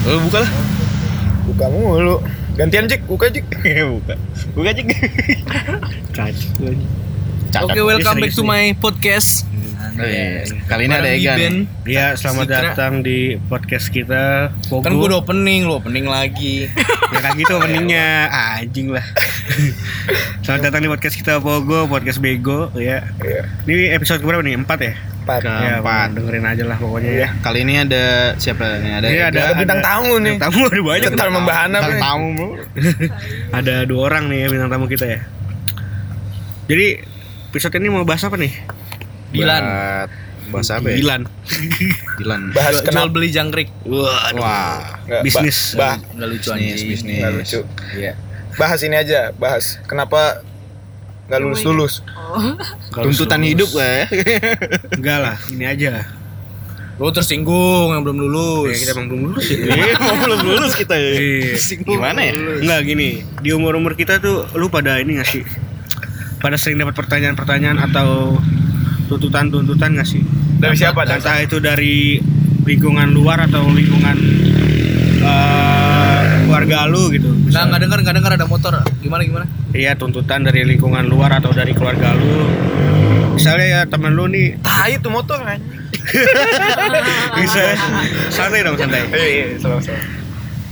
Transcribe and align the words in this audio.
Lu 0.00 0.16
buka 0.24 0.40
lah. 0.40 0.52
Buka 1.44 1.66
mulu. 1.68 2.16
Gantian 2.56 2.88
Jik, 2.88 3.04
buka 3.04 3.28
Jik. 3.28 3.44
buka. 4.00 4.14
Buka 4.56 4.70
cik. 4.72 4.88
Kacau. 6.16 6.72
Cacat. 7.52 7.64
Oke, 7.68 7.80
welcome 7.84 8.16
back 8.16 8.32
to 8.32 8.40
my 8.40 8.72
podcast. 8.80 9.44
Oh, 10.00 10.06
iya. 10.08 10.48
Kali 10.64 10.88
ini 10.88 10.94
ada 10.96 11.04
Bareng 11.04 11.20
Egan. 11.20 11.36
Iben. 11.36 11.56
Ya, 11.84 12.16
selamat 12.16 12.48
Sikra. 12.48 12.62
datang 12.72 12.92
di 13.04 13.36
podcast 13.52 13.92
kita. 13.92 14.48
Pogo. 14.72 14.88
Kan 14.88 14.96
gue 14.96 15.06
udah 15.12 15.20
opening, 15.20 15.68
lu 15.68 15.76
opening 15.76 16.08
lagi. 16.08 16.72
ya 17.12 17.18
kayak 17.20 17.36
gitu 17.36 17.52
openingnya 17.60 18.32
anjing 18.32 18.88
lah. 18.88 19.04
selamat 20.40 20.72
datang 20.72 20.80
di 20.80 20.88
podcast 20.88 21.16
kita 21.20 21.44
Pogo, 21.44 21.84
podcast 21.92 22.24
Bego 22.24 22.72
ya. 22.72 23.04
Iya. 23.20 23.44
Ini 23.68 23.92
episode 24.00 24.24
berapa 24.24 24.40
nih? 24.40 24.56
Empat 24.56 24.78
ya? 24.80 24.96
Empat. 25.32 25.40
Ya, 25.46 25.78
Keempat. 25.78 26.08
dengerin 26.12 26.44
aja 26.44 26.64
lah 26.64 26.76
pokoknya 26.76 27.12
ya. 27.12 27.28
Kali 27.38 27.58
ini 27.60 27.74
ada 27.78 28.04
siapa 28.34 28.64
nih? 28.76 28.92
Ada 28.92 29.06
Egan. 29.06 29.26
ada- 29.28 29.42
Ada 29.44 29.54
bintang 29.56 29.80
tamu 29.80 30.14
nih. 30.16 30.34
Bintang 30.34 30.50
tamu 30.50 30.62
ada 30.64 30.80
banyak. 30.82 31.04
Central 31.06 31.30
membahana 31.30 31.78
Bintang 31.78 32.00
tamu 32.00 32.48
ada 33.58 33.74
dua 33.84 34.00
orang 34.04 34.24
nih 34.26 34.38
ya 34.40 34.48
bintang 34.48 34.68
tamu 34.68 34.86
kita 34.86 35.06
ya. 35.06 35.20
Jadi 36.66 36.86
episode 37.48 37.74
ini 37.76 37.88
mau 37.88 38.02
bahas 38.02 38.22
apa 38.22 38.34
nih? 38.34 38.52
Dilan. 39.30 39.62
Buat- 39.62 40.28
Bahasa 40.50 40.72
apa 40.76 40.90
ya? 40.90 40.96
Dilan. 40.98 41.22
Dilan. 42.18 42.40
Bahas 42.50 42.72
Jual, 42.72 42.82
jual 42.82 42.90
kenapa? 42.90 43.10
beli 43.12 43.28
jangkrik. 43.30 43.70
Wah, 43.84 44.34
Wah. 44.34 44.82
Bisnis. 45.22 45.74
Bah, 45.74 45.94
bah, 45.94 46.10
Nggak 46.12 46.28
lucu 46.28 46.48
anjing. 46.50 46.74
bisnis. 46.90 47.18
nggak 47.18 47.32
lucu. 47.32 47.60
Iya. 47.94 48.12
Bahas 48.52 48.82
ini 48.82 48.98
aja, 48.98 49.30
bahas 49.32 49.78
kenapa 49.86 50.42
nggak 51.30 51.40
lulus 51.40 51.60
lulus. 51.62 51.94
Kalau 52.90 53.06
Tuntutan 53.06 53.38
lulus. 53.38 53.50
hidup 53.54 53.70
lah 53.78 53.86
ya. 53.86 54.04
Enggak 54.98 55.18
lah, 55.22 55.36
ini 55.54 55.64
aja. 55.64 55.92
Lu 56.98 57.08
tersinggung 57.08 57.94
yang 57.94 58.02
belum 58.02 58.18
lulus. 58.18 58.74
Ya, 58.74 58.76
kita 58.82 58.90
emang 58.98 59.06
belum 59.08 59.20
lulus 59.30 59.46
ya. 59.46 59.56
Iya, 59.78 59.94
mau 59.96 60.16
belum 60.20 60.40
lulus 60.42 60.72
kita 60.74 60.94
ya. 60.98 61.10
Iya. 61.16 61.54
Gimana 61.86 62.20
ya? 62.26 62.32
Enggak 62.34 62.80
gini, 62.82 63.08
di 63.40 63.50
umur-umur 63.54 63.94
kita 63.94 64.18
tuh 64.18 64.50
lu 64.58 64.66
pada 64.68 64.98
ini 64.98 65.16
gak 65.16 65.30
sih? 65.30 65.46
Pada 66.42 66.58
sering 66.58 66.82
dapat 66.82 66.98
pertanyaan-pertanyaan 66.98 67.78
atau 67.78 68.36
tuntutan-tuntutan 69.06 69.96
gak 69.96 70.08
sih? 70.10 70.20
Dari 70.60 70.76
siapa? 70.76 71.06
Dari 71.08 71.22
Entah 71.22 71.38
itu 71.40 71.56
dari 71.56 72.20
lingkungan 72.68 73.08
luar 73.14 73.48
atau 73.48 73.64
lingkungan 73.70 74.16
eh, 75.24 76.22
keluarga 76.44 76.84
lu 76.90 77.08
gitu. 77.14 77.30
Nggak, 77.48 77.62
nggak 77.70 77.80
dengar, 77.86 77.98
nggak 78.04 78.16
dengar 78.20 78.32
ada 78.36 78.44
motor. 78.44 78.74
Gimana 79.00 79.22
gimana? 79.24 79.46
Iya, 79.70 79.94
tuntutan 79.94 80.42
dari 80.42 80.66
lingkungan 80.66 81.06
luar 81.06 81.30
atau 81.32 81.50
dari 81.50 81.70
keluarga 81.70 82.10
lu. 82.12 82.50
Misalnya 83.32 83.66
ya 83.66 83.80
temen 83.86 84.12
lu 84.12 84.26
nih 84.26 84.58
Tai 84.60 84.90
itu 84.90 85.08
motor 85.08 85.38
anjing. 85.40 85.78
bisa 87.38 87.62
santai 88.28 88.60
dong 88.60 88.74
santai. 88.74 89.06
Iya, 89.08 89.54
iya. 89.54 89.78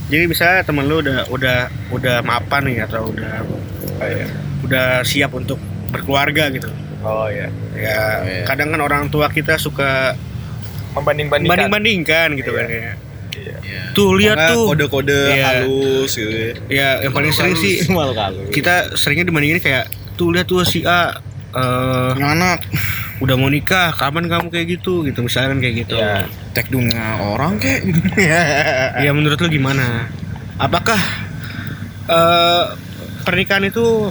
Jadi 0.09 0.23
misalnya 0.25 0.61
temen 0.61 0.83
lu 0.83 0.99
udah 0.99 1.25
udah 1.29 1.57
udah 1.89 2.15
mapan 2.21 2.61
nih 2.65 2.77
atau 2.83 3.07
udah 3.07 3.45
Oh 3.95 4.07
iya. 4.07 4.25
udah 4.63 4.87
siap 5.01 5.31
untuk 5.33 5.59
berkeluarga 5.89 6.51
gitu. 6.51 6.67
Oh 6.99 7.27
iya. 7.27 7.47
Ya, 7.73 7.99
Oh, 8.19 8.25
iya. 8.25 8.43
kadang 8.43 8.69
kan 8.69 8.81
orang 8.81 9.03
tua 9.07 9.27
kita 9.27 9.55
suka 9.55 10.15
Membanding-bandingkan. 10.89 11.51
banding-bandingkan 11.69 12.27
gitu 12.35 12.51
Iya. 12.51 12.57
kan 12.57 12.65
ya. 12.67 12.93
Iya. 13.31 13.81
Tuh 13.91 14.15
lihat 14.15 14.37
tuh. 14.49 14.65
Kode-kode 14.67 15.19
Iya. 15.29 15.45
halus 15.61 16.11
gitu 16.11 16.29
ya. 16.29 16.51
Ya, 16.67 16.89
yang 17.01 17.13
paling 17.13 17.29
sering 17.29 17.55
sih 17.55 17.85
Malu 17.87 18.13
halus. 18.13 18.49
kita 18.49 18.93
seringnya 18.93 19.25
dibandingin 19.25 19.57
kayak 19.57 19.85
tuh 20.13 20.29
lihat 20.29 20.45
tuh 20.45 20.61
si 20.61 20.81
A 20.81 21.13
eh 21.49 22.09
Punya 22.13 22.29
anak. 22.31 22.59
udah 23.19 23.35
mau 23.35 23.47
nikah, 23.47 23.91
kapan 23.91 24.25
kamu 24.25 24.47
kayak 24.47 24.67
gitu 24.73 25.03
gitu 25.03 25.19
misalnya 25.19 25.51
kan 25.51 25.59
kayak 25.59 25.75
gitu. 25.79 25.95
Iya. 25.95 26.23
Tek 26.51 26.67
dunia 26.69 27.05
orang 27.19 27.57
kek. 27.57 27.83
Ya 29.03 29.11
menurut 29.11 29.37
lu 29.37 29.49
gimana? 29.49 30.07
Apakah 30.55 30.99
eh 32.05 32.63
pernikahan 33.21 33.63
itu 33.63 34.09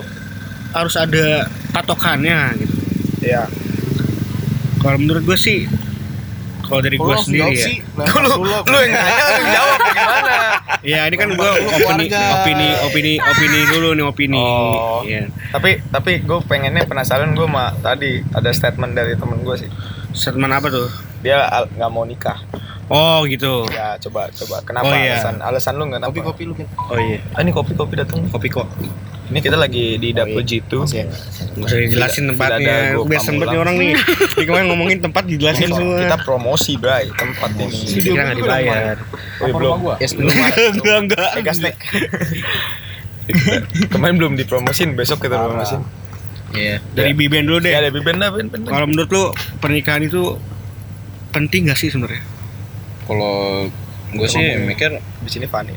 harus 0.70 0.94
ada 0.94 1.46
patokannya 1.70 2.54
gitu? 2.56 2.74
Iya. 3.20 3.48
Kalau 4.78 4.96
menurut 4.96 5.24
gue 5.24 5.34
sih 5.34 5.66
kalau 6.68 6.80
dari 6.84 6.96
gue 7.00 7.14
sendiri 7.18 7.54
ya. 7.56 7.68
Lu 8.28 8.30
lu 8.44 8.76
yang 8.78 8.92
nanya 8.92 9.22
lu 9.24 9.32
yang 9.34 9.50
jawab 9.50 9.78
gimana? 9.88 10.34
Ya 10.84 11.00
ini 11.08 11.16
kan 11.16 11.28
gue 11.32 11.50
opini, 11.74 12.06
opini 12.12 12.68
opini 12.84 13.12
opini 13.18 13.58
dulu 13.72 13.88
nih 13.96 14.04
opini. 14.04 14.38
Oh. 14.38 15.00
Iya. 15.02 15.32
Tapi 15.50 15.80
tapi 15.88 16.22
gue 16.22 16.38
pengennya 16.44 16.84
penasaran 16.84 17.32
gue 17.32 17.48
mah 17.48 17.72
tadi 17.80 18.20
ada 18.30 18.52
statement 18.52 18.92
dari 18.92 19.16
temen 19.16 19.40
gue 19.42 19.56
sih. 19.58 19.70
Statement 20.12 20.52
apa 20.52 20.68
tuh? 20.68 20.86
Dia 21.24 21.48
nggak 21.74 21.90
mau 21.90 22.04
nikah. 22.04 22.38
Oh 22.88 23.24
gitu. 23.28 23.68
Ya 23.68 23.96
coba 24.00 24.28
coba. 24.32 24.56
Kenapa 24.64 24.88
Oh, 24.88 24.96
iya. 24.96 25.16
alasan 25.20 25.36
alasan 25.44 25.74
lu 25.76 25.84
nggak 25.88 26.04
Kopi 26.08 26.20
kopi 26.24 26.42
lu 26.48 26.54
kan. 26.56 26.68
Oh 26.88 26.96
iya. 26.96 27.20
Ah, 27.36 27.40
ini 27.44 27.50
kopi 27.52 27.72
kopi 27.76 27.96
datang. 27.96 28.24
Kopi 28.28 28.48
kok. 28.48 28.68
Ini 29.28 29.44
kita 29.44 29.60
lagi 29.60 30.00
di 30.00 30.16
dapur 30.16 30.40
jitu. 30.40 30.88
Ya? 30.88 31.04
Nggak 31.04 31.68
usah 31.68 31.78
dijelasin 31.84 32.24
tempatnya. 32.32 32.96
Biasa 32.96 33.28
sempet 33.28 33.44
nih 33.44 33.52
pamulang. 33.52 33.60
orang 33.60 33.76
nih. 33.76 33.92
Di 34.32 34.44
kemarin 34.48 34.66
ngomongin 34.72 34.98
tempat 35.04 35.22
dijelasin 35.28 35.68
semua. 35.68 36.00
kita 36.00 36.16
promosi 36.24 36.72
bray 36.80 37.12
tempat 37.12 37.50
ini. 37.60 37.78
Kira 38.00 38.22
nggak 38.24 38.38
dibayar. 38.40 38.96
Oh, 39.38 39.44
iya, 39.44 39.52
belum. 39.52 39.78
Yes, 40.00 40.12
belum. 40.16 40.32
Enggak 40.80 40.98
enggak. 41.04 41.30
Eh, 41.36 41.42
gas 41.44 41.58
tek. 41.60 41.76
Kemarin 43.92 44.16
belum 44.16 44.32
dipromosin, 44.40 44.96
besok 44.96 45.28
kita 45.28 45.36
promosin. 45.36 45.84
Iya. 46.56 46.80
Dari 46.96 47.12
Biben 47.12 47.44
dulu 47.44 47.60
deh. 47.60 47.76
Ya 47.76 47.84
ada 47.84 47.92
biben 47.92 48.16
dah. 48.16 48.32
Kalau 48.64 48.88
menurut 48.88 49.12
lu 49.12 49.24
pernikahan 49.60 50.00
itu 50.00 50.40
penting 51.28 51.68
gak 51.68 51.76
sih 51.76 51.92
sebenarnya? 51.92 52.24
Kalau 53.04 53.68
gue 54.16 54.28
sih 54.28 54.40
mikir 54.64 54.96
Di 55.20 55.28
sini 55.28 55.44
Fani. 55.44 55.76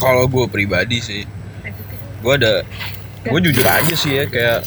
kalau 0.00 0.24
gue 0.32 0.48
pribadi 0.48 1.04
sih 1.04 1.28
gue 2.20 2.34
ada 2.36 2.52
gue 3.20 3.40
jujur 3.44 3.66
aja 3.66 3.94
sih 3.96 4.16
ya 4.16 4.24
kayak 4.28 4.64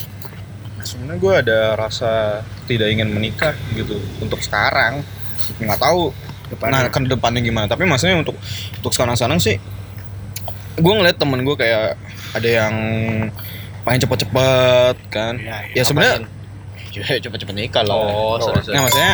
sebenarnya 0.85 1.19
gue 1.19 1.33
ada 1.47 1.59
rasa 1.79 2.43
tidak 2.67 2.91
ingin 2.91 3.09
menikah 3.09 3.55
gitu 3.73 3.97
untuk 4.19 4.39
sekarang. 4.43 5.01
Nggak 5.59 5.79
tahu 5.79 6.13
nah 6.69 6.85
ke 6.85 6.99
depannya 7.09 7.41
gimana. 7.41 7.65
Tapi 7.65 7.87
maksudnya 7.87 8.19
untuk 8.19 8.37
untuk 8.77 8.91
sekarang 8.93 9.17
sekarang 9.17 9.39
sih 9.41 9.57
gue 10.73 10.93
ngeliat 10.93 11.17
temen 11.17 11.45
gue 11.45 11.55
kayak 11.57 11.97
ada 12.33 12.49
yang 12.49 12.75
pengen 13.83 13.99
cepet-cepet 14.05 14.95
kan. 15.09 15.33
Iya, 15.37 15.57
ya 15.71 15.73
iya. 15.73 15.83
sebenarnya 15.83 16.15
ya 16.93 17.19
cepet-cepet 17.19 17.55
nikah 17.55 17.83
lah. 17.83 17.95
Oh, 17.97 18.37
sorry, 18.37 18.61
sorry. 18.61 18.75
nah 18.77 18.85
maksudnya 18.85 19.13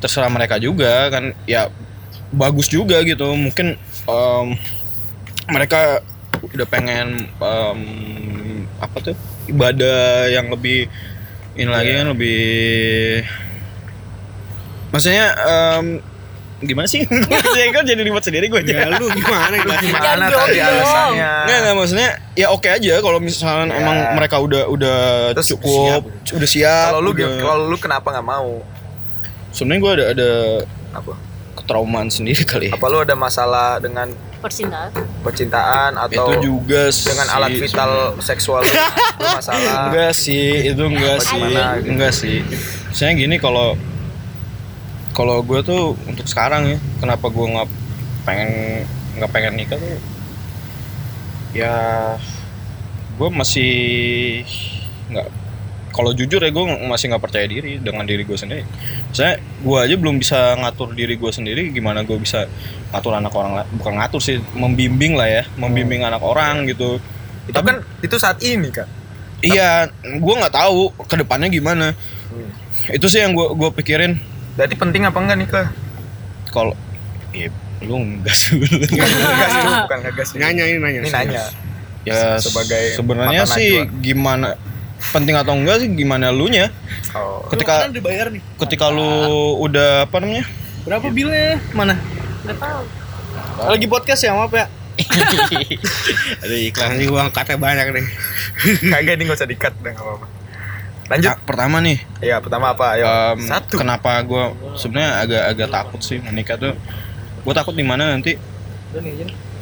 terserah 0.00 0.30
mereka 0.30 0.56
juga 0.60 1.08
kan. 1.08 1.32
Ya 1.48 1.70
bagus 2.34 2.68
juga 2.68 3.00
gitu. 3.06 3.26
Mungkin 3.32 3.78
em, 4.08 4.46
mereka 5.50 6.02
udah 6.46 6.66
pengen 6.66 7.06
em, 7.30 7.80
apa 8.76 8.96
tuh 9.00 9.16
ibadah 9.46 10.00
yang 10.26 10.48
lebih 10.48 10.86
ini 11.54 11.66
lagi 11.66 11.90
kan 11.92 12.10
lebih 12.10 12.42
maksudnya 14.90 15.26
em, 15.36 15.86
gimana 16.60 16.86
sih 16.86 17.02
gue 17.04 17.64
kan 17.70 17.84
jadi 17.84 17.98
ribet 17.98 18.24
sendiri 18.24 18.46
gue 18.46 18.60
Ya 18.62 18.86
aja 18.86 18.96
lu 18.96 19.10
gimana 19.10 19.52
jelasin? 19.54 19.90
Gimana 19.90 20.24
tadi 20.26 20.58
alasannya? 20.58 21.32
Nggak, 21.44 21.58
nggak 21.60 21.74
maksudnya 21.76 22.08
ya 22.32 22.46
oke 22.48 22.68
aja 22.68 22.94
kalau 22.98 23.18
misalnya 23.18 23.68
Ya. 23.68 23.76
emang 23.76 23.96
mereka 24.14 24.36
udah 24.38 24.62
udah 24.66 24.98
Terus 25.34 25.48
cukup 25.52 26.08
udah 26.08 26.48
siap 26.48 26.88
Kalau 26.88 27.00
lu 27.02 27.10
udah- 27.12 27.36
kalau 27.38 27.64
lu 27.68 27.76
kenapa 27.76 28.06
nggak 28.10 28.26
mau? 28.26 28.62
sebenarnya 29.50 29.80
gue 29.80 29.92
ada 29.92 30.04
ada 30.10 30.30
Apa? 30.94 31.12
ketraumaan 31.54 32.08
sendiri 32.08 32.42
kali 32.42 32.70
ya 32.70 32.72
Apa 32.72 32.86
lu 32.88 32.98
ada 32.98 33.14
masalah 33.14 33.78
dengan 33.78 34.10
percintaan 34.44 34.90
percintaan 35.24 35.92
atau 35.96 36.28
itu 36.28 36.52
juga 36.52 36.92
sih 36.92 37.08
dengan 37.08 37.28
alat 37.32 37.56
vital 37.56 37.92
seksual 38.20 38.60
lu 38.60 38.68
lu 38.68 39.28
masalah? 39.32 39.72
enggak 39.88 40.12
sih 40.12 40.68
itu 40.68 40.84
enggak 40.84 41.18
sih 41.24 41.40
gitu? 41.40 41.88
enggak 41.88 42.12
sih 42.12 42.36
saya 42.92 43.16
gini 43.16 43.40
kalau 43.40 43.72
kalau 45.16 45.40
gue 45.40 45.64
tuh 45.64 45.96
untuk 46.04 46.28
sekarang 46.28 46.76
ya 46.76 46.78
kenapa 47.00 47.32
gue 47.32 47.46
nggak 47.56 47.68
pengen 48.28 48.50
nggak 49.16 49.30
pengen 49.32 49.54
nikah 49.56 49.78
tuh 49.80 49.96
ya 51.56 51.74
gue 53.14 53.28
masih 53.30 53.72
nggak 55.08 55.28
kalau 55.94 56.10
jujur 56.10 56.42
ya 56.42 56.50
gue 56.50 56.64
masih 56.90 57.14
nggak 57.14 57.22
percaya 57.22 57.46
diri 57.46 57.78
dengan 57.78 58.02
diri 58.02 58.26
gue 58.26 58.34
sendiri 58.34 58.66
saya 59.14 59.38
gue 59.38 59.78
aja 59.78 59.94
belum 59.94 60.18
bisa 60.18 60.58
ngatur 60.58 60.90
diri 60.90 61.14
gue 61.14 61.30
sendiri 61.30 61.70
gimana 61.70 62.02
gue 62.02 62.18
bisa 62.18 62.50
ngatur 62.90 63.14
anak 63.14 63.30
orang 63.30 63.62
bukan 63.78 64.02
ngatur 64.02 64.18
sih 64.18 64.42
membimbing 64.58 65.14
lah 65.14 65.30
ya 65.30 65.42
membimbing 65.54 66.02
anak 66.02 66.20
orang 66.20 66.66
gitu 66.66 66.98
Itu 67.44 67.60
kan 67.60 67.84
itu 68.00 68.16
saat 68.16 68.40
ini 68.40 68.72
kan. 68.72 68.88
Iya, 69.44 69.92
gue 70.00 70.34
nggak 70.40 70.56
tahu 70.56 70.88
ke 71.04 71.20
depannya 71.20 71.52
gimana. 71.52 71.92
Itu 72.88 73.12
sih 73.12 73.20
yang 73.20 73.36
gue 73.36 73.52
gue 73.52 73.68
pikirin. 73.68 74.16
Berarti 74.56 74.72
penting 74.80 75.04
apa 75.04 75.18
enggak 75.20 75.38
nikah? 75.44 75.66
Kalau, 76.48 76.72
ya 77.36 77.52
lu 77.84 78.00
enggak 78.00 78.32
sih. 78.32 78.56
Ngegas 78.56 79.52
bukan 79.84 79.98
ngegas. 80.08 80.28
Nanya 80.40 80.64
ini 80.64 80.78
nanya. 80.80 81.00
Ini 81.04 81.10
nanya. 81.12 81.42
ya 82.08 82.40
Sebagai 82.40 82.96
sebenarnya 82.96 83.44
sih 83.44 83.84
najwa. 83.84 84.00
gimana 84.00 84.48
penting 85.12 85.34
atau 85.36 85.52
enggak 85.52 85.82
sih 85.84 85.88
gimana 85.90 86.30
lu 86.30 86.48
nya. 86.48 86.70
Oh. 87.12 87.44
Ketika 87.50 87.90
dibayar 87.90 88.30
nih. 88.30 88.40
ketika 88.64 88.88
lu 88.88 89.58
udah 89.60 90.08
apa 90.08 90.16
namanya? 90.22 90.46
Berapa 90.86 91.08
bilnya? 91.12 91.60
Mana? 91.72 91.96
nggak 92.44 92.60
tahu 92.60 92.84
Lagi 93.72 93.86
podcast 93.88 94.20
ya 94.20 94.36
apa 94.36 94.56
ya? 94.64 94.66
Ada 96.44 96.54
iklan 96.54 97.00
sih 97.00 97.06
gua 97.10 97.26
angkatnya 97.26 97.58
banyak 97.58 97.86
nih. 97.98 98.06
Kagak 98.94 99.14
ini 99.18 99.22
nggak 99.26 99.38
usah 99.42 99.48
dikat 99.50 99.72
nggak 99.80 99.96
apa-apa. 99.98 100.26
Lanjut. 101.04 101.30
Ah, 101.30 101.36
pertama 101.36 101.76
nih 101.84 101.98
Iya 102.24 102.40
pertama 102.40 102.72
apa? 102.72 102.96
Ayo. 102.96 103.04
em, 103.04 103.44
Satu. 103.44 103.76
kenapa 103.76 104.16
gue 104.24 104.44
sebenarnya 104.80 105.10
agak 105.20 105.42
agak 105.52 105.68
takut 105.68 106.00
sih 106.00 106.16
menikah 106.16 106.56
tuh 106.56 106.72
gue 107.44 107.52
takut 107.52 107.76
di 107.76 107.84
mana 107.84 108.08
nanti 108.08 108.40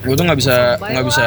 gue 0.03 0.15
tuh 0.19 0.25
nggak 0.27 0.39
bisa 0.39 0.57
nggak 0.79 1.07
bisa 1.07 1.27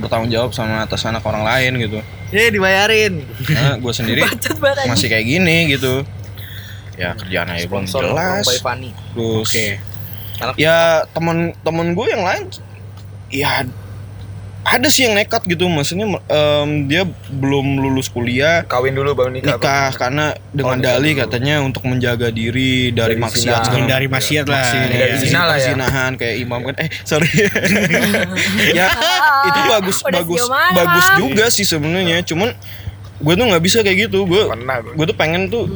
bertanggung 0.00 0.32
jawab 0.32 0.50
sama 0.56 0.82
atas 0.84 1.04
anak 1.04 1.20
orang 1.24 1.44
lain 1.44 1.72
gitu. 1.78 1.98
Eh 2.32 2.48
dibayarin. 2.48 3.20
karena 3.44 3.76
gue 3.76 3.92
sendiri 3.92 4.20
masih 4.90 5.06
kayak 5.12 5.26
gini 5.28 5.76
gitu. 5.76 6.04
Ya 6.96 7.16
kerjaan 7.16 7.48
aja 7.52 7.64
belum 7.68 7.84
jelas. 7.88 8.44
terus 8.44 9.48
Oke. 9.48 9.66
ya 10.56 11.04
temen 11.12 11.52
temen 11.60 11.92
gue 11.92 12.06
yang 12.08 12.24
lain 12.24 12.48
ya 13.28 13.64
ada 14.60 14.86
sih 14.86 15.08
yang 15.08 15.16
nekat 15.16 15.40
gitu 15.44 15.66
maksudnya 15.66 16.04
em, 16.28 16.84
dia 16.84 17.08
belum 17.32 17.80
lulus 17.80 18.06
kuliah 18.06 18.60
Kawin 18.64 18.92
dulu 18.92 19.16
baru 19.16 19.32
nikah. 19.32 19.56
nikah 19.56 19.88
karena 19.96 20.36
dengan 20.52 20.76
nikah 20.76 20.86
dalih 20.94 21.12
dulu. 21.12 21.22
katanya 21.24 21.54
untuk 21.60 21.82
menjaga 21.84 22.28
diri 22.28 22.92
dari, 22.92 23.16
Dari 23.16 23.24
maksiat 23.24 23.62
Hindari 23.72 24.06
maksiat 24.06 24.44
lah. 24.44 24.60
Maksiat, 24.60 24.86
Iya. 24.86 24.98
Dari 25.00 25.16
zina 25.18 25.40
lah 25.40 25.56
ya. 25.56 25.72
perzinahan 25.72 26.10
kayak 26.14 26.36
imam 26.38 26.60
kan 26.62 26.74
eh 26.76 26.88
sorry 27.02 27.30
ya 28.78 28.86
itu 29.42 29.60
bagus 29.66 29.96
Udah 30.00 30.12
bagus 30.22 30.42
bagus 30.76 31.06
juga 31.16 31.44
sih 31.48 31.64
sebenarnya 31.64 32.20
cuman 32.22 32.52
gue 33.16 33.34
tuh 33.36 33.46
nggak 33.48 33.62
bisa 33.64 33.78
kayak 33.80 34.08
gitu 34.08 34.24
gue 34.24 34.42
gue. 34.44 35.04
tuh 35.04 35.16
pengen 35.16 35.48
tuh 35.48 35.68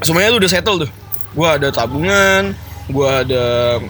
semuanya 0.00 0.32
tuh 0.32 0.40
udah 0.40 0.50
settle 0.50 0.76
tuh 0.80 0.90
gue 1.30 1.48
ada 1.48 1.68
tabungan 1.68 2.56
gue 2.90 3.06
ada 3.06 3.44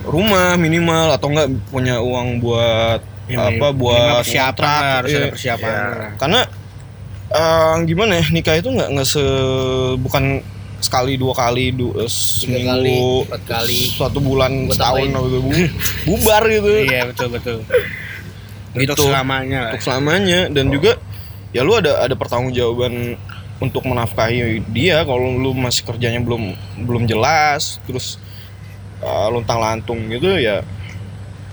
rumah 0.04 0.54
minimal 0.54 1.14
atau 1.14 1.30
enggak 1.30 1.48
punya 1.70 1.98
uang 1.98 2.42
buat 2.42 3.00
Ya, 3.30 3.46
apa 3.46 3.70
minimal 3.70 3.72
buat 3.78 4.26
persiapan 4.26 4.82
harus 4.82 5.10
iya. 5.10 5.18
ada 5.22 5.28
persiapan. 5.30 5.70
Iya. 5.70 5.86
lah. 5.94 6.12
karena 6.18 6.40
eh, 7.30 7.74
gimana 7.86 8.12
ya 8.18 8.24
nikah 8.34 8.54
itu 8.58 8.68
nggak 8.74 8.88
nggak 8.90 9.06
se 9.06 9.24
bukan 10.02 10.24
sekali 10.80 11.14
dua 11.20 11.36
kali 11.36 11.76
du, 11.76 11.92
eh, 11.94 12.08
kali, 12.08 12.08
seminggu 12.08 13.28
empat 13.28 13.42
kali. 13.44 13.80
suatu 13.94 14.18
bulan 14.18 14.66
setahun 14.72 15.06
bu- 15.12 15.72
bubar 16.08 16.42
gitu 16.48 16.68
Iya 16.88 17.12
betul 17.12 17.28
betul. 17.36 17.58
Gitu. 18.74 18.90
Untuk 18.94 19.06
selamanya 19.12 19.58
lah. 19.60 19.70
untuk 19.74 19.82
selamanya 19.84 20.40
dan 20.48 20.66
juga 20.72 20.96
ya 21.50 21.66
lu 21.66 21.74
ada 21.74 22.00
ada 22.06 22.14
pertanggungjawaban 22.14 23.18
untuk 23.60 23.84
menafkahi 23.84 24.64
dia 24.72 25.04
kalau 25.04 25.36
lu 25.36 25.52
masih 25.52 25.84
kerjanya 25.84 26.22
belum 26.22 26.56
belum 26.86 27.04
jelas 27.04 27.76
terus 27.84 28.16
uh, 29.04 29.28
luntang 29.28 29.60
lantung 29.60 30.08
gitu 30.08 30.38
ya 30.40 30.64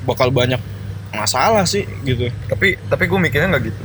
bakal 0.07 0.31
banyak 0.31 0.62
masalah 1.09 1.63
sih 1.63 1.86
gitu 2.01 2.27
Tapi 2.45 2.75
tapi 2.83 3.04
gue 3.06 3.19
mikirnya 3.19 3.48
nggak 3.50 3.63
gitu. 3.63 3.81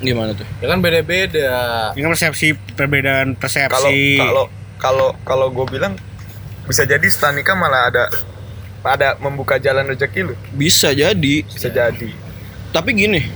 gimana 0.00 0.32
tuh 0.32 0.48
Ya 0.58 0.66
kan 0.66 0.78
beda-beda. 0.78 1.50
Ini 1.92 2.00
kan 2.00 2.10
persepsi 2.10 2.46
perbedaan 2.72 3.34
persepsi. 3.34 4.16
kalau 4.16 4.44
kalau 4.76 5.08
kalau 5.22 5.46
gue 5.50 5.66
bilang 5.68 5.92
bisa 6.64 6.82
jadi 6.82 7.02
setelah 7.04 7.34
nikah 7.34 7.52
malah 7.52 7.90
ada 7.90 8.04
ada 8.80 9.12
membuka 9.18 9.58
jalan 9.58 9.84
rezeki 9.84 10.20
lu. 10.22 10.34
bisa 10.52 10.88
jadi 10.90 11.44
Bisa 11.44 11.68
jadi. 11.68 12.08
tapi 12.70 12.94
gini 12.94 13.26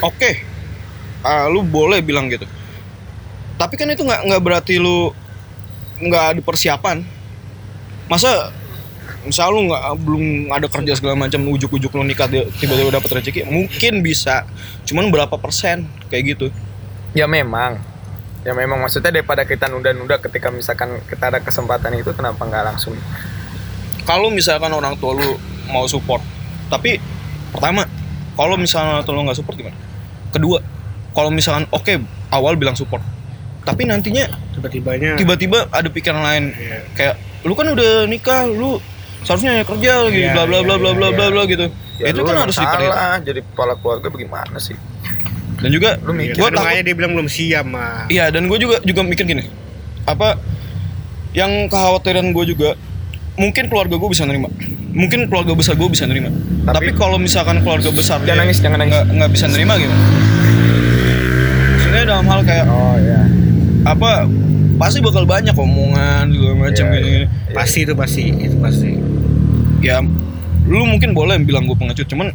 oke 0.00 0.30
ah, 1.20 1.46
lu 1.46 1.60
boleh 1.60 2.00
bilang 2.00 2.26
gitu 2.26 2.42
tapi 3.54 3.76
kan 3.76 3.86
itu 3.86 4.02
nggak 4.02 4.26
nggak 4.26 4.42
berarti 4.42 4.82
lu 4.82 5.14
nggak 6.00 6.24
ada 6.26 6.40
persiapan 6.42 7.06
masa 8.04 8.50
misal 9.26 9.52
lu 9.52 9.68
nggak 9.68 9.82
belum 10.04 10.24
ada 10.52 10.66
kerja 10.68 10.92
segala 10.96 11.16
macam 11.16 11.40
ujuk-ujuk 11.48 11.90
lu 11.96 12.04
nikah 12.04 12.28
tiba-tiba 12.30 12.94
dapat 12.94 13.20
rezeki 13.20 13.48
mungkin 13.48 14.04
bisa. 14.04 14.44
Cuman 14.84 15.08
berapa 15.08 15.34
persen? 15.40 15.88
Kayak 16.12 16.36
gitu. 16.36 16.46
Ya 17.16 17.24
memang. 17.24 17.80
Ya 18.44 18.52
memang. 18.52 18.80
Maksudnya 18.84 19.10
daripada 19.10 19.48
kita 19.48 19.66
nunda-nunda 19.72 20.20
ketika 20.20 20.52
misalkan 20.52 21.00
kita 21.08 21.32
ada 21.32 21.40
kesempatan 21.40 21.96
itu 21.96 22.12
kenapa 22.12 22.44
nggak 22.44 22.64
langsung? 22.74 22.94
Kalau 24.04 24.28
misalkan 24.28 24.72
orang 24.72 25.00
tua 25.00 25.16
lu 25.16 25.40
mau 25.72 25.88
support 25.88 26.20
tapi 26.68 27.00
pertama 27.52 27.88
kalau 28.36 28.56
misalnya 28.60 29.00
orang 29.00 29.04
tua 29.08 29.14
lu 29.16 29.22
nggak 29.24 29.38
support 29.40 29.56
gimana? 29.56 29.78
Kedua 30.28 30.58
kalau 31.14 31.30
misalkan 31.30 31.64
oke 31.72 31.94
awal 32.34 32.58
bilang 32.58 32.76
support 32.76 33.00
tapi 33.64 33.88
nantinya 33.88 34.28
tiba-tibanya 34.52 35.16
tiba-tiba 35.16 35.64
ada 35.72 35.88
pikiran 35.88 36.20
lain. 36.20 36.44
Iya. 36.52 36.78
kayak 36.92 37.14
lu 37.48 37.56
kan 37.56 37.72
udah 37.72 38.04
nikah 38.04 38.44
lu 38.44 38.76
seharusnya 39.24 39.64
kerja 39.64 39.90
lagi 40.04 40.20
Iya, 40.22 40.32
bla 40.32 40.44
bla 40.44 40.58
iya, 40.58 40.64
bla 40.64 40.76
bla 40.76 40.86
iya, 40.86 40.94
bla 40.94 41.08
iya. 41.08 41.16
bla 41.16 41.26
bla 41.30 41.42
gitu. 41.44 41.66
Ya, 41.94 42.06
itu 42.10 42.20
kan 42.20 42.34
harus 42.36 42.54
diperhatikan 42.54 42.90
salah 42.90 43.18
jadi 43.22 43.40
kepala 43.40 43.72
keluarga 43.76 44.06
bagaimana 44.08 44.58
sih? 44.58 44.76
Dan 45.54 45.70
juga 45.70 45.96
lu 45.98 46.12
mikir. 46.12 46.34
gua 46.34 46.50
Kan 46.50 46.54
makanya 46.60 46.82
dia 46.82 46.94
bilang 46.94 47.12
belum 47.14 47.28
siap 47.28 47.64
mah. 47.64 48.04
iya 48.06 48.28
dan 48.28 48.46
gue 48.46 48.58
juga 48.58 48.76
juga 48.82 49.00
mikir 49.00 49.24
gini. 49.24 49.46
Apa 50.04 50.36
yang 51.32 51.66
kekhawatiran 51.66 52.30
gue 52.30 52.44
juga 52.46 52.76
mungkin 53.34 53.66
keluarga 53.66 53.96
gue 53.96 54.10
bisa 54.10 54.22
nerima. 54.22 54.50
Mungkin 54.94 55.26
keluarga 55.26 55.54
besar 55.54 55.74
gue 55.74 55.88
bisa 55.88 56.04
nerima. 56.04 56.30
Tapi, 56.64 56.90
Tapi- 56.90 56.94
kalau 56.94 57.16
misalkan 57.16 57.62
keluarga 57.62 57.90
besar 57.90 58.22
Jangan 58.22 58.44
nangis, 58.44 58.58
jangan 58.60 58.78
nangis. 58.78 58.98
nggak 59.08 59.30
bisa 59.30 59.46
nerima 59.48 59.74
gimana? 59.74 60.02
Sebenarnya 61.80 62.06
dalam 62.08 62.26
hal 62.26 62.40
kayak 62.42 62.66
oh 62.66 62.96
ya 62.98 63.20
apa 63.84 64.10
pasti 64.74 64.98
bakal 64.98 65.24
banyak 65.24 65.54
omongan 65.54 66.30
segala 66.30 66.54
macam 66.58 66.84
Iya, 66.90 66.98
gini, 67.00 67.24
Pasti 67.54 67.78
itu 67.86 67.94
pasti, 67.94 68.22
itu 68.34 68.56
pasti. 68.58 68.90
ya 69.84 70.00
lu 70.64 70.80
mungkin 70.88 71.12
boleh 71.12 71.36
bilang 71.44 71.68
gue 71.68 71.76
pengecut 71.76 72.08
cuman 72.08 72.32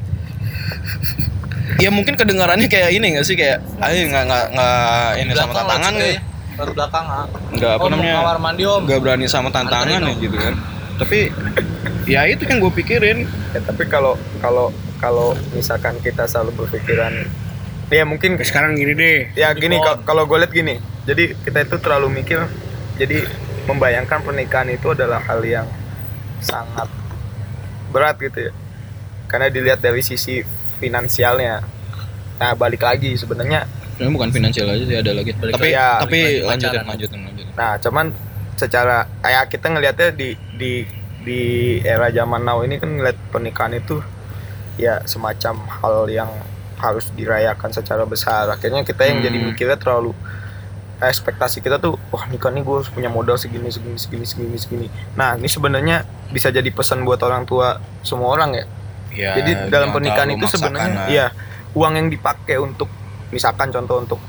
ya 1.84 1.90
mungkin 1.90 2.14
kedengarannya 2.14 2.70
kayak 2.70 2.94
ini 2.94 3.18
gak 3.18 3.26
sih? 3.26 3.34
Kayak 3.34 3.66
ayo 3.82 4.06
nggak 4.06 4.24
nggak 4.30 4.46
nggak 4.54 5.10
ini 5.18 5.32
sama 5.34 5.52
tantangan 5.54 5.94
nih. 5.98 6.02
cuy. 6.02 6.16
Baru 6.60 6.72
belakang 6.76 7.06
ah. 7.08 7.26
nggak 7.56 7.72
apa 7.80 7.84
Om, 7.84 7.92
namanya? 7.96 8.16
kamar 8.22 8.38
mandi 8.44 8.64
om. 8.68 8.82
nggak 8.86 9.00
berani 9.00 9.26
sama 9.26 9.50
tantangan 9.50 10.00
ya 10.04 10.14
gitu 10.20 10.38
kan. 10.38 10.54
Tapi 11.00 11.20
ya 12.06 12.22
itu 12.28 12.44
yang 12.46 12.60
gue 12.60 12.74
pikirin. 12.76 13.18
Ya, 13.56 13.60
tapi 13.66 13.84
kalau 13.88 14.14
kalau 14.44 14.70
kalau 15.00 15.32
misalkan 15.56 15.96
kita 16.04 16.28
selalu 16.28 16.54
berpikiran 16.66 17.26
ya 17.90 18.04
mungkin 18.06 18.38
sekarang 18.44 18.78
gini 18.78 18.94
deh. 18.94 19.18
ya 19.34 19.50
gini 19.58 19.80
kalau 20.06 20.28
gue 20.30 20.38
lihat 20.38 20.54
gini 20.54 20.78
jadi 21.08 21.36
kita 21.44 21.68
itu 21.68 21.76
terlalu 21.80 22.24
mikir. 22.24 22.44
Jadi 23.00 23.24
membayangkan 23.68 24.20
pernikahan 24.26 24.68
itu 24.74 24.92
adalah 24.92 25.24
hal 25.24 25.40
yang 25.46 25.68
sangat 26.44 26.90
berat 27.92 28.20
gitu 28.20 28.50
ya. 28.50 28.54
Karena 29.30 29.48
dilihat 29.48 29.80
dari 29.80 30.02
sisi 30.04 30.42
finansialnya. 30.80 31.64
Nah 32.40 32.52
balik 32.56 32.84
lagi 32.84 33.16
sebenarnya 33.16 33.68
ini 34.00 34.16
bukan 34.16 34.32
finansial 34.32 34.72
aja 34.72 34.84
sih 34.88 34.96
ada 34.96 35.12
lagi. 35.12 35.36
Balik 35.36 35.54
tapi 35.60 35.70
lagi. 35.70 35.76
Ya, 35.76 35.90
tapi 36.00 36.20
lanjutin 36.40 36.84
lanjutin 36.88 37.20
lanjutin. 37.28 37.54
nah 37.60 37.76
cuman 37.84 38.16
secara 38.56 39.04
kayak 39.20 39.52
kita 39.52 39.68
ngelihatnya 39.68 40.10
di 40.16 40.30
di 40.56 40.74
di 41.20 41.42
era 41.84 42.08
zaman 42.08 42.48
now 42.48 42.64
ini 42.64 42.80
kan 42.80 42.96
ngeliat 42.96 43.20
pernikahan 43.28 43.76
itu 43.76 44.00
ya 44.80 45.04
semacam 45.04 45.68
hal 45.68 46.08
yang 46.08 46.32
harus 46.80 47.12
dirayakan 47.12 47.76
secara 47.76 48.08
besar. 48.08 48.48
Akhirnya 48.48 48.88
kita 48.88 49.04
yang 49.04 49.20
jadi 49.20 49.36
Hmm. 49.36 49.48
mikirnya 49.52 49.76
terlalu 49.76 50.16
ekspektasi 51.08 51.64
kita 51.64 51.80
tuh 51.80 51.96
wah 52.12 52.28
nikah 52.28 52.52
nih 52.52 52.60
gue 52.60 52.76
harus 52.84 52.92
punya 52.92 53.08
modal 53.08 53.40
segini 53.40 53.72
segini 53.72 53.96
segini 53.96 54.26
segini 54.28 54.58
segini. 54.60 54.88
Nah 55.16 55.40
ini 55.40 55.48
sebenarnya 55.48 56.04
bisa 56.36 56.52
jadi 56.52 56.68
pesan 56.68 57.08
buat 57.08 57.24
orang 57.24 57.48
tua 57.48 57.80
semua 58.04 58.36
orang 58.36 58.52
ya. 58.52 58.66
Ya, 59.10 59.32
jadi 59.42 59.72
dalam 59.74 59.90
pernikahan 59.96 60.30
itu 60.36 60.46
sebenarnya 60.46 61.10
iya 61.10 61.28
uang 61.74 61.98
yang 61.98 62.08
dipakai 62.12 62.62
untuk 62.62 62.92
misalkan 63.32 63.72
contoh 63.74 63.98
untuk 64.04 64.20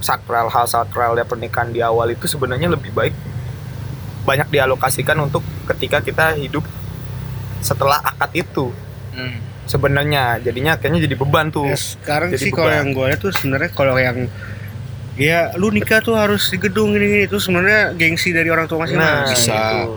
sakral 0.00 0.48
hal 0.48 0.64
sakral 0.64 1.18
ya 1.18 1.26
pernikahan 1.26 1.70
di 1.74 1.84
awal 1.84 2.10
itu 2.10 2.24
sebenarnya 2.30 2.72
lebih 2.72 2.90
baik 2.94 3.14
banyak 4.22 4.48
dialokasikan 4.54 5.18
untuk 5.18 5.42
ketika 5.66 5.98
kita 6.00 6.38
hidup 6.38 6.62
setelah 7.62 7.98
akad 8.02 8.30
itu. 8.34 8.70
Hmm. 9.12 9.52
sebenarnya 9.62 10.42
jadinya 10.42 10.74
kayaknya 10.74 11.06
jadi 11.06 11.16
beban 11.20 11.52
tuh. 11.52 11.70
Ya, 11.70 11.78
sekarang 11.78 12.34
Jadi 12.34 12.48
sih 12.48 12.50
kalau 12.50 12.72
yang 12.72 12.90
gue 12.96 13.08
tuh 13.14 13.30
sebenarnya 13.30 13.70
kalau 13.70 13.94
yang 13.94 14.26
ya 15.16 15.52
lu 15.60 15.68
nikah 15.68 16.00
tuh 16.00 16.16
harus 16.16 16.48
di 16.48 16.56
gedung 16.56 16.96
ini 16.96 17.28
itu 17.28 17.36
sebenarnya 17.36 17.92
gengsi 17.92 18.32
dari 18.32 18.48
orang 18.48 18.64
tua 18.64 18.82
nah 18.82 18.88
masing-masing. 18.88 19.28
bisa. 19.36 19.52
itu. 19.52 19.92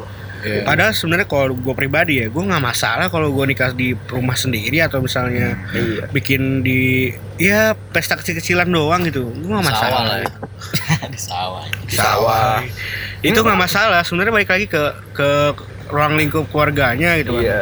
Iya. 0.46 0.62
Padahal 0.62 0.94
sebenarnya 0.94 1.26
kalau 1.26 1.58
gue 1.58 1.74
pribadi 1.74 2.22
ya, 2.22 2.30
gue 2.30 2.44
nggak 2.46 2.62
masalah 2.62 3.10
kalau 3.10 3.34
gue 3.34 3.50
nikah 3.50 3.74
di 3.74 3.98
rumah 4.06 4.38
sendiri 4.38 4.78
atau 4.78 5.02
misalnya 5.02 5.58
iya 5.74 6.06
bikin 6.14 6.62
di 6.62 7.10
ya 7.42 7.74
pesta 7.74 8.14
kecil-kecilan 8.14 8.70
doang 8.70 9.10
gitu, 9.10 9.26
gue 9.34 9.42
nggak 9.50 9.66
Sawah 9.66 9.74
masalah. 9.74 10.02
lah 10.06 10.18
ya. 10.22 10.32
di 11.14 11.20
sawah. 11.20 11.64
di 11.90 11.96
sawah 11.98 12.62
Itu 13.26 13.42
nggak 13.42 13.58
masalah. 13.58 14.06
Sebenarnya 14.06 14.34
balik 14.38 14.54
lagi 14.54 14.70
ke 14.70 14.84
ke 15.18 15.30
ruang 15.90 16.14
lingkup 16.14 16.46
keluarganya 16.50 17.18
gitu 17.22 17.38
kan. 17.38 17.46
iya 17.46 17.62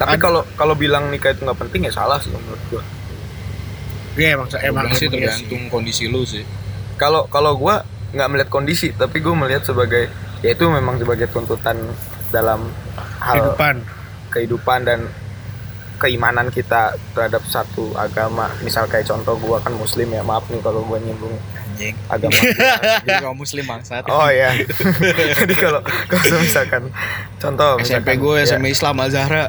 tapi 0.00 0.16
kalau 0.16 0.40
kalau 0.56 0.72
bilang 0.72 1.12
nikah 1.12 1.36
itu 1.36 1.44
nggak 1.44 1.60
penting 1.60 1.84
ya 1.84 1.92
salah 1.92 2.16
sih 2.16 2.32
menurut 2.32 2.60
gua 2.72 2.84
Iya 4.18 4.34
emang 4.36 4.48
emang 4.64 4.84
Emang 4.90 4.98
sih 4.98 5.06
iya 5.12 5.36
tergantung 5.36 5.62
kondisi 5.68 6.04
lu 6.08 6.24
sih 6.24 6.42
kalau 7.00 7.24
kalau 7.26 7.56
gua 7.56 7.80
nggak 8.10 8.28
melihat 8.28 8.50
kondisi 8.50 8.92
tapi 8.92 9.18
gue 9.18 9.32
melihat 9.32 9.64
sebagai 9.64 10.10
ya 10.40 10.50
itu 10.50 10.66
memang 10.66 10.98
sebagai 10.98 11.24
tuntutan 11.26 11.78
dalam 12.28 12.68
hal 13.18 13.56
kehidupan. 13.56 13.74
kehidupan 14.28 14.80
dan 14.82 15.00
keimanan 15.96 16.48
kita 16.48 16.96
terhadap 17.12 17.44
satu 17.44 17.92
agama 17.94 18.48
misal 18.60 18.84
kayak 18.84 19.04
contoh 19.04 19.36
gua 19.36 19.60
kan 19.60 19.72
muslim 19.72 20.08
ya 20.08 20.20
maaf 20.20 20.44
nih 20.46 20.58
kalau 20.58 20.80
gua 20.82 20.96
nyinggung 20.96 21.36
Anjing. 21.70 21.94
agama 22.08 22.32
Jadi 23.00 23.20
kaum 23.20 23.36
muslim 23.36 23.64
bangsat. 23.64 24.04
oh 24.06 24.28
ya 24.28 24.50
jadi 25.38 25.54
kalau 25.54 25.80
kalau 26.08 26.38
misalkan 26.40 26.82
contoh 27.36 27.70
SMP 27.78 27.86
misalkan, 28.10 28.16
gue 28.18 28.34
ya, 28.34 28.44
SMP 28.44 28.66
Islam 28.70 28.96
Al 28.96 29.08
Zahra 29.08 29.44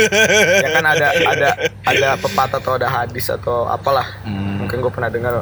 ya 0.64 0.68
kan 0.72 0.84
ada 0.86 1.06
ada 1.12 1.50
ada 1.82 2.08
pepatah 2.16 2.58
atau 2.58 2.72
ada 2.74 2.88
hadis 2.88 3.26
atau 3.28 3.66
apalah 3.66 4.06
Hmm. 4.22 4.64
mungkin 4.64 4.78
gue 4.80 4.90
pernah 4.90 5.06
dengar 5.08 5.34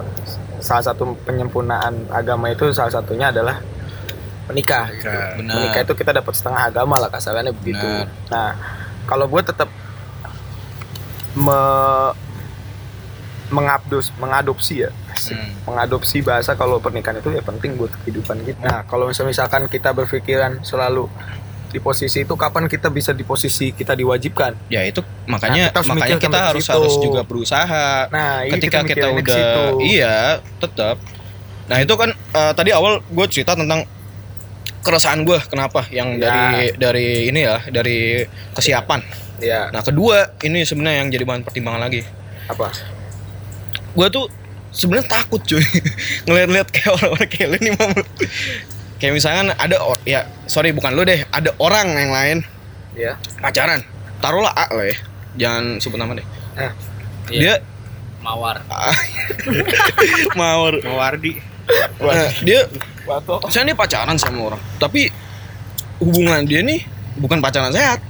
salah 0.66 0.82
satu 0.82 1.14
penyempurnaan 1.23 2.11
agama 2.11 2.50
itu 2.50 2.75
salah 2.75 2.90
satunya 2.90 3.30
adalah 3.30 3.62
menikah 4.46 4.90
gitu. 4.90 5.06
Benar. 5.06 5.54
menikah 5.54 5.80
itu 5.82 5.94
kita 5.94 6.11
dapat 6.12 6.35
setengah 6.35 6.62
agama 6.66 6.99
lah 6.99 7.06
kasarannya 7.06 7.54
begitu 7.54 7.82
Benar. 7.82 8.11
nah 8.26 8.49
kalau 9.06 9.30
gue 9.30 9.42
tetap 9.42 9.70
me 11.38 11.58
mengabdus 13.46 14.11
mengadopsi 14.18 14.82
ya. 14.82 14.90
Hmm. 15.16 15.49
mengadopsi 15.64 16.20
bahasa 16.20 16.52
kalau 16.52 16.76
pernikahan 16.76 17.25
itu 17.25 17.32
ya 17.32 17.40
penting 17.40 17.80
buat 17.80 17.88
kehidupan 18.04 18.44
kita 18.44 18.61
nah 18.61 18.80
kalau 18.85 19.08
misal- 19.08 19.25
misalkan 19.25 19.64
kita 19.64 19.96
berpikiran 19.96 20.61
selalu 20.61 21.08
di 21.66 21.78
posisi 21.78 22.23
itu 22.23 22.35
kapan 22.35 22.66
kita 22.66 22.88
bisa 22.88 23.11
di 23.11 23.23
posisi 23.23 23.70
kita 23.70 23.92
diwajibkan 23.92 24.54
ya 24.66 24.82
itu 24.82 25.00
makanya 25.26 25.68
Nah, 25.68 25.68
kita 25.68 25.78
harus 25.78 25.88
makanya 25.90 26.16
kita 26.18 26.38
harus 26.44 26.62
situ. 26.62 26.73
harus 26.73 26.94
juga 26.96 27.20
berusaha 27.23 27.88
nah 28.08 28.40
iya, 28.40 28.52
ketika 28.52 28.78
kita, 28.82 29.06
ke 29.06 29.16
udah 29.16 29.35
situ. 29.35 29.62
iya 29.85 30.16
tetap 30.56 30.96
nah 31.64 31.78
itu 31.78 31.92
kan 31.92 32.11
eh, 32.12 32.52
tadi 32.52 32.70
awal 32.70 33.02
gue 33.02 33.26
cerita 33.26 33.52
tentang 33.52 33.82
keresahan 34.80 35.23
gue 35.23 35.38
kenapa 35.44 35.82
yang 35.90 36.14
Ya. 36.14 36.23
dari 36.23 36.46
dari 36.73 37.06
ini 37.26 37.40
ya 37.42 37.58
dari 37.66 38.23
kesiapan 38.52 39.02
ya 39.37 39.68
nah 39.68 39.82
kedua 39.82 40.32
ini 40.40 40.62
sebenarnya 40.62 41.02
yang 41.02 41.11
jadi 41.11 41.25
bahan 41.25 41.42
pertimbangan 41.42 41.82
lagi 41.82 42.06
apa 42.46 42.70
gue 43.92 44.06
tuh 44.08 44.30
sebenarnya 44.70 45.08
takut 45.11 45.42
cuy 45.42 45.58
ngeliat-liat 46.25 46.68
kayak 46.70 46.90
orang-orang 46.94 47.28
kayak 47.28 47.49
lu 47.50 47.58
nih 47.58 47.73
Mam. 47.75 47.92
Kayak 48.97 49.12
misalkan 49.12 49.53
ada 49.53 49.76
or- 49.81 50.03
ya 50.05 50.25
sorry 50.47 50.73
bukan 50.73 50.97
lu 50.97 51.03
deh 51.03 51.23
ada 51.29 51.50
orang 51.59 51.88
yang 51.93 52.12
lain. 52.12 52.38
Ya 52.97 53.21
pacaran 53.38 53.85
taruhlah 54.19 54.53
A 54.57 54.73
lah 54.73 54.87
ya 54.88 54.97
jangan 55.37 55.65
sebut 55.79 55.99
nama 56.00 56.17
deh. 56.17 56.26
Eh. 56.57 56.73
Iya. 57.29 57.41
dia 57.41 57.55
Mawar. 58.25 58.59
mawar. 60.41 60.75
Mawardi. 60.83 61.38
Nah, 62.03 62.31
dia 62.43 62.67
Wato. 63.07 63.38
misalnya 63.43 63.75
dia 63.75 63.79
pacaran 63.79 64.17
sama 64.19 64.55
orang 64.55 64.62
tapi 64.79 65.11
hubungan 65.99 66.43
dia 66.47 66.62
nih 66.62 66.83
bukan 67.19 67.38
pacaran 67.38 67.71
sehat. 67.71 68.03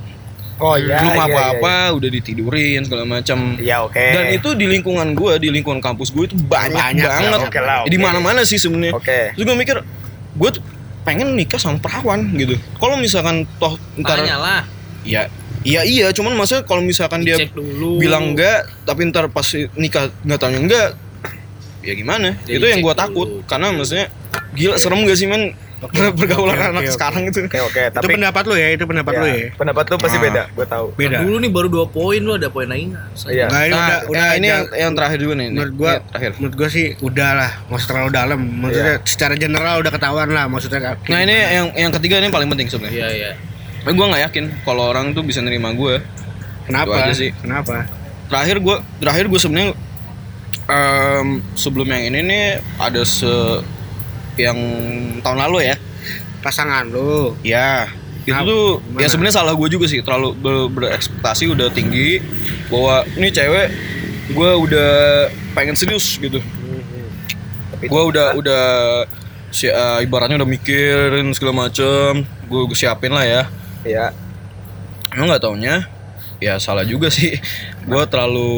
Oh 0.56 0.72
iya 0.72 0.96
belum 1.04 1.20
iya, 1.20 1.24
apa-apa 1.28 1.74
udah 2.00 2.08
ditidurin 2.08 2.80
segala 2.88 3.04
macam. 3.04 3.60
Iya 3.60 3.84
oke. 3.84 4.00
Dan 4.00 4.24
itu 4.32 4.48
di 4.56 4.64
lingkungan 4.64 5.12
gue 5.12 5.32
di 5.36 5.48
lingkungan 5.52 5.84
kampus 5.84 6.08
gue 6.16 6.32
itu 6.32 6.36
banyak, 6.40 6.72
Banyak, 6.96 7.04
banget. 7.04 7.40
oke 7.44 7.60
lah, 7.60 7.76
oke. 7.84 7.92
di 7.92 7.98
mana-mana 8.00 8.40
sih 8.48 8.56
sebenarnya. 8.56 8.96
Oke. 8.96 9.36
Terus 9.36 9.44
gue 9.44 9.56
mikir 9.56 9.76
gue 10.36 10.50
tuh 10.56 10.62
pengen 11.06 11.38
nikah 11.38 11.62
sama 11.62 11.78
perawan 11.78 12.26
gitu 12.34 12.58
kalau 12.82 12.98
misalkan 12.98 13.46
toh 13.62 13.78
ntar 14.02 14.18
lah. 14.18 14.66
ya 15.06 15.30
iya 15.62 15.86
iya 15.86 16.10
cuman 16.10 16.34
maksudnya 16.34 16.66
kalau 16.66 16.82
misalkan 16.82 17.22
dia 17.22 17.38
Cek 17.38 17.54
dulu. 17.54 18.02
bilang 18.02 18.34
enggak 18.34 18.66
tapi 18.82 19.06
ntar 19.06 19.30
pas 19.30 19.46
nikah 19.78 20.10
nggak 20.26 20.40
tanya 20.42 20.58
enggak 20.58 20.88
ya 21.86 21.94
gimana 21.94 22.34
Jadi 22.42 22.58
itu 22.58 22.66
yang 22.66 22.82
gue 22.82 22.94
takut 22.98 23.46
karena 23.46 23.70
maksudnya 23.70 24.10
gila 24.58 24.74
serem 24.74 25.06
gak 25.06 25.14
sih 25.14 25.30
men 25.30 25.54
pergaulan 26.18 26.56
oke, 26.56 26.66
anak 26.72 26.82
oke, 26.82 26.92
sekarang 26.92 27.22
itu 27.28 27.40
oke 27.44 27.60
oke 27.62 27.80
itu 27.82 27.96
tapi 27.96 28.06
pendapat 28.16 28.42
lu 28.44 28.54
ya 28.56 28.68
itu 28.72 28.84
pendapat 28.84 29.12
ya, 29.12 29.20
lu 29.20 29.26
ya 29.28 29.36
pendapat 29.54 29.84
lu 29.86 29.96
pasti 29.96 30.16
Ah. 30.16 30.22
beda 30.24 30.42
gue 30.48 30.66
tahu 30.66 30.86
beda 30.94 31.16
Dulu 31.20 31.36
nih 31.36 31.50
baru 31.52 31.68
dua 31.68 31.86
poin 31.86 32.20
lu 32.20 32.32
ada 32.32 32.48
poin 32.48 32.64
nggak? 32.66 33.28
Iya. 33.28 33.46
Nah, 33.46 33.60
ini 33.62 33.72
nah, 33.72 33.84
udah 33.84 33.98
udah 34.08 34.26
ya, 34.26 34.38
ini 34.38 34.46
yang, 34.48 34.64
yang 34.72 34.92
terakhir 34.92 35.18
juga 35.18 35.34
nih 35.36 35.46
ini. 35.46 35.54
menurut 35.54 35.74
gua 35.74 35.92
Ini 35.92 36.06
terakhir 36.08 36.30
menurut 36.36 36.54
gua 36.54 36.68
sih 36.68 36.86
udah 36.98 37.30
lah 37.34 37.50
nggak 37.62 37.76
usah 37.76 37.88
terlalu 37.88 38.10
dalam 38.10 38.40
maksudnya 38.40 38.94
secara 39.04 39.34
general 39.34 39.74
udah 39.78 39.92
ketahuan 39.92 40.28
lah 40.28 40.44
maksudnya 40.46 40.80
nah 41.02 41.18
ini 41.20 41.34
yang 41.34 41.66
yang 41.74 41.92
ketiga 41.92 42.14
ini 42.18 42.28
paling 42.28 42.48
penting 42.48 42.66
sebenarnya 42.66 42.96
Iya 42.96 43.08
iya. 43.12 43.30
gue 43.86 44.06
nggak 44.06 44.22
yakin 44.26 44.44
kalau 44.62 44.90
orang 44.90 45.12
tuh 45.12 45.22
bisa 45.22 45.38
nerima 45.38 45.70
gue 45.70 46.00
kenapa 46.64 46.90
Itu 46.90 47.02
aja 47.04 47.14
sih. 47.14 47.30
kenapa 47.36 47.86
terakhir 48.26 48.58
gue 48.58 48.76
terakhir 48.98 49.24
gue 49.28 49.38
sebenarnya 49.38 49.70
em, 50.66 51.28
sebelum 51.54 51.86
yang 51.86 52.02
ini 52.04 52.20
nih 52.22 52.44
ada 52.76 53.02
se 53.02 53.30
yang 54.38 54.58
tahun 55.20 55.38
lalu 55.48 55.72
ya? 55.72 55.76
Pasangan 56.40 56.86
lu. 56.86 57.34
Ya 57.42 57.90
itu 58.22 58.34
Nah, 58.34 58.42
tuh 58.42 58.82
gimana? 58.82 59.00
ya 59.02 59.06
sebenarnya 59.06 59.36
salah 59.38 59.54
gue 59.54 59.68
juga 59.70 59.86
sih 59.86 60.02
terlalu 60.02 60.34
ber- 60.34 60.70
berekspektasi 60.72 61.46
udah 61.46 61.70
tinggi 61.70 62.18
bahwa 62.66 63.06
ini 63.14 63.30
cewek 63.30 63.68
gue 64.30 64.50
udah 64.66 64.92
pengen 65.54 65.78
serius 65.78 66.18
gitu. 66.18 66.42
Tapi 67.70 67.84
gue 67.86 68.02
udah 68.02 68.34
udah 68.34 68.64
si, 69.48 69.66
eh, 69.66 69.98
ibaratnya 70.02 70.42
udah 70.42 70.48
mikirin 70.48 71.30
segala 71.32 71.66
macem 71.66 72.26
gue 72.46 72.60
siapin 72.74 73.14
lah 73.14 73.22
ya. 73.22 73.42
Ya 73.86 74.10
emang 75.14 75.30
nggak 75.30 75.42
taunya 75.42 75.86
ya 76.36 76.58
salah 76.58 76.82
juga 76.82 77.08
sih. 77.08 77.38
Gue 77.86 78.02
terlalu 78.10 78.52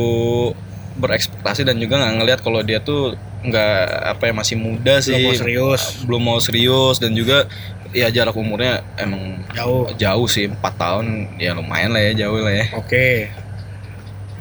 berekspektasi 0.96 1.62
dan 1.62 1.76
juga 1.76 2.00
nggak 2.00 2.14
ngelihat 2.18 2.40
kalau 2.40 2.64
dia 2.64 2.80
tuh 2.80 3.14
nggak 3.38 3.78
apa 4.18 4.22
ya 4.30 4.32
masih 4.34 4.56
muda 4.58 4.98
sih. 4.98 5.14
Belum 5.14 5.30
mau 5.30 5.38
serius. 5.38 5.82
belum 6.02 6.22
mau 6.22 6.38
serius 6.42 6.96
dan 6.98 7.14
juga 7.14 7.46
ya 7.94 8.12
jarak 8.12 8.36
umurnya 8.36 8.84
emang 9.00 9.40
jauh. 9.56 9.88
jauh 9.96 10.28
sih 10.28 10.50
empat 10.50 10.76
tahun 10.76 11.38
ya 11.40 11.56
lumayan 11.56 11.94
lah 11.94 12.02
ya 12.02 12.26
jauh 12.26 12.40
lah 12.42 12.52
ya. 12.52 12.66
Oke. 12.76 13.30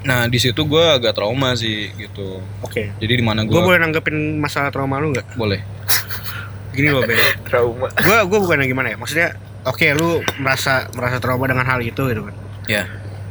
Nah 0.03 0.27
di 0.27 0.39
situ 0.39 0.63
gue 0.67 0.83
agak 0.83 1.15
trauma 1.15 1.55
sih 1.55 1.91
gitu. 1.95 2.41
Oke. 2.63 2.91
Jadi 2.99 3.13
di 3.21 3.23
mana 3.23 3.47
gue 3.47 3.53
gua 3.53 3.75
boleh 3.75 3.79
nanggepin 3.79 4.39
masalah 4.41 4.73
trauma 4.73 4.99
lu 4.99 5.13
nggak? 5.15 5.37
Boleh. 5.39 5.61
Gini 6.75 6.91
loh 6.91 7.03
Ben 7.05 7.17
trauma. 7.47 7.87
Gua 8.03 8.17
gua 8.27 8.39
bukan 8.43 8.61
yang 8.65 8.69
gimana 8.75 8.93
ya? 8.93 8.97
Maksudnya 8.99 9.29
oke 9.65 9.85
lu 9.97 10.21
merasa 10.41 10.89
merasa 10.93 11.17
trauma 11.21 11.47
dengan 11.47 11.65
hal 11.65 11.79
itu 11.81 12.01
gitu 12.09 12.21
kan? 12.27 12.35
Ya. 12.67 12.83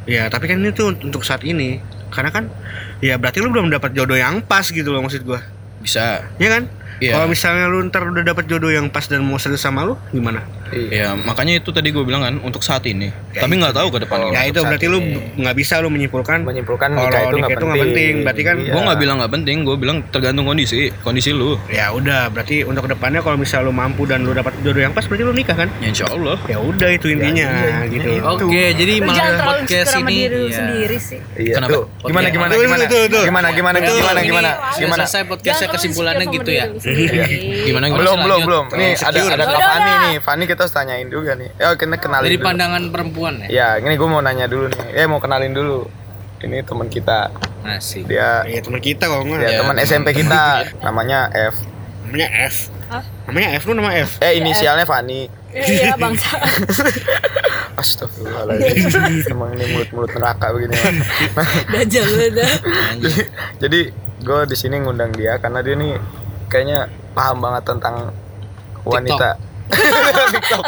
Ya 0.07 0.31
tapi 0.31 0.47
kan 0.47 0.63
ini 0.63 0.71
tuh 0.73 0.97
untuk 0.97 1.27
saat 1.27 1.43
ini. 1.43 1.83
Karena 2.07 2.31
kan 2.31 2.49
ya 3.03 3.19
berarti 3.21 3.43
lu 3.43 3.53
belum 3.53 3.69
dapat 3.69 3.93
jodoh 3.93 4.17
yang 4.17 4.41
pas 4.41 4.65
gitu 4.65 4.89
loh 4.95 5.05
maksud 5.05 5.27
gua 5.27 5.43
bisa. 5.87 6.27
Ya 6.43 6.51
kan? 6.51 6.67
Iya. 6.97 7.13
kalau 7.13 7.29
misalnya 7.29 7.69
lu 7.69 7.85
ntar 7.93 8.09
udah 8.09 8.25
dapat 8.25 8.49
jodoh 8.49 8.73
yang 8.73 8.89
pas 8.89 9.05
dan 9.05 9.21
mau 9.21 9.37
serius 9.37 9.61
sama 9.61 9.85
lu 9.85 10.01
gimana 10.17 10.41
iya 10.73 10.89
ya 10.97 11.09
makanya 11.15 11.59
itu 11.59 11.71
tadi 11.71 11.89
gue 11.91 12.03
bilang 12.03 12.23
kan 12.23 12.35
untuk 12.41 12.63
saat 12.63 12.83
ini 12.85 13.11
Ya 13.37 13.45
tapi 13.45 13.61
nggak 13.61 13.77
tahu 13.77 13.89
ke 13.93 13.99
depan 14.09 14.33
ya 14.33 14.49
itu 14.49 14.61
berarti 14.65 14.87
lu 14.89 14.99
nggak 15.37 15.55
bisa 15.55 15.79
lu 15.85 15.93
menyimpulkan 15.93 16.41
menyimpulkan 16.41 16.89
Kalau 16.89 17.05
nikah 17.05 17.21
itu 17.21 17.37
nggak 17.37 17.51
penting. 17.53 17.83
penting, 17.85 18.15
berarti 18.25 18.43
kan 18.43 18.57
Iya. 18.57 18.73
gue 18.73 18.81
nggak 18.81 18.99
bilang 18.99 19.17
nggak 19.21 19.33
penting 19.37 19.57
gue 19.63 19.77
bilang 19.77 19.97
tergantung 20.09 20.47
kondisi 20.49 20.89
kondisi 21.05 21.31
lu 21.31 21.61
ya 21.69 21.93
udah 21.93 22.33
berarti 22.33 22.65
untuk 22.65 22.89
ke 22.89 22.97
depannya 22.97 23.21
kalau 23.21 23.37
misal 23.37 23.61
lu 23.63 23.71
mampu 23.71 24.09
dan 24.09 24.25
lu 24.25 24.33
dapat 24.33 24.57
jodoh 24.65 24.81
yang 24.81 24.91
pas 24.91 25.05
berarti 25.05 25.23
lu 25.23 25.35
nikah 25.37 25.53
kan 25.55 25.69
ya 25.79 25.93
insya 25.93 26.09
Allah 26.09 26.41
ya 26.49 26.57
udah 26.57 26.89
itu 26.89 27.07
intinya 27.13 27.47
iya, 27.47 27.77
gitu. 27.93 28.09
Oke, 28.27 28.73
jadi 28.73 28.95
terlalu 28.99 29.39
podcast 29.45 29.93
ini 29.99 30.17
iya. 30.27 30.51
sendiri 30.51 30.97
sih. 30.97 31.19
Iya 31.37 31.55
Kenapa? 31.61 31.73
tuh. 31.73 31.85
Gimana 32.07 32.27
gimana 32.29 32.51
Tuh, 32.53 32.63
gimana? 32.63 32.85
tuh, 32.87 33.03
tuh. 33.07 33.25
Gimana 33.25 33.49
gimana 33.53 33.77
gimana 33.79 34.19
ini 34.19 34.29
gimana? 34.29 34.51
sudah 34.57 34.79
Gimana? 34.81 35.03
selesai 35.05 35.23
podcastnya 35.27 35.69
kesimpulannya 35.71 36.25
gitu 36.31 36.51
ya. 36.51 36.65
Gimana 37.67 37.85
gimana 37.87 38.01
Belum 38.01 38.17
belum 38.23 38.41
belum. 38.47 38.65
Nih 38.73 38.93
ada 38.97 39.19
ada 39.27 39.45
Fani 39.47 39.61
lah. 39.87 39.99
nih. 40.05 40.15
Fani 40.21 40.45
kita 40.57 40.65
harus 40.65 40.73
tanyain 40.73 41.05
juga 41.07 41.37
nih. 41.37 41.53
Ya 41.55 41.77
kita 41.77 41.95
kenalin 41.95 42.25
Dari 42.25 42.39
dulu. 42.41 42.47
pandangan 42.49 42.83
perempuan 42.89 43.35
ya. 43.45 43.49
Ya, 43.53 43.69
ini 43.79 43.93
gue 43.93 44.09
mau 44.09 44.19
nanya 44.19 44.49
dulu 44.49 44.73
nih. 44.73 44.97
Eh 44.97 45.05
mau 45.05 45.21
kenalin 45.21 45.53
dulu. 45.53 45.85
Ini 46.39 46.65
teman 46.65 46.89
kita. 46.89 47.29
Asik. 47.63 48.09
Dia 48.09 48.41
ya 48.43 48.61
teman 48.61 48.81
kita 48.81 49.05
kalau 49.05 49.21
nggak 49.23 49.37
ya 49.39 49.51
Ya, 49.51 49.59
teman 49.61 49.77
teman. 49.77 49.85
SMP 49.85 50.09
kita. 50.13 50.65
Namanya 50.87 51.29
F. 51.31 51.61
namanya 52.07 52.29
F 52.47 52.57
Hah? 52.87 53.03
namanya 53.27 53.49
F 53.59 53.67
lu 53.67 53.75
nama 53.75 53.91
F 53.93 54.23
Eh 54.23 54.39
inisialnya 54.39 54.87
Fani. 54.87 55.27
Iya 55.51 55.99
bangsa. 55.99 56.39
Astagfirullahaladzim. 57.81 59.27
Emang 59.27 59.53
ini 59.53 59.65
mulut-mulut 59.69 60.11
neraka 60.15 60.55
begini. 60.55 60.77
Dajjal 61.75 62.07
lu 62.07 62.27
dah. 62.33 62.53
Anjing. 62.95 63.27
Jadi 63.59 63.81
gue 64.23 64.41
di 64.47 64.57
sini 64.57 64.79
ngundang 64.79 65.13
dia 65.13 65.37
karena 65.37 65.61
dia 65.61 65.75
nih 65.75 65.99
kayaknya 66.47 66.87
paham 67.13 67.43
banget 67.43 67.63
tentang 67.67 68.15
wanita. 68.83 69.35
Tentang 70.37 70.63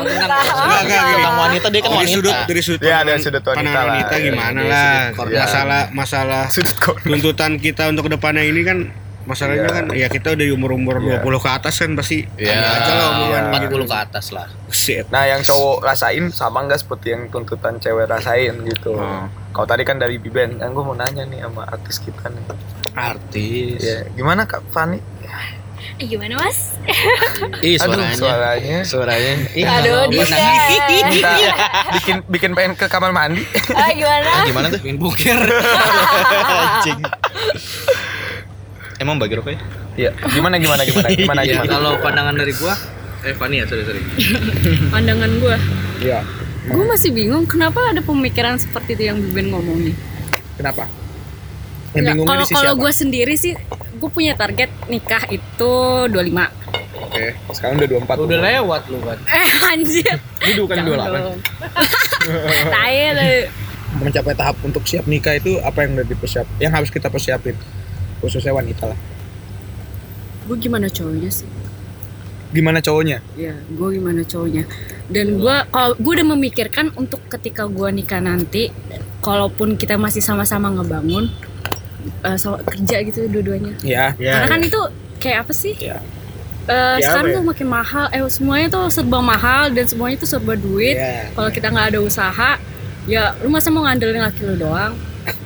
wanita 1.39 1.67
dia 1.69 1.81
kan 1.81 1.91
dari 1.91 1.99
wanita. 2.03 2.15
sudut 2.15 2.37
dari 2.45 2.61
sudut 2.61 2.81
Ya, 2.83 2.99
dari 3.01 3.21
sudut 3.21 3.45
wanita 3.45 3.71
lah. 3.71 3.85
wanita 3.89 4.15
Ya, 4.15 4.25
gimana 4.25 4.59
dari 4.59 4.69
lah 4.69 4.99
masalah 5.39 5.83
masalah 5.93 6.43
Sudut 6.55 6.77
tuntutan 6.99 7.57
kita 7.57 7.87
untuk 7.87 8.07
ke 8.07 8.15
depannya 8.15 8.43
ini 8.43 8.63
kan 8.63 8.79
masalahnya 9.23 9.61
Iya. 9.63 9.77
kan 9.77 9.85
ya 9.93 10.07
kita 10.09 10.33
udah 10.33 10.41
di 10.41 10.51
umur-umur 10.51 10.95
Iya. 10.99 11.21
20 11.21 11.37
ke 11.39 11.51
atas 11.53 11.75
kan 11.77 11.93
pasti 11.95 12.25
Iya. 12.35 12.49
ada 12.51 12.69
aja 12.75 12.91
lah 12.91 13.07
omongan 13.13 13.43
Iya. 13.45 13.69
40 13.69 13.85
ke 13.85 13.97
atas 13.99 14.27
lah. 14.31 14.47
Shit. 14.67 15.05
Nah 15.09 15.25
yang 15.25 15.41
cowok 15.41 15.85
rasain 15.85 16.25
sama 16.31 16.65
nggak 16.65 16.81
seperti 16.81 17.13
yang 17.13 17.29
tuntutan 17.29 17.77
cewek 17.77 18.09
rasain 18.09 18.57
gitu. 18.65 18.97
Oh. 18.97 19.29
Kalau 19.49 19.67
tadi 19.67 19.83
kan 19.83 19.97
dari 19.97 20.17
Biben, 20.17 20.57
yang 20.57 20.71
gue 20.71 20.81
mau 20.81 20.95
nanya 20.95 21.25
nih 21.25 21.41
sama 21.41 21.67
artis 21.67 21.99
kita 21.99 22.25
nih. 22.27 22.45
artis 22.95 23.79
Ya, 23.79 23.99
gimana 24.11 24.43
Kak 24.43 24.65
Fani? 24.69 24.99
Eh, 25.99 26.07
gimana 26.07 26.39
mas? 26.39 26.79
Ih, 27.67 27.75
Aduh, 27.77 27.99
suaranya. 27.99 28.15
suaranya. 28.15 28.77
Suaranya. 28.83 29.33
Ih, 29.53 29.65
Aduh, 29.67 30.07
pandangan- 30.09 30.39
Kita 31.11 31.31
bikin 31.93 32.17
bikin 32.25 32.51
pengen 32.55 32.73
ke 32.75 32.87
kamar 32.87 33.11
mandi. 33.11 33.43
Ah, 33.75 33.91
gimana? 33.91 34.31
Gimana 34.47 34.67
tuh? 34.69 34.79
Pengen 34.79 34.99
boker. 34.99 35.39
Anjing. 36.47 37.03
Emang 38.99 39.19
bagi 39.19 39.35
rokoknya? 39.35 39.59
Iya. 39.95 40.11
Gimana 40.29 40.57
gimana 40.57 40.83
gimana 40.83 41.09
gimana 41.11 41.41
Ya, 41.43 41.59
gimana. 41.59 41.67
kalau 41.69 41.93
pandangan 41.99 42.35
dari 42.35 42.55
gua 42.55 42.75
Eh, 43.19 43.35
Fani 43.35 43.59
ya, 43.59 43.67
sorry, 43.67 43.83
sorry. 43.83 43.99
Pandangan 44.95 45.27
gue. 45.43 45.57
Iya. 46.01 46.23
Gue 46.71 46.87
masih 46.87 47.11
bingung 47.11 47.51
kenapa 47.51 47.91
ada 47.91 47.99
pemikiran 47.99 48.55
seperti 48.55 48.95
itu 48.95 49.11
yang 49.11 49.19
Biben 49.19 49.51
ngomongin. 49.51 49.91
Kenapa? 50.55 50.87
Yang 51.91 52.23
Kalau 52.23 52.47
kalau 52.47 52.73
gue 52.79 52.93
sendiri 52.95 53.35
sih, 53.35 53.59
gue 53.99 54.09
punya 54.09 54.33
target 54.33 54.71
nikah 54.87 55.27
itu 55.29 55.73
25 56.07 56.15
Oke, 56.99 57.25
sekarang 57.51 57.79
udah 57.79 57.89
24. 58.05 58.27
Udah 58.27 58.41
lewat 58.45 58.83
lu 58.89 58.99
kan. 59.01 59.19
Eh 59.33 59.49
anjir. 59.67 60.17
Ini 60.41 60.53
bukan 60.57 60.77
Jangan 60.79 61.11
dong. 61.25 61.39
Tanya 62.75 63.09
deh. 63.17 63.49
mencapai 63.99 64.35
tahap 64.35 64.61
untuk 64.61 64.85
siap 64.85 65.05
nikah 65.05 65.35
itu 65.35 65.57
apa 65.59 65.83
yang 65.83 65.97
udah 65.97 66.05
dipersiap 66.05 66.45
yang 66.59 66.71
harus 66.71 66.89
kita 66.89 67.09
persiapin 67.09 67.57
khususnya 68.19 68.53
wanita 68.53 68.85
lah 68.85 68.99
Gue 70.45 70.57
gimana 70.59 70.87
cowoknya 70.87 71.31
sih? 71.33 71.49
gimana 72.49 72.81
cowoknya 72.81 73.21
Ya, 73.35 73.53
gue 73.57 73.89
gimana 73.91 74.21
cowoknya. 74.23 74.65
Dan 75.07 75.37
gue 75.37 75.57
kalau 75.67 75.93
gue 75.95 76.13
udah 76.15 76.29
memikirkan 76.31 76.93
untuk 76.95 77.21
ketika 77.29 77.65
gue 77.65 77.89
nikah 77.91 78.21
nanti, 78.21 78.69
kalaupun 79.19 79.77
kita 79.77 79.97
masih 79.97 80.21
sama-sama 80.21 80.69
ngebangun, 80.71 81.29
eh, 82.11 82.37
sama- 82.37 82.61
kerja 82.61 82.97
gitu 83.03 83.27
dua-duanya. 83.27 83.73
ya 83.81 84.13
Ya, 84.15 84.33
Karena 84.35 84.49
kan 84.49 84.61
itu 84.63 84.81
kayak 85.19 85.39
apa 85.43 85.53
sih? 85.53 85.75
Ya. 85.79 85.99
Eh, 86.67 86.97
Ya, 86.99 87.09
sekarang 87.09 87.27
ya? 87.27 87.37
tuh 87.37 87.45
makin 87.47 87.67
mahal. 87.67 88.07
Eh 88.11 88.21
semuanya 88.29 88.67
tuh 88.69 88.85
serba 88.89 89.19
mahal 89.19 89.71
dan 89.71 89.85
semuanya 89.85 90.17
tuh 90.17 90.29
serba 90.29 90.53
duit. 90.55 90.95
ya 90.95 91.29
Kalau 91.31 91.49
kita 91.49 91.67
nggak 91.67 91.87
ada 91.91 92.01
usaha, 92.01 92.51
ya 93.05 93.33
lu 93.39 93.49
masa 93.49 93.69
mau 93.69 93.83
ngandelin 93.83 94.21
laki 94.21 94.43
lu 94.45 94.57
doang? 94.59 94.93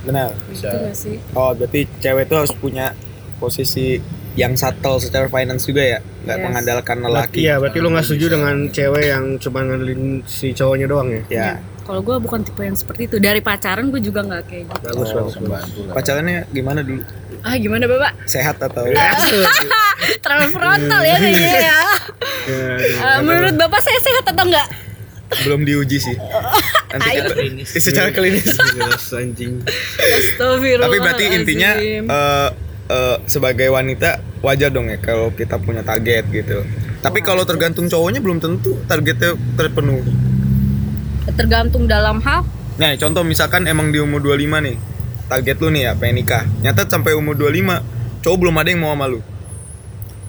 benar 0.02 0.31
Gitu 0.49 0.66
gak 0.66 0.95
sih? 0.95 1.19
oh 1.33 1.50
berarti 1.52 1.90
cewek 1.99 2.26
itu 2.26 2.35
harus 2.37 2.50
punya 2.52 2.95
posisi 3.37 3.99
yang 4.33 4.54
subtle 4.54 4.97
secara 4.97 5.26
finance 5.26 5.66
juga 5.66 5.83
ya 5.83 5.99
nggak 6.23 6.38
Yes. 6.38 6.45
mengandalkan 6.45 6.97
lelaki 7.00 7.38
iya, 7.40 7.59
berarti 7.59 7.78
lu 7.78 7.90
nggak 7.90 8.04
setuju 8.04 8.26
dengan 8.33 8.57
cewek 8.69 9.04
yang 9.04 9.25
cuma 9.37 9.59
ngandelin 9.61 10.23
si 10.25 10.50
cowoknya 10.50 10.87
doang 10.87 11.09
ya? 11.11 11.23
ya 11.28 11.49
Kalau 11.83 12.01
gue 12.01 12.17
bukan 12.17 12.41
tipe 12.41 12.61
yang 12.61 12.75
seperti 12.75 13.03
itu. 13.05 13.17
Dari 13.17 13.39
pacaran 13.39 13.89
gue 13.89 13.99
juga 13.99 14.23
nggak 14.23 14.43
kayak 14.45 14.65
gitu. 14.67 14.87
Bagus, 14.89 15.09
Oh, 15.09 15.17
bagus, 15.21 15.35
bagus. 15.37 15.93
pacarannya 15.93 16.39
gimana 16.49 16.81
dulu 16.81 17.03
Ah 17.41 17.57
gimana 17.57 17.85
bapak? 17.85 18.12
sehat 18.25 18.55
atau 18.57 18.87
Terlalu 20.23 20.47
frontal 20.49 21.03
ya 21.03 21.17
kayaknya 21.17 21.53
ya. 21.53 21.61
Ya, 21.61 21.83
Eh, 22.87 23.19
menurut 23.21 23.55
bapak 23.57 23.79
saya 23.79 23.99
sehat 23.99 24.25
atau 24.27 24.45
enggak? 24.45 24.69
belum 25.33 25.65
diuji 25.65 25.97
sih 25.97 26.12
nanti 26.93 27.09
kita 27.17 27.33
Klinis. 27.33 27.69
secara 27.89 28.12
klinis 28.12 28.45
jelas 28.53 29.01
anjing. 29.11 29.65
Astagfirullah. 29.97 30.85
tapi 30.85 30.97
berarti 30.99 31.25
intinya 31.33 31.71
eh, 31.81 32.49
eh, 32.87 33.17
sebagai 33.25 33.69
wanita 33.69 34.21
wajar 34.39 34.69
dong 34.69 34.87
ya 34.87 35.01
kalau 35.01 35.33
kita 35.33 35.57
punya 35.57 35.81
target 35.81 36.29
gitu 36.29 36.61
tapi 37.01 37.19
kalau 37.19 37.43
tergantung 37.43 37.89
cowoknya 37.89 38.21
belum 38.21 38.39
tentu 38.39 38.77
targetnya 38.85 39.33
terpenuhi 39.57 40.05
tergantung 41.31 41.87
dalam 41.87 42.19
hal 42.21 42.43
Nah, 42.73 42.97
contoh 42.97 43.21
misalkan 43.21 43.69
emang 43.69 43.93
di 43.93 44.00
umur 44.00 44.19
25 44.19 44.64
nih. 44.64 44.76
Target 45.29 45.57
lu 45.61 45.69
nih 45.69 45.83
ya 45.85 45.93
pengen 45.93 46.17
nikah. 46.19 46.49
Nyata 46.59 46.88
sampai 46.88 47.12
umur 47.12 47.37
25 47.37 47.85
cowok 48.19 48.37
belum 48.38 48.55
ada 48.57 48.69
yang 48.69 48.81
mau 48.81 48.91
sama 48.91 49.07
lu. 49.07 49.21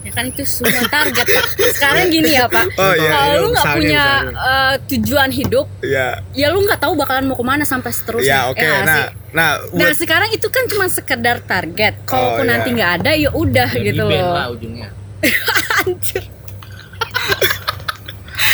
ya 0.03 0.11
kan 0.11 0.27
itu 0.27 0.43
semua 0.43 0.83
target 0.91 1.23
pak 1.23 1.45
sekarang 1.71 2.11
gini 2.11 2.35
ya 2.35 2.43
pak 2.45 2.67
Oh, 2.75 2.91
iya, 2.91 3.07
kalau 3.07 3.23
iya, 3.29 3.39
lu 3.39 3.47
nggak 3.47 3.67
punya 3.71 4.03
misalnya. 4.03 4.35
eh, 4.35 4.73
tujuan 4.85 5.29
hidup 5.31 5.65
Ya. 5.79 6.07
ya 6.35 6.51
lu 6.51 6.59
nggak 6.59 6.75
tahu 6.77 6.93
bakalan 6.93 7.23
mau 7.23 7.39
ke 7.39 7.45
mana 7.47 7.63
sampai 7.63 7.87
seterusnya 7.87 8.27
Ya, 8.27 8.39
oke. 8.45 8.59
nggak 8.59 8.81
nah, 8.83 8.95
sih? 8.99 9.07
nah, 9.31 9.51
nah 9.63 9.87
buat 9.87 9.95
sekarang 9.95 10.29
itu 10.29 10.43
kan 10.45 10.67
cuma 10.67 10.91
sekedar 10.91 11.39
target 11.39 11.95
kalaupun 12.03 12.43
iya. 12.43 12.51
nanti 12.51 12.67
nggak 12.75 12.91
ada 12.99 13.11
ya 13.15 13.31
udah 13.31 13.69
Jadi 13.71 13.85
gitu 13.87 14.03
loh 14.03 14.27
lah 14.27 14.47
ujungnya. 14.51 14.89
Anjir. 15.79 16.23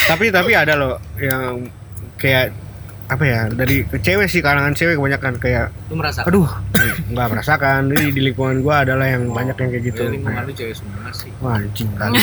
tapi 0.06 0.26
tapi 0.30 0.52
ada 0.54 0.74
loh 0.76 0.96
yang 1.18 1.66
kayak 2.20 2.52
apa 3.10 3.26
ya 3.26 3.50
dari 3.50 3.82
ke 3.90 3.98
cewek 3.98 4.30
sih 4.30 4.38
kalangan 4.38 4.78
cewek 4.78 4.94
kebanyakan 4.94 5.42
kayak 5.42 5.74
Lu 5.90 5.98
merasa 5.98 6.22
aduh 6.30 6.46
nggak 7.10 7.28
merasakan. 7.34 7.90
Di, 7.90 8.14
di 8.14 8.22
lingkungan 8.22 8.62
gua 8.62 8.86
adalah 8.86 9.10
yang 9.10 9.34
banyak 9.34 9.58
yang 9.58 9.70
kayak 9.74 9.84
gitu. 9.90 10.04
Gitu. 10.06 10.14
lingkungan 10.14 10.42
lu 10.46 10.54
cewek 10.54 10.76
semua 10.78 11.10
sih. 11.10 11.32
wah 11.42 11.58
anjing. 11.58 11.90
Kan 11.98 12.14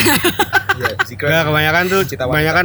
ya. 0.79 0.95
Nggak, 1.11 1.43
kebanyakan 1.51 1.83
tuh 1.91 2.01
Cita 2.07 2.23
kebanyakan 2.31 2.65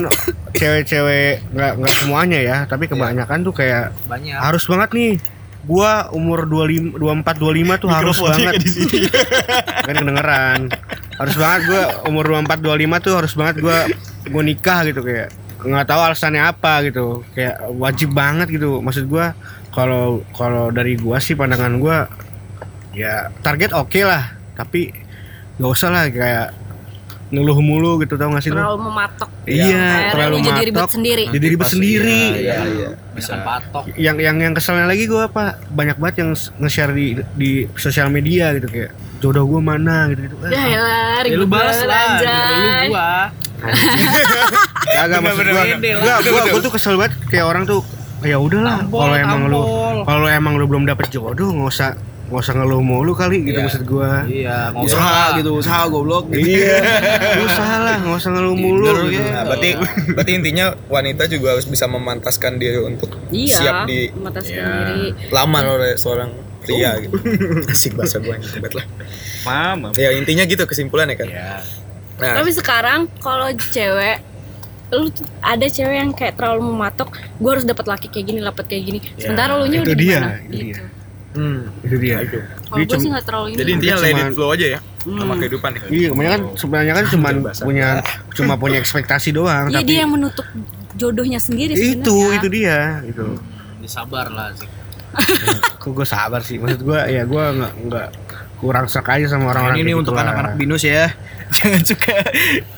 cewek-cewek 0.54 1.32
nggak 1.50 1.72
nggak 1.82 1.94
semuanya 1.98 2.40
ya 2.46 2.58
tapi 2.70 2.86
kebanyakan 2.86 3.40
tuh 3.42 3.54
kayak 3.58 3.90
Banyak. 4.06 4.38
harus 4.38 4.64
banget 4.70 4.90
nih 4.94 5.12
gua 5.66 6.10
umur 6.14 6.46
25 6.46 7.02
24 7.02 7.38
25 7.42 7.82
tuh 7.82 7.90
harus 7.90 8.18
banget. 8.22 8.54
kan 9.90 9.94
kedengeran. 9.98 10.60
Harus 11.18 11.36
banget 11.42 11.62
gua 11.74 11.82
umur 12.06 12.26
24 12.38 12.62
25 12.62 13.06
tuh 13.06 13.14
harus 13.18 13.34
banget 13.34 13.56
gua 13.66 13.78
gua 14.30 14.44
nikah 14.46 14.86
gitu 14.86 15.02
kayak 15.02 15.34
nggak 15.62 15.88
tahu 15.88 16.02
alasannya 16.02 16.44
apa 16.44 16.86
gitu. 16.90 17.22
Kayak 17.38 17.58
wajib 17.78 18.10
banget 18.12 18.48
gitu. 18.50 18.82
Maksud 18.82 19.06
gua 19.08 19.38
kalau 19.72 20.26
kalau 20.36 20.74
dari 20.74 20.98
gua 20.98 21.22
sih 21.22 21.38
pandangan 21.38 21.78
gua 21.78 22.10
ya 22.92 23.30
target 23.46 23.72
oke 23.72 24.02
lah. 24.04 24.34
Tapi 24.58 24.92
nggak 25.62 25.72
usah 25.72 25.90
lah 25.94 26.10
kayak 26.10 26.48
ngeluh 27.32 27.60
mulu 27.64 28.04
gitu 28.04 28.20
tau 28.20 28.28
gak 28.36 28.44
sih 28.44 28.52
lu 28.52 28.60
terlalu 28.60 28.92
mematok. 28.92 29.30
Iya 29.48 29.64
Akhirnya 29.64 30.12
terlalu 30.12 30.36
lu 30.36 30.44
jadi 30.44 30.62
ribet 30.68 30.92
sendiri. 30.92 31.24
Jadi 31.32 31.46
ribet 31.48 31.70
sendiri. 31.72 32.22
Iya, 32.44 32.60
iya. 32.68 32.90
Bisa 33.16 33.34
patok. 33.40 33.84
yang 33.96 34.20
yang 34.20 34.36
yang 34.36 34.52
keselnya 34.52 34.84
lagi 34.84 35.08
gue 35.08 35.24
apa? 35.24 35.56
Banyak 35.72 35.96
banget 35.96 36.16
yang 36.28 36.36
nge-share 36.36 36.92
di 36.92 37.08
di 37.40 37.52
sosial 37.80 38.12
media 38.12 38.52
gitu 38.60 38.68
kayak 38.68 38.92
jodoh 39.24 39.48
gue 39.48 39.62
mana? 39.64 40.12
gitu 40.12 40.28
gitu 40.28 40.36
ya 40.52 40.52
ya 40.52 40.60
Ya 40.68 41.20
ribet 41.24 41.40
lu 41.40 41.46
balas 41.48 41.80
banget, 41.80 42.28
lah, 42.28 42.50
lu 42.52 42.70
gua. 42.92 43.12
Gak 43.62 45.20
maksud 45.20 45.44
gue 45.44 45.64
Pede 45.72 45.90
lah. 45.96 46.04
Gak 46.04 46.18
gue 46.26 46.42
gue 46.50 46.62
tuh 46.62 46.74
kesel 46.74 46.96
banget 46.96 47.14
kayak 47.28 47.46
orang 47.46 47.64
tuh 47.64 47.82
ya 48.22 48.38
udahlah 48.38 48.86
kalau 48.86 49.16
emang 49.16 49.42
lu 49.48 49.62
kalau 50.04 50.28
emang 50.28 50.54
lu 50.54 50.66
belum 50.66 50.86
dapet 50.86 51.10
jodoh 51.10 51.50
nggak 51.50 51.68
usah 51.68 51.90
nggak 52.30 52.38
usah 52.40 52.54
ngeluh 52.54 52.80
mulu 52.80 53.12
kali 53.12 53.44
gitu 53.44 53.60
Iya. 53.60 53.66
maksud 53.66 53.84
gue 53.84 54.12
Iya, 54.32 54.58
Usaha 54.74 55.36
gitu, 55.36 55.52
usaha 55.54 55.84
goblok. 55.86 56.32
iya 56.32 56.80
lu 57.36 57.44
usaha 57.44 57.76
lah 57.78 58.00
nggak 58.00 58.16
usah 58.16 58.30
ngeluh 58.32 58.56
mulu 58.56 58.88
gitu. 58.88 59.04
gitu. 59.12 59.26
Nah, 59.26 59.44
berarti 59.44 59.70
berarti 60.14 60.32
intinya 60.32 60.66
wanita 60.88 61.28
juga 61.28 61.58
harus 61.58 61.66
bisa 61.66 61.86
memantaskan 61.86 62.56
diri 62.56 62.80
untuk 62.80 63.10
iya 63.30 63.52
siap 63.52 63.76
di 63.84 64.14
mata 64.16 64.40
Iya. 64.40 64.64
sendiri 64.64 65.02
lamar 65.28 65.64
oleh 65.68 65.92
seorang 65.96 66.30
pria 66.62 66.94
gitu. 67.02 67.18
Asik 67.68 67.98
bahasa 67.98 68.16
gue 68.18 68.32
hebat 68.32 68.74
lah. 68.76 68.86
Mama. 69.44 69.90
Ya 69.94 70.14
intinya 70.14 70.46
gitu 70.46 70.64
kesimpulannya 70.64 71.18
kan. 71.18 71.26
Iya. 71.26 71.58
Nah, 72.22 72.38
Tapi 72.38 72.52
sekarang 72.52 73.00
kalau 73.18 73.50
cewek 73.52 74.22
lu 74.90 75.08
ada 75.40 75.66
cewek 75.66 75.96
yang 75.98 76.12
kayak 76.12 76.36
terlalu 76.36 76.68
mematok 76.68 77.10
gue 77.34 77.50
harus 77.50 77.64
dapat 77.64 77.88
laki 77.88 78.08
kayak 78.08 78.26
gini 78.26 78.40
dapat 78.40 78.66
kayak 78.66 78.84
gini 78.86 79.00
sementara 79.16 79.56
lu 79.56 79.66
nya 79.66 79.80
itu 79.80 79.88
udah 79.88 79.98
dia, 79.98 80.20
itu 80.20 80.52
gitu 80.52 80.62
dia. 80.62 80.78
hmm. 81.32 81.60
itu 81.82 81.96
dia 81.98 82.16
kalau 82.20 82.76
Dia 82.76 82.84
gue 82.84 82.92
cum- 82.92 83.00
sih 83.00 83.10
nggak 83.10 83.26
terlalu 83.26 83.46
ini 83.48 83.58
Jadi 83.58 83.70
intinya 83.72 83.96
let 83.96 84.04
it 84.04 84.12
Cuman- 84.14 84.36
flow 84.36 84.50
aja 84.52 84.68
ya 84.68 84.80
sama 85.02 85.24
Hmm. 85.26 85.40
kehidupan 85.40 85.70
ya. 85.72 85.82
iya 85.90 86.08
kebanyakan 86.10 86.40
sebenarnya 86.54 86.94
kan 86.94 87.06
cuman 87.16 87.34
bahasa. 87.42 87.62
punya 87.64 87.88
cuma 88.32 88.54
punya 88.56 88.78
ekspektasi 88.78 89.30
doang 89.32 89.66
iya 89.66 89.80
tapi 89.80 89.88
dia 89.88 89.98
yang 89.98 90.12
menutup 90.12 90.46
jodohnya 90.94 91.40
sendiri 91.40 91.72
itu 91.72 92.04
sebenarnya. 92.06 92.36
itu 92.36 92.48
dia 92.52 92.78
itu 93.08 93.26
Disabar 93.80 94.28
lah 94.28 94.52
sih. 94.54 94.68
kok 95.82 95.90
gue 95.90 96.06
sabar 96.06 96.42
sih 96.42 96.56
maksud 96.56 96.84
gue 96.84 97.00
ya 97.08 97.24
gue 97.24 97.44
nggak 97.50 97.74
nggak 97.82 98.08
kurang 98.58 98.86
serk 98.86 99.10
aja 99.10 99.26
sama 99.28 99.50
orang-orang 99.50 99.80
ini 99.80 99.92
untuk 99.94 100.14
gitu 100.14 100.20
lah. 100.20 100.24
anak-anak 100.28 100.54
binus 100.54 100.84
ya. 100.84 101.10
Jangan 101.52 101.82
suka 101.84 102.16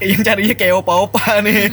yang 0.01 0.21
carinya 0.21 0.55
kayak 0.55 0.73
opa-opa 0.75 1.39
nih. 1.39 1.69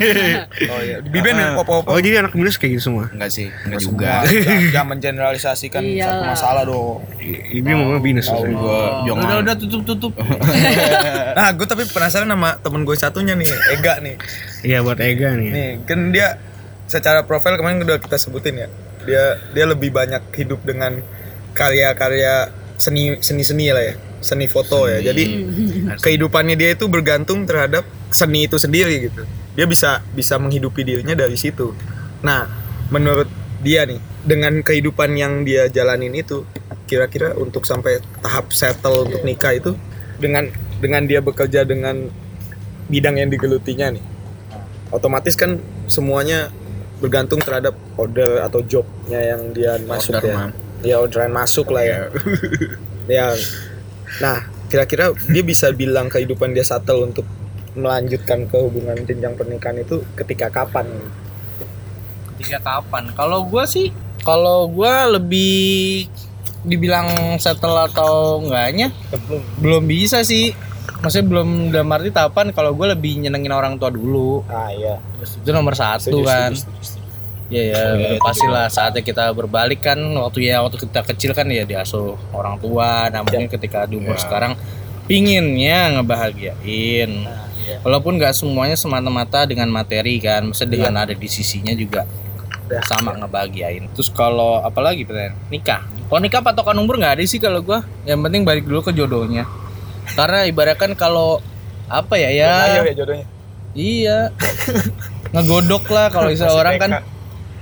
Oh 0.69 0.81
iya, 0.81 0.97
di 1.01 1.09
Biben 1.09 1.33
ya 1.33 1.57
oh 1.57 1.65
opo-opo. 1.65 1.97
jadi 1.97 2.21
anak 2.21 2.37
minus 2.37 2.61
kayak 2.61 2.77
gitu 2.77 2.93
semua 2.93 3.09
Enggak 3.09 3.31
sih, 3.33 3.49
enggak 3.65 3.81
juga. 3.81 4.21
Jangan, 4.69 4.85
mengeneralisasikan 4.91 5.81
Iyalah. 5.81 6.13
satu 6.13 6.23
masalah 6.29 6.63
dong. 6.65 7.01
Ini 7.21 7.71
mau 7.73 7.97
binus 7.99 8.29
maksudnya. 8.29 8.53
Gua 8.53 8.81
jangan. 9.05 9.23
Udah 9.25 9.37
udah 9.41 9.55
tutup 9.57 9.83
tutup. 9.85 10.13
Nah, 11.31 11.49
gue 11.55 11.65
tapi 11.65 11.87
penasaran 11.87 12.27
sama 12.27 12.59
temen 12.59 12.83
gue 12.83 12.93
satunya 12.93 13.33
nih, 13.33 13.49
Ega 13.73 14.03
nih. 14.03 14.17
iya 14.61 14.83
buat 14.83 14.99
Ega 14.99 15.33
nih 15.33 15.49
Nih, 15.49 15.71
kan 15.87 16.11
dia 16.11 16.37
secara 16.85 17.23
profil 17.23 17.55
kemarin 17.55 17.81
udah 17.81 17.97
kita 17.97 18.19
sebutin 18.19 18.61
ya. 18.61 18.69
Dia 19.07 19.25
dia 19.55 19.65
lebih 19.65 19.89
banyak 19.89 20.21
hidup 20.35 20.61
dengan 20.67 21.01
karya-karya 21.55 22.51
seni 22.77 23.17
seni-seni 23.21 23.71
lah 23.71 23.85
ya. 23.85 23.95
Seni 24.21 24.47
foto 24.47 24.87
ya. 24.87 25.01
Jadi 25.01 25.49
kehidupannya 26.01 26.55
dia 26.57 26.77
itu 26.77 26.87
bergantung 26.87 27.49
terhadap 27.49 27.85
seni 28.13 28.47
itu 28.47 28.57
sendiri 28.61 29.11
gitu. 29.11 29.25
Dia 29.57 29.67
bisa 29.67 30.05
bisa 30.15 30.37
menghidupi 30.37 30.85
dirinya 30.85 31.17
dari 31.17 31.37
situ. 31.41 31.73
Nah, 32.21 32.47
menurut 32.93 33.29
dia 33.61 33.85
nih, 33.85 34.01
dengan 34.25 34.61
kehidupan 34.61 35.17
yang 35.17 35.45
dia 35.45 35.69
jalanin 35.69 36.13
itu, 36.17 36.45
kira-kira 36.91 37.33
untuk 37.39 37.65
sampai 37.65 38.03
tahap 38.21 38.51
settle 38.51 39.07
untuk 39.07 39.23
nikah 39.23 39.55
itu 39.55 39.73
dengan 40.19 40.51
dengan 40.83 41.07
dia 41.07 41.23
bekerja 41.23 41.63
dengan 41.63 42.11
bidang 42.91 43.23
yang 43.23 43.31
digelutinya 43.31 43.95
nih 43.95 44.05
otomatis 44.91 45.39
kan 45.39 45.63
semuanya 45.87 46.51
bergantung 46.99 47.39
terhadap 47.39 47.79
order 47.95 48.43
atau 48.43 48.61
jobnya 48.67 49.23
yang 49.23 49.55
dia 49.55 49.79
masuk 49.87 50.19
ya 50.19 50.21
Orderan. 50.21 50.51
ya 50.83 50.97
orderan 50.99 51.33
masuk 51.33 51.67
lah 51.71 51.85
ya 51.87 51.99
ya 53.07 53.27
nah 54.19 54.43
kira-kira 54.67 55.15
dia 55.31 55.43
bisa 55.47 55.71
bilang 55.71 56.11
kehidupan 56.11 56.51
dia 56.51 56.67
settle 56.67 57.07
untuk 57.07 57.27
melanjutkan 57.79 58.51
ke 58.51 58.57
hubungan 58.59 58.99
jenjang 59.07 59.39
pernikahan 59.39 59.79
itu 59.87 60.03
ketika 60.19 60.51
kapan 60.51 60.91
Ketika 62.41 62.59
kapan? 62.65 63.13
Kalau 63.13 63.45
gua 63.45 63.69
sih, 63.69 63.93
kalau 64.25 64.65
gua 64.73 65.13
lebih 65.13 66.09
dibilang 66.65 67.37
settle 67.37 67.77
atau 67.85 68.41
enggaknya 68.41 68.89
belum 69.29 69.43
belum 69.61 69.83
bisa 69.85 70.25
sih. 70.25 70.57
Maksudnya 71.01 71.27
belum 71.29 71.49
dalam 71.73 71.93
arti 71.97 72.13
tahapan 72.13 72.53
kalau 72.53 72.77
gue 72.77 72.93
lebih 72.93 73.25
nyenengin 73.25 73.57
orang 73.57 73.81
tua 73.81 73.89
dulu 73.89 74.45
ah 74.53 74.69
iya 74.69 75.01
itu 75.17 75.49
nomor 75.49 75.73
satu 75.73 76.13
Setuju, 76.13 76.29
kan 76.29 76.53
setuju, 76.53 76.61
setuju, 76.61 76.81
setuju. 76.85 77.00
Iya 77.51 77.63
ya, 77.67 77.83
iya, 77.99 78.09
itu 78.15 78.17
pastilah 78.23 78.71
saatnya 78.71 79.03
kita 79.03 79.35
berbalik 79.35 79.83
kan 79.83 79.99
waktu 79.99 80.47
ya 80.47 80.63
waktu 80.63 80.87
kita 80.87 81.03
kecil 81.03 81.35
kan 81.35 81.51
ya 81.51 81.67
diasuh 81.67 82.15
orang 82.31 82.63
tua. 82.63 83.11
Nah 83.11 83.27
mungkin 83.27 83.51
ketika 83.51 83.91
di 83.91 83.99
umur 83.99 84.15
Ya. 84.15 84.23
sekarang 84.23 84.53
pinginnya 85.11 85.99
ngebahagiain. 85.99 87.11
Nah, 87.27 87.51
iya. 87.67 87.83
Walaupun 87.83 88.23
nggak 88.23 88.39
semuanya 88.39 88.79
semata-mata 88.79 89.43
dengan 89.51 89.67
materi 89.67 90.23
kan, 90.23 90.47
maksudnya 90.47 90.79
dengan 90.79 90.95
ada 91.03 91.15
di 91.15 91.27
sisinya 91.27 91.75
juga 91.75 92.07
Ya, 92.71 92.79
sama 92.87 93.19
ngebahagiain. 93.19 93.91
Terus 93.99 94.15
kalau 94.15 94.63
apalagi 94.63 95.03
pertanyaan 95.03 95.35
nikah. 95.51 95.83
Kalau 96.07 96.23
nikah 96.23 96.39
patokan 96.39 96.79
umur 96.79 97.03
nggak 97.03 97.19
ada 97.19 97.27
sih 97.27 97.43
kalau 97.43 97.67
gua. 97.67 97.83
Yang 98.07 98.31
penting 98.31 98.43
balik 98.47 98.63
dulu 98.63 98.79
ke 98.87 98.95
jodohnya. 98.95 99.43
Karena 100.15 100.47
ibaratkan 100.47 100.95
kalau 100.95 101.43
apa 101.91 102.15
ya 102.15 102.31
ya 102.31 102.51
Ayo 102.71 102.83
ya 102.87 102.95
jodohnya 102.95 103.27
iya 103.75 104.31
ngegodok 105.35 105.91
lah 105.91 106.07
kalau 106.11 106.31
istilah 106.31 106.55
orang 106.55 106.79
kan 106.79 106.91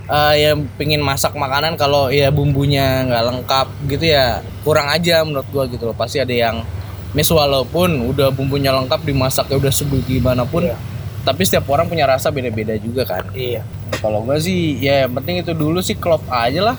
TK. 0.08 0.16
eh, 0.32 0.34
yang 0.48 0.64
pengen 0.80 1.04
masak 1.04 1.36
makanan 1.36 1.76
kalau 1.76 2.08
ya 2.08 2.32
bumbunya 2.32 3.04
nggak 3.04 3.24
lengkap 3.28 3.66
gitu 3.92 4.04
ya 4.08 4.40
kurang 4.64 4.88
aja 4.88 5.20
menurut 5.20 5.44
gua 5.52 5.68
gitu 5.68 5.84
loh 5.84 5.96
pasti 5.96 6.16
ada 6.18 6.32
yang 6.32 6.64
mis 7.12 7.28
walaupun 7.28 8.08
udah 8.08 8.32
bumbunya 8.32 8.72
lengkap 8.72 9.04
dimasaknya 9.04 9.56
udah 9.60 9.72
sebagaimanapun 9.72 10.72
Iya. 10.72 10.76
tapi 11.24 11.44
setiap 11.44 11.68
orang 11.68 11.88
punya 11.88 12.08
rasa 12.08 12.32
beda-beda 12.32 12.72
juga 12.80 13.04
kan 13.04 13.28
iya 13.36 13.60
kalau 14.00 14.24
gua 14.24 14.40
sih 14.40 14.80
ya 14.80 15.04
yang 15.04 15.12
penting 15.12 15.44
itu 15.44 15.52
dulu 15.52 15.84
sih 15.84 15.96
klop 15.96 16.24
aja 16.32 16.72
lah 16.72 16.76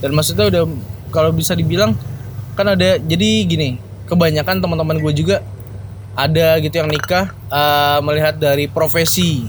dan 0.00 0.12
maksudnya 0.12 0.48
udah 0.48 0.64
kalau 1.08 1.32
bisa 1.32 1.52
dibilang 1.56 1.96
kan 2.56 2.76
ada 2.76 2.96
jadi 3.00 3.28
gini 3.44 3.76
kebanyakan 4.04 4.58
teman-teman 4.60 4.98
gue 4.98 5.12
juga 5.14 5.36
ada 6.18 6.58
gitu 6.58 6.82
yang 6.82 6.90
nikah 6.90 7.30
eh, 7.48 7.98
melihat 8.02 8.34
dari 8.36 8.66
profesi 8.66 9.46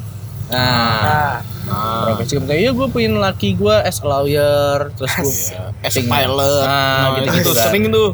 nah. 0.52 1.42
Nah 1.66 2.04
profesi 2.12 2.36
kayak 2.36 2.60
iya 2.60 2.72
gue 2.76 2.88
pengen 2.92 3.16
laki 3.18 3.56
gue 3.56 3.76
as 3.82 4.04
a 4.04 4.06
lawyer. 4.06 4.92
Terus 5.00 5.12
gue 5.16 5.34
as 5.82 5.96
a 5.96 6.02
pilot. 6.04 6.66
Nah, 6.68 7.16
gitu, 7.16 7.28
gitu, 7.32 7.40
itu 7.40 7.52
kan. 7.56 7.64
sering 7.72 7.84
tuh. 7.90 8.10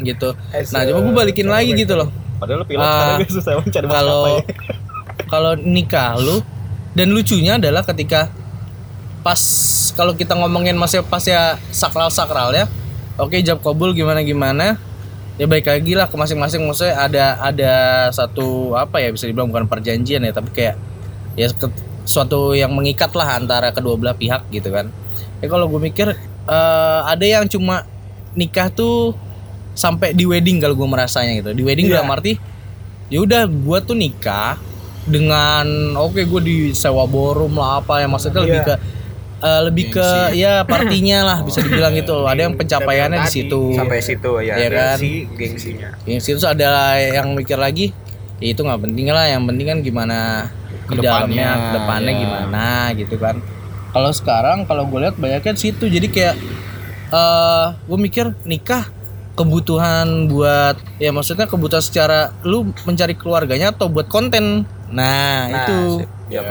Gitu. 0.00 0.28
As 0.54 0.70
nah 0.72 0.86
coba 0.86 0.98
gue 1.02 1.14
balikin 1.14 1.48
lagi 1.50 1.74
gitu 1.74 1.98
loh. 1.98 2.08
Padahal 2.38 2.64
pilot 2.64 2.80
Ah, 2.80 2.88
sekarang 2.88 3.18
gue 3.18 3.28
susah 3.34 3.52
mencari 3.60 3.86
kalau 3.90 4.22
maskapai. 4.24 5.26
kalau 5.28 5.52
nikah 5.58 6.10
lu 6.16 6.36
dan 6.94 7.12
lucunya 7.12 7.58
adalah 7.60 7.84
ketika 7.84 8.32
pas 9.20 9.40
kalau 9.98 10.16
kita 10.16 10.32
ngomongin 10.32 10.78
masih 10.80 11.04
pas 11.04 11.20
ya 11.20 11.60
sakral 11.68 12.08
sakral 12.08 12.56
ya 12.56 12.64
oke 13.20 13.36
jawab 13.44 13.60
kabul 13.60 13.92
gimana 13.92 14.24
gimana 14.24 14.80
ya 15.36 15.44
baik 15.48 15.68
lagi 15.68 15.92
lah 15.96 16.08
ke 16.08 16.16
masing-masing. 16.20 16.64
Maksudnya 16.68 16.96
ada 17.00 17.24
ada 17.40 17.74
satu 18.12 18.76
apa 18.76 19.00
ya 19.00 19.08
bisa 19.08 19.24
dibilang 19.24 19.48
bukan 19.48 19.64
perjanjian 19.68 20.20
ya 20.20 20.32
tapi 20.36 20.52
kayak 20.52 20.76
ya 21.40 21.48
suatu 22.04 22.52
yang 22.52 22.68
mengikat 22.70 23.08
lah 23.16 23.40
antara 23.40 23.72
kedua 23.72 23.96
belah 23.96 24.12
pihak 24.12 24.44
gitu 24.52 24.68
kan. 24.68 24.92
Ya 25.40 25.48
kalau 25.48 25.64
gue 25.66 25.80
mikir 25.80 26.12
eh, 26.46 27.00
ada 27.02 27.24
yang 27.24 27.48
cuma 27.48 27.88
nikah 28.36 28.68
tuh 28.68 29.16
sampai 29.72 30.12
di 30.12 30.28
wedding 30.28 30.60
kalau 30.60 30.76
gue 30.76 30.84
merasanya 30.84 31.32
gitu. 31.40 31.56
Di 31.56 31.62
wedding 31.64 31.88
dalam 31.88 32.12
arti 32.12 32.36
ya 33.08 33.24
udah 33.24 33.48
gue 33.48 33.78
tuh 33.82 33.96
nikah 33.96 34.54
dengan 35.02 35.66
oke 35.96 36.20
gue 36.20 36.40
di 36.44 36.56
sewa 36.70 37.08
ballroom 37.08 37.56
lah 37.56 37.80
apa 37.80 37.98
ya 37.98 38.06
maksudnya 38.06 38.44
lebih 38.44 38.60
Iya. 38.60 38.68
ke 38.68 38.74
eh, 39.40 39.60
lebih 39.66 39.84
ke 39.90 40.06
ya 40.36 40.52
partinya 40.62 41.18
lah 41.24 41.38
bisa 41.40 41.58
dibilang 41.58 41.96
gitu 41.96 42.22
ada 42.22 42.44
yang 42.44 42.54
pencapaiannya 42.54 43.24
di 43.24 43.30
situ. 43.32 43.72
sampai 43.74 43.98
situ 43.98 44.30
ya 44.44 44.54
Iya 44.60 44.68
kan? 44.68 44.98
gengsi 45.00 45.12
gengsinya. 45.34 45.88
Yang 46.04 46.20
situ 46.22 46.44
ada 46.44 46.70
yang 47.00 47.32
mikir 47.34 47.56
lagi 47.56 47.90
ya 48.40 48.48
itu 48.50 48.60
nggak 48.60 48.80
penting 48.80 49.06
lah 49.08 49.28
yang 49.28 49.44
penting 49.44 49.66
kan 49.68 49.78
gimana 49.80 50.48
di 50.88 50.96
Ke 50.96 51.04
depannya, 51.04 51.28
dalamnya 51.28 51.50
depannya 51.76 52.12
ya. 52.12 52.18
gimana 52.18 52.64
gitu 52.96 53.14
kan. 53.16 53.36
Kalau 53.90 54.10
sekarang 54.10 54.58
kalau 54.64 54.86
gue 54.86 54.98
lihat 55.02 55.16
banyak 55.16 55.42
kan 55.42 55.54
situ. 55.54 55.86
Jadi 55.86 56.08
kayak 56.08 56.34
eh 57.10 57.66
gue 57.76 57.98
mikir 57.98 58.34
nikah 58.42 58.90
kebutuhan 59.34 60.28
buat 60.28 60.76
ya 60.98 61.10
maksudnya 61.10 61.46
kebutuhan 61.46 61.80
secara 61.80 62.34
lu 62.42 62.70
mencari 62.84 63.14
keluarganya 63.14 63.70
atau 63.70 63.86
buat 63.86 64.06
konten. 64.06 64.66
Nah, 64.90 65.46
Nah, 65.46 65.66
itu. 65.66 65.80
ya, 66.26 66.42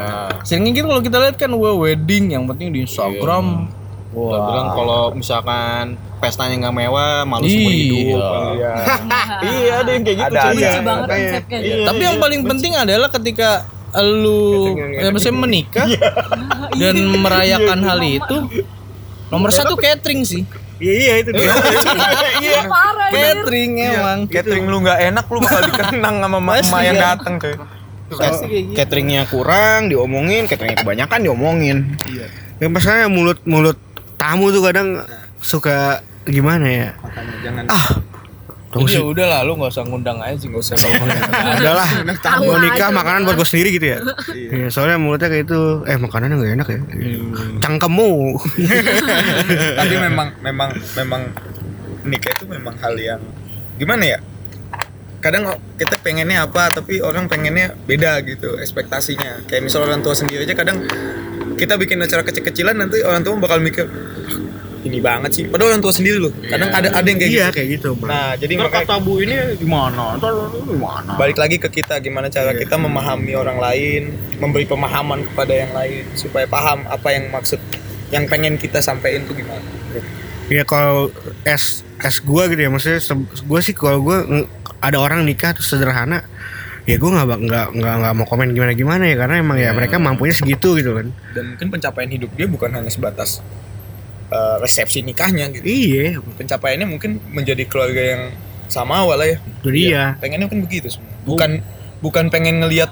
seringnya 0.44 0.72
gitu 0.74 0.88
kalau 0.88 1.04
kita 1.04 1.18
lihat 1.20 1.36
kan 1.36 1.52
wedding 1.52 2.32
yang 2.32 2.48
penting 2.48 2.72
di 2.72 2.84
Instagram 2.84 3.68
Gua 4.10 4.38
bilang 4.42 4.68
kalau 4.74 5.02
misalkan 5.14 5.94
pestanya 6.18 6.58
nggak 6.58 6.76
mewah 6.76 7.24
malu 7.30 7.46
seumur 7.46 7.70
Iya. 7.70 7.86
hidup. 7.86 8.22
Iya. 8.58 8.72
Iya 9.46 9.74
ada 9.80 9.90
yang 9.94 10.04
kayak 10.04 10.18
gitu 10.18 10.34
Ada, 10.34 10.40
ada. 10.42 10.50
Benci 10.58 10.80
banget 10.82 11.08
konsepnya 11.08 11.58
Iya. 11.58 11.68
gitu. 11.70 11.82
Tapi 11.86 12.02
yang 12.02 12.18
paling 12.18 12.42
penting 12.44 12.72
adalah 12.74 13.10
ketika 13.10 13.50
lu 13.90 14.70
ya 14.78 15.10
maksudnya 15.10 15.38
menikah 15.40 15.88
dan 16.78 16.96
merayakan 17.10 17.80
hal 17.82 18.00
itu 18.02 18.36
nomor 19.30 19.50
satu 19.50 19.74
catering 19.74 20.22
sih. 20.26 20.46
Iya 20.80 20.94
iya 20.96 21.14
itu 21.22 21.30
dia. 21.36 21.52
iya. 22.42 22.62
Catering 23.10 23.72
emang. 23.78 24.20
Catering 24.26 24.66
lu 24.66 24.78
nggak 24.80 25.00
enak 25.10 25.26
lu 25.28 25.38
bakal 25.42 25.62
dikenang 25.66 26.16
sama 26.18 26.40
mama 26.40 26.78
yang 26.82 26.98
ya. 26.98 27.14
datang 27.14 27.36
kayak 27.38 27.58
gitu. 28.10 28.74
cateringnya 28.74 29.30
kurang 29.30 29.90
diomongin. 29.90 30.46
Cateringnya 30.46 30.82
kebanyakan 30.82 31.20
diomongin. 31.22 31.78
Yang 32.58 32.72
masalahnya 32.74 33.08
mulut 33.08 33.40
mulut 33.46 33.78
tamu 34.20 34.52
tuh 34.52 34.62
kadang 34.62 35.00
suka 35.40 36.04
gimana 36.24 36.68
ya? 36.68 36.90
makanya 37.00 37.36
jangan 37.42 37.64
Ah, 37.66 37.88
tunggu 38.70 38.86
sih. 38.86 39.00
ya 39.00 39.04
udah 39.04 39.26
lah 39.26 39.40
lu 39.42 39.56
nggak 39.56 39.72
usah 39.72 39.82
ngundang 39.82 40.20
aja 40.20 40.36
sih 40.36 40.46
nggak 40.46 40.62
usah 40.62 40.76
Udah 41.58 41.74
lah, 41.80 41.90
mau 42.38 42.60
nikah 42.60 42.92
makanan 42.92 43.24
buat 43.24 43.36
gue 43.36 43.48
sendiri 43.48 43.70
gitu 43.74 43.86
ya. 43.88 43.98
Iya, 44.30 44.68
soalnya 44.70 45.00
mulutnya 45.00 45.26
kayak 45.28 45.48
itu, 45.48 45.60
eh 45.84 45.96
makanannya 45.96 46.36
nggak 46.36 46.54
enak 46.54 46.68
ya. 46.68 46.80
Cangkemmu. 47.60 48.12
tapi 49.80 49.96
memang 50.06 50.28
memang 50.40 50.70
memang 50.94 51.22
nikah 52.02 52.32
itu 52.32 52.46
memang 52.46 52.76
hal 52.78 52.94
yang 52.96 53.22
gimana 53.76 54.04
ya 54.08 54.20
kadang 55.20 55.44
kita 55.76 56.00
pengennya 56.00 56.48
apa 56.48 56.72
tapi 56.72 57.00
orang 57.00 57.28
pengennya 57.28 57.76
beda 57.84 58.24
gitu 58.24 58.56
ekspektasinya 58.56 59.44
kayak 59.46 59.68
misal 59.68 59.84
orang 59.84 60.00
tua 60.00 60.16
sendiri 60.16 60.48
aja 60.48 60.56
kadang 60.56 60.80
kita 61.56 61.74
bikin 61.76 61.98
acara 62.00 62.22
kecil-kecilan 62.22 62.76
nanti 62.76 63.02
orang 63.02 63.22
tua 63.22 63.40
bakal 63.40 63.58
mikir 63.60 63.86
"Ah, 63.86 63.90
ini 64.80 65.04
banget 65.04 65.32
sih. 65.36 65.44
Padahal 65.44 65.76
orang 65.76 65.84
tua 65.84 65.92
sendiri 65.92 66.18
loh 66.18 66.32
kadang 66.48 66.72
ada 66.72 66.88
ada 66.90 67.04
yang 67.04 67.20
kayak 67.20 67.32
Iya 67.32 67.46
gitu. 67.46 67.56
kayak 67.56 67.70
gitu. 67.76 67.90
Bang. 68.00 68.10
nah 68.12 68.28
jadi 68.34 68.54
Ntar 68.56 68.64
makanya 68.68 68.88
kata 68.88 68.96
bu 69.00 69.14
ini 69.20 69.36
gimana? 69.60 70.06
Ntar 70.16 70.32
gimana? 70.56 71.12
Balik 71.20 71.38
lagi 71.38 71.56
ke 71.60 71.70
kita 71.70 71.96
gimana 72.00 72.28
cara 72.28 72.52
kita 72.54 72.76
memahami 72.76 73.34
orang 73.36 73.60
lain 73.60 74.02
memberi 74.40 74.64
pemahaman 74.64 75.26
kepada 75.26 75.52
yang 75.52 75.72
lain 75.76 76.04
supaya 76.16 76.48
paham 76.48 76.88
apa 76.88 77.08
yang 77.12 77.28
maksud 77.28 77.60
yang 78.10 78.26
pengen 78.26 78.56
kita 78.56 78.80
sampaikan 78.80 79.28
tuh 79.28 79.36
gimana. 79.36 79.62
Ya 80.50 80.66
kalau 80.66 81.14
es 81.46 81.86
es 82.00 82.18
gue 82.20 82.44
gitu 82.50 82.58
ya, 82.58 82.72
maksudnya 82.72 82.98
gue 83.22 83.60
sih 83.62 83.76
kalau 83.76 84.02
gue 84.02 84.48
ada 84.80 84.98
orang 84.98 85.22
nikah 85.22 85.52
terus 85.52 85.70
sederhana, 85.70 86.24
ya 86.90 86.98
gue 86.98 87.10
nggak 87.14 87.26
nggak 87.46 87.68
nggak 87.78 87.96
nggak 88.02 88.14
mau 88.18 88.26
komen 88.26 88.50
gimana 88.58 88.74
gimana 88.74 89.04
ya 89.06 89.16
karena 89.22 89.36
emang 89.46 89.58
ya 89.62 89.70
mereka 89.78 90.02
mampunya 90.02 90.34
segitu 90.34 90.74
gitu 90.74 90.98
kan. 90.98 91.14
dan 91.38 91.54
mungkin 91.54 91.68
pencapaian 91.70 92.10
hidup 92.10 92.34
dia 92.34 92.50
bukan 92.50 92.74
hanya 92.74 92.90
sebatas 92.90 93.46
uh, 94.34 94.58
resepsi 94.58 95.06
nikahnya 95.06 95.54
gitu. 95.54 95.66
Iya, 95.66 96.18
pencapaiannya 96.18 96.88
mungkin 96.90 97.22
menjadi 97.30 97.66
keluarga 97.70 98.02
yang 98.02 98.24
sama 98.70 99.06
awal 99.06 99.22
ya. 99.22 99.38
Itu 99.62 99.70
dia. 99.70 100.18
pengennya 100.18 100.50
kan 100.50 100.60
begitu 100.66 100.90
semua. 100.90 101.14
Bukan 101.26 101.62
bukan 102.02 102.34
pengen 102.34 102.66
ngelihat 102.66 102.90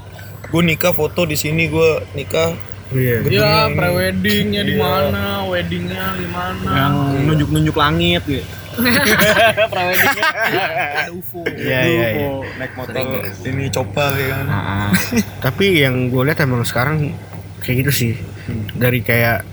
gue 0.54 0.62
nikah 0.62 0.94
foto 0.94 1.26
di 1.26 1.34
sini 1.34 1.66
gue 1.70 2.06
nikah. 2.14 2.54
Iya. 2.88 3.20
ya 3.28 3.68
preweddingnya 3.68 4.64
di 4.64 4.80
mana 4.80 5.44
weddingnya 5.44 6.16
di 6.16 6.28
mana. 6.32 6.70
Yang 6.72 6.94
nunjuk-nunjuk 7.28 7.76
langit 7.76 8.24
gitu 8.24 8.46
preweddingnya 9.72 10.26
ada 10.26 11.12
UFO 11.14 11.42
Iya 11.46 11.80
iya. 11.84 12.08
iya. 12.14 12.30
naik 12.62 12.72
motor 12.78 12.94
ini 13.46 13.64
coba 13.74 14.14
ya 14.16 14.28
kan 14.38 14.46
Tapi 15.46 15.66
yang 15.84 16.10
gue 16.14 16.22
lihat 16.28 16.40
emang 16.44 16.64
sekarang 16.64 17.14
kayak 17.62 17.88
gitu 17.88 17.92
sih. 17.92 18.14
Dari 18.78 19.02
kayak 19.04 19.44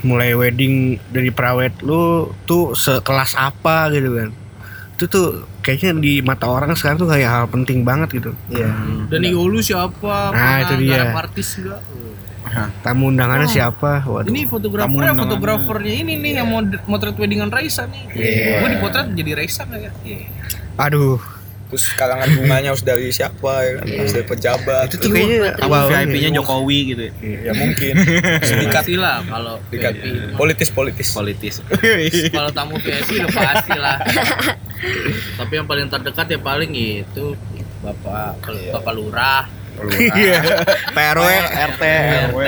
mulai 0.00 0.32
wedding 0.32 0.96
dari 1.12 1.28
prawet 1.28 1.76
lu 1.84 2.32
tuh 2.48 2.72
sekelas 2.72 3.36
apa 3.36 3.92
gitu 3.92 4.16
kan. 4.16 4.30
Itu 4.96 5.04
tuh 5.08 5.26
kayaknya 5.60 6.00
di 6.00 6.20
mata 6.24 6.48
orang 6.48 6.72
sekarang 6.76 7.00
tuh 7.00 7.08
kayak 7.08 7.28
hal 7.28 7.44
penting 7.48 7.84
banget 7.84 8.20
gitu. 8.20 8.32
Iya. 8.52 8.70
Dan 9.08 9.20
ego 9.24 9.48
lu 9.48 9.60
siapa? 9.60 10.32
Nah, 10.32 10.64
itu 10.64 10.74
dia. 10.80 11.12
artis 11.12 11.60
enggak? 11.60 11.80
Tamu 12.80 13.12
undangannya 13.12 13.46
siapa? 13.46 14.02
Waduh. 14.04 14.32
Ini 14.32 14.48
fotografernya 14.48 15.14
fotografernya 15.14 15.94
ini 16.02 16.12
nih 16.18 16.32
yang 16.40 16.48
mau 16.48 16.60
motret 16.88 17.14
weddingan 17.14 17.52
Raisa 17.52 17.84
nih. 17.86 18.02
Iya. 18.16 18.54
Gue 18.64 18.68
dipotret 18.76 19.08
jadi 19.12 19.30
Raisa 19.36 19.62
nggak 19.68 19.80
ya? 19.80 19.90
Iya. 20.02 20.20
Aduh, 20.80 21.20
Terus 21.70 21.86
kalangan 21.94 22.26
bunganya 22.34 22.74
harus 22.74 22.82
dari 22.82 23.14
siapa 23.14 23.62
ya 23.62 23.72
kan? 23.78 23.86
Harus 23.86 24.10
dari 24.10 24.26
pejabat. 24.26 24.86
itu 24.90 24.96
tuh 24.98 25.10
kayaknya 25.14 25.54
awal 25.62 25.86
VIP-nya 25.86 26.30
Jokowi 26.34 26.78
gitu 26.90 27.02
ya. 27.06 27.12
ya 27.46 27.52
mungkin. 27.54 27.94
Pasti 28.74 28.94
lah 28.98 29.22
kalau 29.22 29.54
Dekat 29.70 29.94
VIP. 30.02 30.34
politis-politis. 30.34 31.08
politis. 31.14 31.54
Kalau 32.34 32.50
tamu 32.50 32.74
VIP 32.82 33.22
udah 33.22 33.30
pasti 33.30 33.76
lah. 33.78 34.02
Tapi 35.38 35.52
yang 35.62 35.66
paling 35.70 35.86
terdekat 35.86 36.26
ya 36.26 36.38
paling 36.42 36.74
itu 36.74 37.38
Bapak 37.86 38.42
Bapak 38.74 38.92
Lurah, 38.92 39.46
Iya. 39.90 40.38
PRW, 40.90 41.28
RT, 41.70 41.82
RT, 42.28 42.44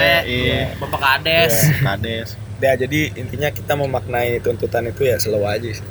Bapak 0.79 1.01
Kades. 1.01 1.55
Kades. 1.79 2.29
Ya, 2.59 2.77
jadi 2.77 3.11
intinya 3.15 3.49
kita 3.49 3.75
memaknai 3.75 4.39
tuntutan 4.39 4.87
itu 4.87 5.03
ya 5.03 5.19
slow 5.19 5.43
aja 5.43 5.67
sih. 5.67 5.83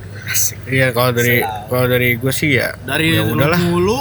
Iya, 0.66 0.92
kalau 0.92 1.12
dari 1.12 1.42
kalau 1.68 1.86
dari 1.86 2.16
gue 2.16 2.32
sih 2.32 2.56
ya 2.56 2.72
Dari 2.80 3.12
ya 3.12 3.26
dulu 3.26 3.36
udahlah. 3.36 3.60
dulu. 3.60 3.98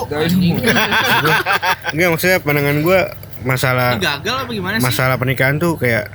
Enggak 1.90 2.08
maksudnya 2.08 2.38
pandangan 2.38 2.78
gue 2.78 3.00
masalah 3.40 3.90
Ini 3.90 4.04
gagal 4.04 4.36
apa 4.38 4.50
gimana 4.52 4.74
sih? 4.76 4.84
masalah 4.84 5.16
pernikahan 5.16 5.56
tuh 5.56 5.74
kayak 5.74 6.12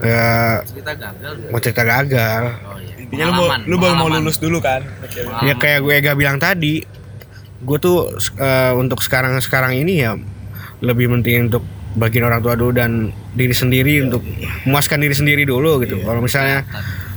ya 0.00 0.62
Kita 0.64 0.92
gagal. 0.94 1.32
mau 1.50 1.60
cerita 1.60 1.82
gagal. 1.82 2.42
Oh 2.64 2.78
iya. 2.78 2.94
Intinya 2.96 3.24
lu, 3.28 3.44
lu 3.66 3.74
baru 3.76 3.94
mau 3.94 4.08
lulus 4.08 4.38
dulu 4.38 4.58
kan. 4.58 4.80
Pengalaman. 5.02 5.44
Ya 5.44 5.54
kayak 5.54 5.78
gue 5.80 5.92
Ega 5.94 6.12
bilang 6.14 6.38
tadi, 6.38 6.80
gue 7.60 7.78
tuh 7.78 8.08
eh, 8.34 8.72
untuk 8.72 9.00
sekarang 9.00 9.36
sekarang 9.38 9.74
ini 9.74 10.00
ya 10.00 10.16
lebih 10.84 11.08
penting 11.18 11.48
untuk 11.48 11.64
bagian 11.94 12.26
orang 12.26 12.42
tua 12.42 12.54
dulu 12.58 12.74
dan 12.74 13.14
diri 13.32 13.54
sendiri 13.54 14.02
untuk 14.04 14.20
memuaskan 14.66 14.98
diri 15.00 15.14
sendiri 15.14 15.42
dulu 15.46 15.80
gitu. 15.82 16.02
Kalau 16.02 16.20
misalnya 16.20 16.66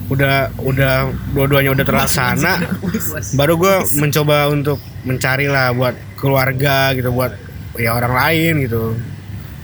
udah 0.08 0.56
udah 0.64 1.12
dua-duanya 1.36 1.76
udah 1.76 1.86
terlaksana, 1.86 2.54
baru 3.40 3.54
gue 3.60 3.76
mencoba 4.00 4.48
untuk 4.48 4.80
mencari 5.04 5.52
lah 5.52 5.76
buat 5.76 5.96
keluarga 6.16 6.96
gitu, 6.96 7.12
buat 7.12 7.36
ya 7.76 7.92
orang 7.98 8.14
lain 8.16 8.54
gitu. 8.64 8.96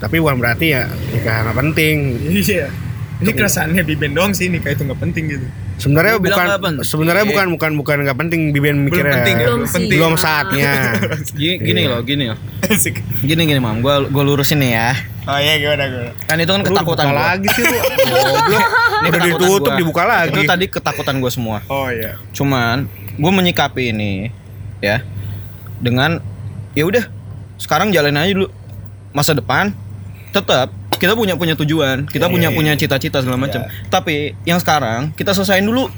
Tapi 0.03 0.19
bukan 0.19 0.35
berarti 0.41 0.75
ya 0.75 0.89
nikah 1.15 1.47
nggak 1.47 1.57
penting. 1.63 1.95
Iya. 2.27 2.67
Ini 3.23 3.31
keresahannya 3.31 3.87
Biben 3.87 4.11
doang 4.11 4.35
sih 4.35 4.51
nikah 4.51 4.75
itu 4.75 4.83
nggak 4.83 4.99
penting 4.99 5.31
gitu. 5.31 5.47
Sebenarnya 5.83 6.15
bukan 6.15 6.45
penting. 6.55 6.75
sebenarnya 6.81 7.25
bukan 7.27 7.45
bukan 7.51 7.71
bukan 7.75 7.97
nggak 8.01 8.17
penting 8.17 8.41
Biben 8.49 8.87
mikirnya. 8.87 9.19
penting 9.19 9.35
ya, 9.35 9.45
Belum 9.45 9.57
belum 9.57 9.67
sih. 9.67 9.75
penting. 9.75 9.97
Belum 9.99 10.13
saatnya. 10.15 10.71
Gini, 11.35 11.55
gini 11.59 11.81
loh, 11.85 11.99
gini 12.01 12.23
loh. 12.31 12.39
Gini 13.19 13.41
gini 13.43 13.59
mam, 13.59 13.79
gua 13.79 13.99
gua 14.05 14.23
lurusin 14.23 14.57
nih 14.57 14.71
ya. 14.71 14.89
Oh 15.23 15.35
iya 15.35 15.55
gimana 15.55 15.83
gimana. 15.85 16.11
Kan 16.21 16.35
itu 16.37 16.49
kan 16.49 16.61
Lu 16.61 16.67
ketakutan 16.69 17.05
gua. 17.05 17.19
lagi 17.21 17.47
sih 17.49 17.63
lu. 17.63 17.77
Goblok. 18.13 18.63
Ini 18.93 19.07
Udah 19.07 19.21
ditutup, 19.21 19.61
gua. 19.61 19.75
dibuka 19.75 20.03
lagi. 20.03 20.31
Itu 20.31 20.41
tadi 20.43 20.65
ketakutan 20.67 21.15
gua 21.19 21.31
semua. 21.31 21.57
Oh 21.67 21.87
iya. 21.87 22.15
Cuman 22.31 22.87
gue 23.13 23.31
menyikapi 23.31 23.91
ini 23.91 24.33
ya 24.79 25.05
dengan 25.77 26.17
ya 26.73 26.83
udah 26.83 27.05
sekarang 27.55 27.91
jalanin 27.91 28.17
aja 28.17 28.33
dulu 28.33 28.47
masa 29.11 29.31
depan 29.31 29.69
tetap 30.31 30.73
kita 31.03 31.19
punya 31.19 31.35
punya 31.35 31.51
tujuan 31.59 32.07
kita 32.07 32.31
punya 32.31 32.47
punya 32.47 32.79
cita-cita 32.79 33.19
segala 33.19 33.35
macam. 33.35 33.67
Tapi 33.91 34.39
yang 34.47 34.55
sekarang 34.63 35.11
kita 35.19 35.35
selesain 35.35 35.67
dulu 35.67 35.91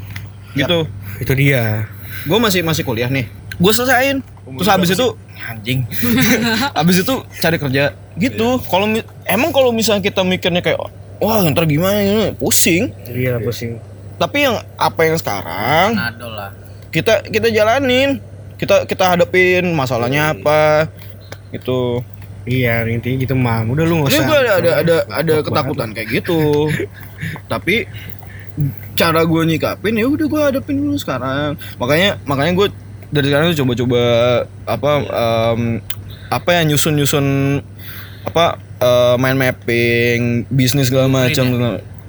gitu. 0.58 0.90
Itu 1.22 1.34
dia. 1.38 1.86
gue 2.26 2.40
masih 2.42 2.66
masih 2.66 2.82
kuliah 2.82 3.06
nih. 3.06 3.30
Gue 3.62 3.70
selesain 3.70 4.26
terus 4.26 4.66
habis 4.66 4.90
itu 4.90 5.14
anjing. 5.46 5.86
Habis 6.78 7.06
itu 7.06 7.14
cari 7.38 7.62
kerja 7.62 7.94
gitu. 8.18 8.58
Kalau 8.66 8.90
mi- 8.90 9.06
emang 9.30 9.54
kalau 9.54 9.70
misalnya 9.70 10.02
kita 10.02 10.26
mikirnya 10.26 10.66
kayak 10.66 10.82
wah 11.22 11.46
ntar 11.46 11.70
gimana 11.70 12.02
ini? 12.02 12.34
Pusing. 12.34 12.90
Iya 13.06 13.38
pusing. 13.38 13.78
tapi 14.16 14.48
yang 14.48 14.56
apa 14.80 15.02
yang 15.04 15.20
sekarang 15.20 15.92
Nado 15.92 16.32
lah. 16.34 16.50
kita 16.90 17.22
kita 17.30 17.54
jalanin. 17.54 18.18
Kita 18.56 18.88
kita 18.88 19.12
hadapin 19.12 19.70
masalahnya 19.76 20.32
apa 20.32 20.88
gitu 21.52 22.00
Iya 22.46 22.86
intinya 22.86 23.18
gitu 23.26 23.34
mam. 23.34 23.74
Udah 23.74 23.84
lu 23.90 24.06
nggak 24.06 24.14
ini 24.14 24.18
usah. 24.22 24.28
gue 24.30 24.38
ada 24.38 24.54
ada 24.54 24.72
ada 24.82 24.96
ada 25.10 25.34
ketakutan 25.42 25.90
kayak 25.98 26.10
gitu 26.22 26.70
tapi 27.52 27.90
cara 28.96 29.28
gue 29.28 29.42
nyikapin 29.44 30.00
ya 30.00 30.08
udah 30.08 30.28
gue 30.32 30.42
hadapin 30.48 30.80
dulu 30.80 30.96
sekarang 30.96 31.60
makanya 31.76 32.16
makanya 32.24 32.56
gue 32.56 32.68
dari 33.12 33.28
sekarang 33.28 33.52
tuh 33.52 33.60
coba-coba 33.64 34.02
apa 34.64 34.92
em, 35.04 35.62
apa 36.32 36.50
ya 36.56 36.62
nyusun 36.64 36.96
nyusun 36.96 37.26
apa 38.24 38.56
eh, 38.80 39.16
mind 39.20 39.38
mapping 39.38 40.22
bisnis 40.48 40.88
segala 40.88 41.12
macam 41.12 41.46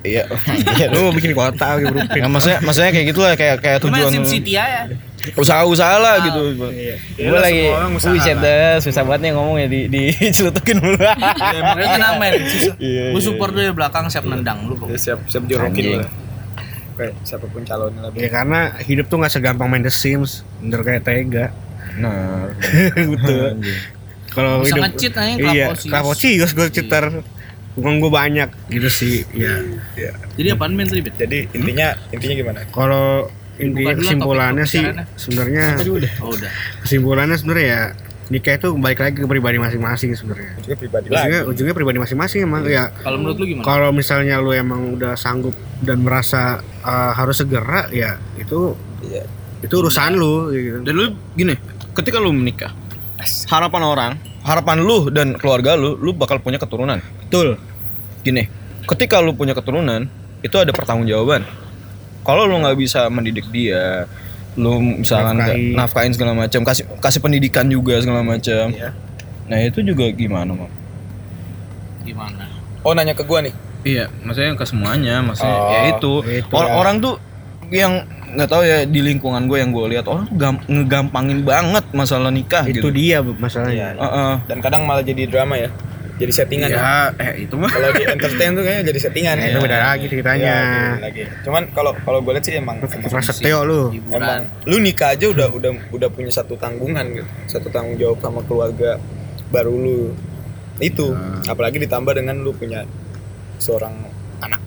iya 0.06 0.22
banget. 0.30 0.86
Lu 0.94 1.10
mau 1.10 1.14
bikin 1.18 1.34
kota 1.34 1.82
gitu. 1.82 1.98
Ya, 2.14 2.30
maksudnya 2.30 2.62
maksudnya 2.62 2.90
kayak 2.94 3.06
gitu 3.10 3.20
lah 3.26 3.34
kayak 3.34 3.58
kayak 3.58 3.78
Cuma 3.82 3.98
tujuan 3.98 4.12
SimCity 4.22 4.54
ya. 4.54 4.86
Usaha-usaha 5.34 5.96
lah 5.98 6.14
gitu. 6.22 6.40
Ya, 6.70 6.94
Gue 7.18 7.38
lagi 7.42 7.62
semua 7.66 7.78
orang 7.82 7.92
usaha 7.98 8.12
Buset 8.14 8.36
dah, 8.38 8.78
susah 8.78 9.02
banget 9.02 9.20
nih 9.26 9.32
ngomongnya 9.34 9.66
di 9.66 9.80
di 9.90 10.02
celutukin 10.36 10.78
mulu. 10.78 10.94
Makanya 10.94 11.88
tenang 11.98 12.14
men. 12.22 12.32
Iya, 12.78 13.04
Gue 13.10 13.22
support 13.24 13.50
lu 13.50 13.60
di 13.60 13.74
belakang 13.74 14.06
siap 14.06 14.22
nendang 14.22 14.70
lu. 14.70 14.78
Ya, 14.86 14.94
siap 14.94 15.26
siap 15.26 15.42
jorokin 15.50 16.04
lah. 16.04 16.10
Oke, 16.96 17.12
siapa 17.26 17.44
pun 17.50 17.60
calonnya 17.60 18.08
lah. 18.08 18.10
Ya 18.16 18.28
karena 18.30 18.72
hidup 18.80 19.10
tuh 19.10 19.20
nggak 19.20 19.32
segampang 19.34 19.68
main 19.68 19.82
The 19.82 19.92
Sims. 19.92 20.46
Bener 20.62 20.80
kayak 20.80 21.02
tega. 21.04 21.52
Nah, 21.96 22.48
Betul. 23.12 23.60
Kalau 24.32 24.60
Bisa 24.60 24.76
hidup 24.76 24.84
nge-cheat 24.84 25.14
aja 25.16 25.34
Iya. 25.36 25.66
Klaposius 25.76 26.52
gue 26.52 26.68
cheater. 26.68 27.24
Bukan 27.76 28.00
gue 28.00 28.08
banyak 28.08 28.48
gitu 28.72 28.88
sih. 28.88 29.28
Ya. 29.36 29.60
Jadi 30.36 30.48
apaan 30.48 30.72
men 30.72 30.88
tadi 30.88 31.04
Bet? 31.04 31.20
Jadi 31.20 31.44
intinya 31.52 31.92
intinya 32.08 32.34
gimana? 32.40 32.60
Kalau 32.72 33.28
inti 33.56 33.82
kesimpulannya 33.82 34.64
sih 34.64 34.82
sebenarnya 35.16 35.80
Oh 36.20 36.30
udah. 36.30 36.50
kesimpulannya 36.84 37.36
sebenarnya 37.36 37.66
ya 37.66 37.82
nikah 38.26 38.58
itu 38.58 38.74
balik 38.74 38.98
lagi 38.98 39.22
ke 39.22 39.26
pribadi 39.26 39.54
masing-masing 39.54 40.10
sebenarnya. 40.12 40.58
Juga 40.58 40.74
pribadi 40.74 41.06
Ujungnya, 41.06 41.40
lagi. 41.40 41.46
ujungnya 41.46 41.74
pribadi 41.74 41.98
masing-masing 42.02 42.40
emang 42.42 42.66
ya. 42.66 42.90
Kalau 42.98 43.22
menurut 43.22 43.38
lu 43.38 43.46
gimana? 43.46 43.62
Kalau 43.62 43.88
misalnya 43.94 44.42
lu 44.42 44.50
emang 44.50 44.98
udah 44.98 45.14
sanggup 45.14 45.54
dan 45.78 46.02
merasa 46.02 46.58
uh, 46.82 47.14
harus 47.14 47.38
segera 47.38 47.86
ya 47.88 48.18
itu 48.34 48.74
Iya. 49.06 49.22
itu 49.62 49.74
urusan 49.78 50.18
lu 50.18 50.50
gitu. 50.50 50.78
dan 50.82 50.92
lu 50.92 51.04
gini, 51.32 51.54
ketika 51.94 52.18
lu 52.18 52.34
menikah, 52.34 52.74
harapan 53.46 53.82
orang, 53.86 54.12
harapan 54.42 54.82
lu 54.82 55.06
dan 55.08 55.38
keluarga 55.38 55.78
lu, 55.78 55.94
lu 55.94 56.10
bakal 56.10 56.42
punya 56.42 56.58
keturunan. 56.58 56.98
Betul. 57.22 57.54
Gini, 58.20 58.50
ketika 58.84 59.22
lu 59.22 59.32
punya 59.32 59.54
keturunan, 59.54 60.10
itu 60.42 60.56
ada 60.58 60.74
pertanggungjawaban. 60.74 61.46
Kalau 62.26 62.42
lu 62.44 62.58
nggak 62.58 62.74
bisa 62.74 63.06
mendidik 63.06 63.46
dia, 63.48 64.10
lu 64.54 64.76
misalkan 64.98 65.38
Nafkahi. 65.38 65.72
nafkain 65.72 66.10
segala 66.10 66.34
macam, 66.34 66.60
kasih 66.60 66.84
kasih 66.98 67.20
pendidikan 67.22 67.64
juga 67.66 68.02
segala 68.02 68.20
macam. 68.20 68.68
Iya. 68.68 68.90
Nah 69.46 69.58
itu 69.62 69.78
juga 69.80 70.10
gimana, 70.10 70.50
Mam? 70.50 70.66
Gimana? 72.02 72.44
Oh 72.82 72.92
nanya 72.92 73.14
ke 73.14 73.22
gua 73.22 73.42
nih. 73.42 73.54
Iya, 73.82 74.10
maksudnya 74.20 74.58
ke 74.58 74.66
semuanya, 74.66 75.22
maksudnya 75.22 75.54
Oh, 75.54 75.70
ya 75.70 75.80
itu. 75.92 76.12
itu 76.26 76.50
Or- 76.50 76.66
ya. 76.66 76.74
Orang 76.74 76.98
tuh 76.98 77.14
yang 77.70 78.02
nggak 78.26 78.50
tahu 78.50 78.62
ya 78.62 78.82
di 78.82 79.00
lingkungan 79.00 79.46
gue 79.46 79.58
yang 79.58 79.70
gue 79.70 79.86
lihat 79.96 80.06
orang 80.06 80.26
gam- 80.34 80.62
ngegampangin 80.66 81.46
banget 81.46 81.86
masalah 81.90 82.28
nikah 82.28 82.66
itu 82.66 82.82
gitu. 82.82 82.90
dia 82.90 83.22
masalahnya. 83.22 83.94
Iya. 83.94 84.02
Heeh. 84.02 84.32
Dan 84.50 84.58
kadang 84.58 84.82
malah 84.82 85.02
jadi 85.02 85.24
drama 85.24 85.54
ya. 85.54 85.70
Jadi 86.16 86.32
settingan 86.32 86.68
ya. 86.72 86.80
Ya, 86.80 86.96
eh 87.20 87.44
itu 87.44 87.54
mah. 87.60 87.68
Kalau 87.68 87.92
di 87.92 88.04
entertain 88.08 88.50
tuh 88.56 88.64
kayaknya 88.64 88.84
jadi 88.88 89.00
settingan. 89.04 89.34
Nah, 89.36 89.46
itu 89.52 89.58
beda 89.60 89.78
lagi 89.84 90.04
ceritanya. 90.08 90.48
Iya, 90.48 90.56
beda 90.96 91.04
lagi. 91.04 91.22
Cuman 91.44 91.62
kalau 91.76 91.92
kalau 92.00 92.18
gue 92.24 92.32
lihat 92.32 92.44
sih 92.48 92.54
emang 92.56 92.76
emang, 92.80 93.12
Prasetyo 93.12 93.58
lu. 93.68 93.92
emang 94.08 94.48
lu 94.64 94.76
nikah 94.80 95.12
aja 95.12 95.28
udah 95.28 95.48
udah 95.52 95.70
udah 95.92 96.08
punya 96.08 96.32
satu 96.32 96.56
tanggungan 96.56 97.04
gitu. 97.12 97.28
Satu 97.44 97.68
tanggung 97.68 98.00
jawab 98.00 98.18
sama 98.24 98.40
keluarga 98.48 98.96
baru 99.52 99.76
lu. 99.76 100.00
Itu 100.80 101.12
apalagi 101.44 101.76
ditambah 101.84 102.16
dengan 102.16 102.40
lu 102.40 102.56
punya 102.56 102.88
seorang 103.60 103.92
anak 104.40 104.60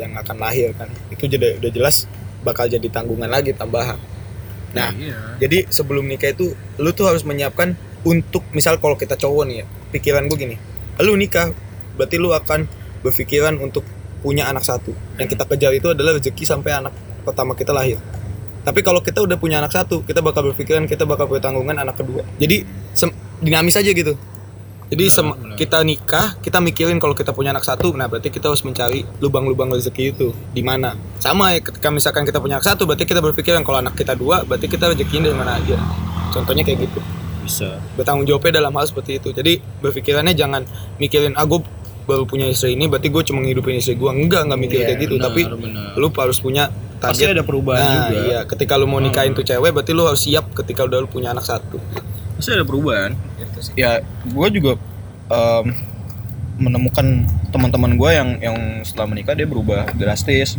yang 0.00 0.16
akan 0.16 0.36
lahir 0.40 0.72
kan. 0.72 0.88
Itu 1.12 1.28
jadi 1.28 1.60
udah 1.60 1.70
jelas 1.72 2.08
bakal 2.40 2.64
jadi 2.68 2.88
tanggungan 2.88 3.28
lagi 3.28 3.52
tambahan. 3.52 4.00
Nah, 4.74 4.90
jadi 5.36 5.68
sebelum 5.68 6.08
nikah 6.08 6.32
itu 6.32 6.56
lu 6.80 6.90
tuh 6.96 7.12
harus 7.12 7.22
menyiapkan 7.28 7.76
untuk 8.04 8.44
misal 8.52 8.76
kalau 8.80 8.96
kita 9.00 9.16
cowok 9.16 9.44
nih 9.48 9.56
ya, 9.62 9.66
pikiran 9.96 10.28
gue 10.28 10.36
gini. 10.36 10.56
Lu 11.02 11.18
nikah 11.18 11.50
berarti 11.98 12.16
lu 12.18 12.30
akan 12.30 12.66
berpikiran 13.02 13.58
untuk 13.58 13.82
punya 14.22 14.48
anak 14.48 14.64
satu. 14.64 14.94
Yang 15.20 15.36
kita 15.36 15.44
kejar 15.48 15.72
itu 15.74 15.88
adalah 15.90 16.16
rezeki 16.16 16.44
sampai 16.46 16.70
anak 16.78 16.92
pertama 17.26 17.52
kita 17.56 17.74
lahir. 17.74 17.98
Tapi 18.64 18.80
kalau 18.80 19.04
kita 19.04 19.20
udah 19.20 19.36
punya 19.36 19.60
anak 19.60 19.76
satu, 19.76 20.00
kita 20.08 20.24
bakal 20.24 20.48
berpikiran 20.48 20.88
kita 20.88 21.04
bakal 21.04 21.28
punya 21.28 21.44
tanggungan 21.44 21.76
anak 21.76 22.00
kedua. 22.00 22.24
Jadi 22.40 22.64
dinamis 23.44 23.76
aja 23.76 23.92
gitu. 23.92 24.16
Jadi 24.88 25.04
sem- 25.10 25.36
kita 25.56 25.80
nikah, 25.80 26.38
kita 26.40 26.60
mikirin 26.60 27.00
kalau 27.00 27.16
kita 27.16 27.32
punya 27.32 27.52
anak 27.52 27.64
satu, 27.64 27.92
nah 27.96 28.08
berarti 28.08 28.28
kita 28.28 28.52
harus 28.52 28.62
mencari 28.62 29.02
lubang-lubang 29.20 29.72
rezeki 29.72 30.16
itu 30.16 30.32
di 30.52 30.60
mana. 30.60 30.96
Sama 31.20 31.56
ya 31.56 31.60
ketika 31.60 31.88
misalkan 31.88 32.24
kita 32.24 32.38
punya 32.40 32.60
anak 32.60 32.68
satu, 32.68 32.84
berarti 32.84 33.04
kita 33.08 33.20
berpikiran 33.20 33.64
kalau 33.64 33.80
anak 33.80 33.96
kita 33.96 34.12
dua, 34.12 34.44
berarti 34.44 34.68
kita 34.68 34.92
rezekinya 34.92 35.28
dari 35.28 35.36
mana 35.40 35.52
aja. 35.60 35.76
contohnya 36.34 36.66
kayak 36.66 36.90
gitu 36.90 36.98
bisa. 37.44 37.78
Bertanggung 37.94 38.24
jawabnya 38.24 38.58
dalam 38.58 38.72
hal 38.72 38.88
seperti 38.88 39.20
itu. 39.20 39.28
Jadi 39.30 39.60
berpikirannya 39.78 40.32
jangan 40.32 40.64
mikirin 40.96 41.36
ah 41.36 41.44
gue 41.44 41.60
baru 42.04 42.24
punya 42.24 42.44
istri 42.48 42.76
ini 42.76 42.84
berarti 42.84 43.08
gue 43.08 43.22
cuma 43.24 43.40
ngidupin 43.40 43.76
istri 43.76 43.96
gue 43.96 44.08
enggak 44.08 44.44
nggak 44.44 44.60
mikir 44.60 44.78
Iya, 44.80 44.86
kayak 44.88 44.98
gitu. 45.00 45.14
benar, 45.16 45.24
tapi 45.24 45.40
benar. 45.48 45.88
lu 45.96 46.08
harus 46.10 46.36
punya 46.36 46.64
Pasti 46.68 47.00
target 47.24 47.26
ada 47.32 47.44
perubahan 47.44 47.80
Nah, 47.80 47.92
juga. 48.08 48.20
iya 48.22 48.40
ketika 48.44 48.76
lu 48.76 48.84
mau 48.84 49.00
nikahin 49.00 49.32
tuh 49.32 49.40
cewek 49.40 49.72
berarti 49.72 49.92
lu 49.92 50.04
harus 50.04 50.20
siap 50.20 50.52
ketika 50.52 50.84
udah 50.84 51.00
lu 51.00 51.08
punya 51.08 51.32
anak 51.32 51.44
satu. 51.44 51.80
Pasti 52.36 52.50
ada 52.52 52.64
perubahan. 52.64 53.16
Gitu 53.40 53.72
ya 53.72 54.04
gue 54.24 54.48
juga 54.52 54.76
em, 55.32 55.66
menemukan 56.54 57.26
teman-teman 57.50 57.96
gue 57.96 58.10
yang 58.12 58.28
yang 58.38 58.56
setelah 58.84 59.10
menikah 59.10 59.34
dia 59.34 59.48
berubah 59.48 59.90
drastis 59.90 60.54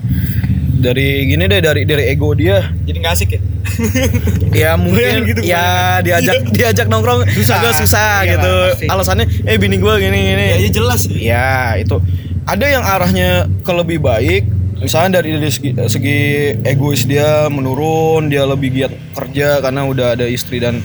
dari 0.86 1.26
gini 1.26 1.44
deh 1.50 1.60
dari 1.66 1.82
dari 1.90 2.04
ego 2.14 2.38
dia. 2.38 2.70
Jadi 2.86 2.98
nggak 3.02 3.14
asik 3.18 3.30
ya? 3.34 3.42
Ya 4.66 4.72
mungkin. 4.78 5.26
Gitu, 5.26 5.42
ya 5.42 6.00
diajak 6.06 6.48
diajak 6.54 6.88
nongkrong 6.88 7.26
Susah. 7.34 7.60
agak 7.60 7.74
susah 7.82 8.12
Iyalah, 8.24 8.30
gitu. 8.30 8.54
pasti. 8.72 8.86
alasannya 8.88 9.26
eh 9.50 9.58
bini 9.58 9.82
gue 9.82 9.94
gini 9.98 10.20
gini. 10.32 10.46
Ya, 10.54 10.58
ya 10.62 10.70
jelas 10.70 11.02
ya 11.10 11.50
itu. 11.82 11.98
Ada 12.46 12.66
yang 12.70 12.84
arahnya 12.86 13.30
ke 13.66 13.72
lebih 13.74 14.00
baik 14.06 14.46
misalnya 14.76 15.20
dari, 15.20 15.40
dari 15.40 15.50
segi, 15.50 15.72
segi 15.88 16.20
egois 16.62 17.08
dia 17.10 17.48
menurun 17.50 18.28
dia 18.30 18.46
lebih 18.46 18.70
giat 18.70 18.94
kerja 19.18 19.64
karena 19.64 19.82
udah 19.88 20.08
ada 20.20 20.30
istri 20.30 20.62
dan 20.62 20.84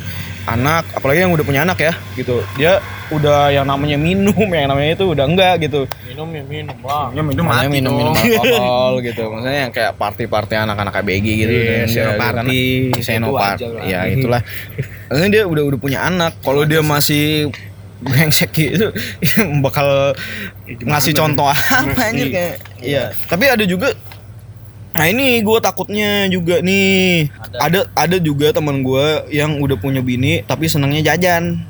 anak 0.51 0.85
apalagi 0.93 1.23
yang 1.23 1.33
udah 1.33 1.45
punya 1.45 1.61
anak 1.63 1.79
ya 1.79 1.93
gitu. 2.15 2.43
Dia 2.55 2.79
udah 3.09 3.51
yang 3.51 3.67
namanya 3.67 3.95
minum 3.95 4.35
yang 4.57 4.67
namanya 4.67 4.95
itu 4.95 5.05
udah 5.07 5.25
enggak 5.25 5.55
gitu. 5.63 5.87
Minum 6.07 6.29
ya 6.31 6.43
minum 6.43 6.77
lah. 6.83 7.07
ya 7.11 7.23
minum 7.23 7.45
mati 7.45 7.67
minum 7.69 7.93
minum 7.93 8.15
alkohol 8.15 8.93
gitu. 9.01 9.23
Maksudnya 9.29 9.61
yang 9.65 9.73
kayak 9.73 9.93
party 9.95 10.25
party 10.25 10.55
anak-anak 10.55 10.95
ABG 10.97 11.27
gitu 11.39 11.51
Iya, 11.51 11.63
dan 11.63 11.71
dia- 11.71 11.89
senoparty. 11.89 12.63
karena- 12.91 13.03
senoparty 13.03 13.55
Itu 13.55 13.67
aja 13.67 13.67
lah. 13.71 13.83
ya 13.87 14.01
itulah. 14.07 14.41
Maksudnya 15.07 15.31
dia 15.31 15.43
udah 15.45 15.63
udah 15.67 15.79
punya 15.79 15.99
anak. 16.03 16.33
Kalau 16.41 16.63
dia 16.63 16.81
masih 16.81 17.51
brengsek 18.01 18.51
gitu 18.51 18.89
bakal 19.65 20.17
ngasih 20.81 21.13
contoh 21.13 21.45
apa 21.47 22.01
anjir 22.01 22.29
kayak. 22.29 22.55
Iya. 22.81 23.13
Tapi 23.27 23.45
ada 23.45 23.65
juga 23.65 23.93
nah 24.91 25.07
ini 25.07 25.39
gue 25.39 25.59
takutnya 25.59 26.27
juga 26.27 26.59
nih. 26.59 27.31
Ada. 27.53 27.87
Ada 27.93 28.17
juga 28.19 28.51
teman 28.51 28.81
gue 28.81 29.07
yang 29.31 29.57
udah 29.57 29.75
punya 29.75 30.01
bini 30.01 30.43
tapi 30.43 30.67
senangnya 30.67 31.03
jajan. 31.07 31.63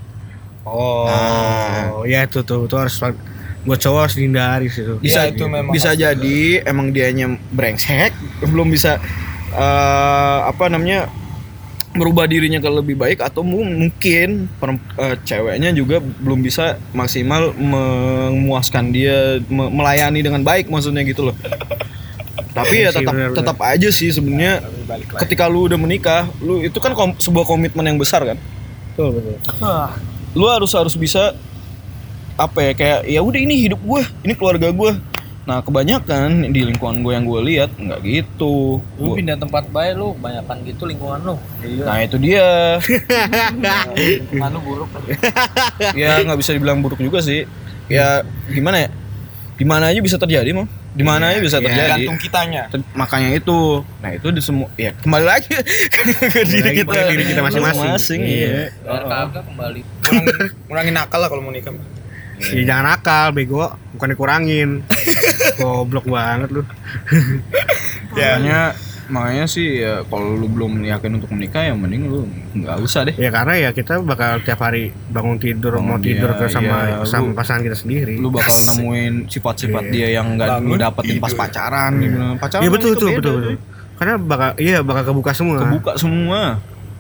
Oh, 0.63 1.05
Nah. 1.05 2.05
ya 2.05 2.23
itu 2.23 2.41
tuh, 2.41 2.65
itu 2.65 2.75
harus 2.75 2.97
buat 3.61 3.77
cowok 3.77 4.01
harus 4.03 4.15
dihindari 4.15 4.67
sih 4.67 4.81
itu. 4.81 4.95
bisa 4.99 5.21
Ya, 5.23 5.31
itu 5.31 5.45
memang 5.45 5.69
bisa 5.69 5.93
jadi 5.93 6.39
emang 6.65 6.91
dianya 6.91 7.29
brengsek 7.51 8.13
belum 8.43 8.69
bisa 8.69 8.97
eh, 9.51 10.39
apa 10.43 10.69
namanya 10.69 11.13
merubah 11.91 12.25
dirinya 12.25 12.57
ke 12.57 12.71
lebih 12.71 12.95
baik 12.95 13.19
atau 13.19 13.43
mu- 13.43 13.67
mungkin 13.67 14.49
perem- 14.57 14.81
eh, 14.97 15.19
ceweknya 15.21 15.71
juga 15.71 15.99
belum 15.99 16.41
bisa 16.41 16.79
maksimal 16.91 17.51
memuaskan 17.53 18.89
dia 18.89 19.43
me- 19.45 19.69
melayani 19.69 20.21
dengan 20.21 20.41
baik 20.41 20.71
maksudnya 20.71 21.03
gitu 21.03 21.29
loh 21.29 21.37
tapi 22.51 22.75
ya 22.77 22.81
Iya 22.81 22.91
sih, 22.91 22.97
tetap 23.01 23.15
tetap 23.33 23.59
aja 23.61 23.89
sih 23.89 24.09
sebenarnya 24.09 24.65
ketika 25.19 25.47
lu 25.47 25.65
udah 25.65 25.77
menikah 25.77 26.27
lu 26.39 26.59
itu 26.59 26.77
kan 26.77 26.93
kom- 26.93 27.17
sebuah 27.17 27.45
komitmen 27.45 27.85
yang 27.85 27.97
besar 27.97 28.23
kan? 28.25 28.39
Betul, 28.91 29.17
betul. 29.17 29.37
lu 30.33 30.47
harus 30.47 30.71
harus 30.71 30.95
bisa 30.95 31.35
apa 32.35 32.59
ya 32.61 32.73
kayak 32.73 32.99
ya 33.05 33.21
udah 33.21 33.37
ini 33.39 33.55
hidup 33.61 33.79
gue 33.79 34.03
ini 34.23 34.33
keluarga 34.33 34.69
gue 34.69 34.93
nah 35.41 35.59
kebanyakan 35.61 36.49
di 36.49 36.63
lingkungan 36.63 37.01
gue 37.01 37.13
yang 37.13 37.25
gue 37.25 37.41
lihat 37.45 37.71
nggak 37.73 38.01
gitu. 38.03 38.79
Lu 38.95 39.03
Gua- 39.03 39.17
pindah 39.17 39.35
tempat 39.35 39.67
baik 39.67 39.97
lu, 39.97 40.13
banyakan 40.15 40.63
gitu 40.63 40.85
lingkungan 40.85 41.19
lu. 41.23 41.35
nah 41.81 41.97
itu 41.99 42.17
dia. 42.17 42.77
Lingkungan 43.97 44.51
lu 44.53 44.61
buruk. 44.61 44.89
ya 45.95 46.23
nggak 46.23 46.39
bisa 46.39 46.51
dibilang 46.53 46.79
buruk 46.79 47.01
juga 47.01 47.19
sih. 47.21 47.49
Ya 47.89 48.23
gimana 48.47 48.85
ya? 48.85 48.89
Di 49.57 49.65
mana 49.65 49.91
aja 49.91 49.99
bisa 49.99 50.17
terjadi 50.17 50.53
mau 50.53 50.69
di 50.91 51.03
mana 51.03 51.31
aja 51.31 51.39
bisa 51.39 51.57
Iya, 51.57 51.67
terjadi 51.67 51.91
gantung 52.03 52.19
kitanya 52.19 52.63
Ter- 52.67 52.83
makanya 52.93 53.31
itu 53.33 53.59
nah 53.99 54.11
itu 54.11 54.29
di 54.29 54.43
semua 54.43 54.67
ya 54.75 54.91
kembali 54.97 55.23
lagi 55.23 55.55
ke 56.35 56.43
diri 56.43 56.61
lagi 56.61 56.79
kita 56.81 56.99
ke 56.99 57.11
diri 57.13 57.25
kita 57.29 57.41
masing-masing. 57.41 57.89
masing 57.89 58.21
Iya. 58.21 58.47
iya 58.49 58.65
Biar 58.83 59.03
kagak 59.05 59.45
kembali. 59.47 59.81
kurangin, 60.03 60.37
kurangin 60.67 60.95
nakal 60.95 61.19
lah 61.19 61.29
kalau 61.29 61.43
mau 61.43 61.51
nikah 61.51 61.71
Ya, 62.41 62.65
jangan 62.65 62.85
nakal, 62.89 63.37
bego, 63.37 63.69
bukan 63.93 64.09
dikurangin. 64.11 64.71
Goblok 65.61 66.09
banget 66.09 66.49
lu. 66.49 66.65
ya 68.17 68.41
makanya 68.41 68.73
makanya 69.11 69.45
sih 69.45 69.79
ya 69.79 70.01
kalau 70.05 70.33
lu 70.33 70.47
belum 70.47 70.81
yakin 70.81 71.11
untuk 71.13 71.29
menikah 71.29 71.61
ya 71.61 71.73
mending 71.73 72.07
lu 72.07 72.25
nggak 72.53 72.77
usah 72.79 73.03
deh 73.03 73.15
Ya 73.15 73.29
karena 73.29 73.59
ya 73.59 73.71
kita 73.71 73.99
bakal 74.01 74.41
tiap 74.41 74.59
hari 74.59 74.89
bangun 75.07 75.37
tidur 75.37 75.75
Bangun 75.75 75.89
mau 75.89 75.99
tidur 75.99 76.31
dia, 76.31 76.39
ke 76.39 76.45
sama 76.47 76.77
iya, 76.89 77.05
sama 77.05 77.27
lu- 77.27 77.35
pasangan 77.35 77.61
kita 77.61 77.77
sendiri. 77.77 78.15
lu 78.15 78.29
bakal 78.29 78.55
nemuin 78.67 79.27
sifat-sifat 79.27 79.83
Iya. 79.85 79.93
dia 79.93 80.09
yang 80.15 80.27
nggak 80.33 80.49
lu 80.61 80.75
dapetin 80.75 81.17
pas 81.17 81.29
tidur. 81.29 81.41
pacaran 81.41 81.93
gitu. 81.97 82.17
pacaran 82.37 82.63
Iya 82.63 82.71
betul 82.71 82.89
itu 82.89 82.97
betul 82.97 83.09
beda, 83.11 83.19
betul 83.21 83.35
betul. 83.37 83.57
Karena 83.95 84.15
bakal 84.17 84.51
iya 84.57 84.79
bakal 84.81 85.03
kebuka 85.07 85.33
semua. 85.33 85.57
kebuka 85.61 85.93
semua 85.95 86.41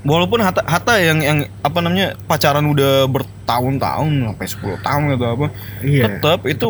walaupun 0.01 0.39
Hatta 0.39 0.63
Hatta 0.63 0.95
yang 0.97 1.19
yang 1.19 1.39
apa 1.61 1.79
namanya 1.79 2.17
pacaran 2.23 2.65
udah 2.67 3.05
bertahun-tahun 3.07 4.11
sampai 4.27 4.47
10 4.47 4.81
tahun 4.81 5.03
atau 5.15 5.29
apa 5.31 5.47
Iya. 5.81 6.05
tetap 6.11 6.41
itu 6.45 6.67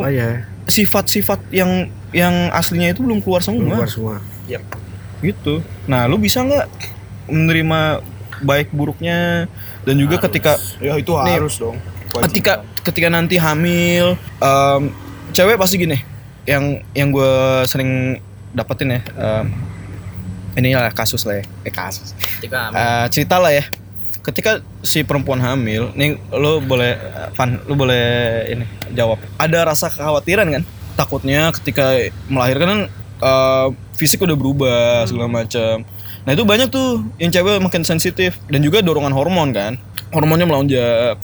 sifat-sifat 0.67 1.51
yang 1.51 1.71
yang 2.11 2.31
aslinya 2.51 2.91
itu 2.91 3.01
belum 3.01 3.19
keluar 3.19 3.39
semua 3.39 3.75
keluar 3.77 3.87
semua. 3.87 4.17
Gitu. 5.21 5.61
Nah 5.87 6.05
lu 6.09 6.17
bisa 6.17 6.41
nggak 6.41 6.67
menerima 7.29 8.03
baik 8.41 8.73
buruknya? 8.73 9.47
Dan 9.85 9.97
juga 9.97 10.21
ketika 10.21 10.57
ya 10.81 10.97
itu 10.97 11.13
Nih, 11.25 11.41
harus 11.41 11.57
dong. 11.57 11.77
Ketika 12.29 12.65
ketika 12.85 13.09
nanti 13.09 13.37
hamil 13.37 14.17
em, 14.41 14.83
cewek 15.33 15.57
pasti 15.57 15.81
gini. 15.81 16.01
Yang 16.49 16.83
yang 16.97 17.09
gue 17.13 17.33
sering 17.69 18.19
dapetin 18.53 18.99
ya 18.99 19.01
em, 19.17 19.47
ini 20.59 20.75
lah 20.75 20.91
kasus 20.91 21.23
lah 21.25 21.41
ya. 21.41 21.45
Eh 21.65 21.73
kasus. 21.73 22.13
Ketika 22.41 22.73
Eh, 22.75 23.07
cerita 23.13 23.37
lah 23.39 23.53
ya. 23.55 23.65
Ketika 24.21 24.61
si 24.85 25.01
perempuan 25.01 25.41
hamil 25.41 25.97
nih 25.97 26.21
lo 26.29 26.61
boleh 26.61 26.93
Van 27.33 27.57
lo 27.65 27.73
boleh 27.73 28.05
ini 28.53 28.65
jawab. 28.93 29.17
Ada 29.41 29.65
rasa 29.65 29.89
kekhawatiran 29.89 30.49
kan? 30.53 30.63
Takutnya 30.99 31.49
ketika 31.57 31.97
melahirkan 32.29 32.93
eh, 33.21 33.67
fisik 33.95 34.21
udah 34.21 34.35
berubah 34.35 34.81
segala 35.05 35.29
macam 35.29 35.85
nah 36.21 36.31
itu 36.31 36.43
banyak 36.43 36.69
tuh 36.69 37.01
yang 37.17 37.29
cewek 37.29 37.57
makin 37.59 37.81
sensitif 37.81 38.37
dan 38.47 38.61
juga 38.61 38.81
dorongan 38.81 39.11
hormon 39.11 39.51
kan 39.51 39.77
hormonnya 40.11 40.45
melonjak 40.45 41.17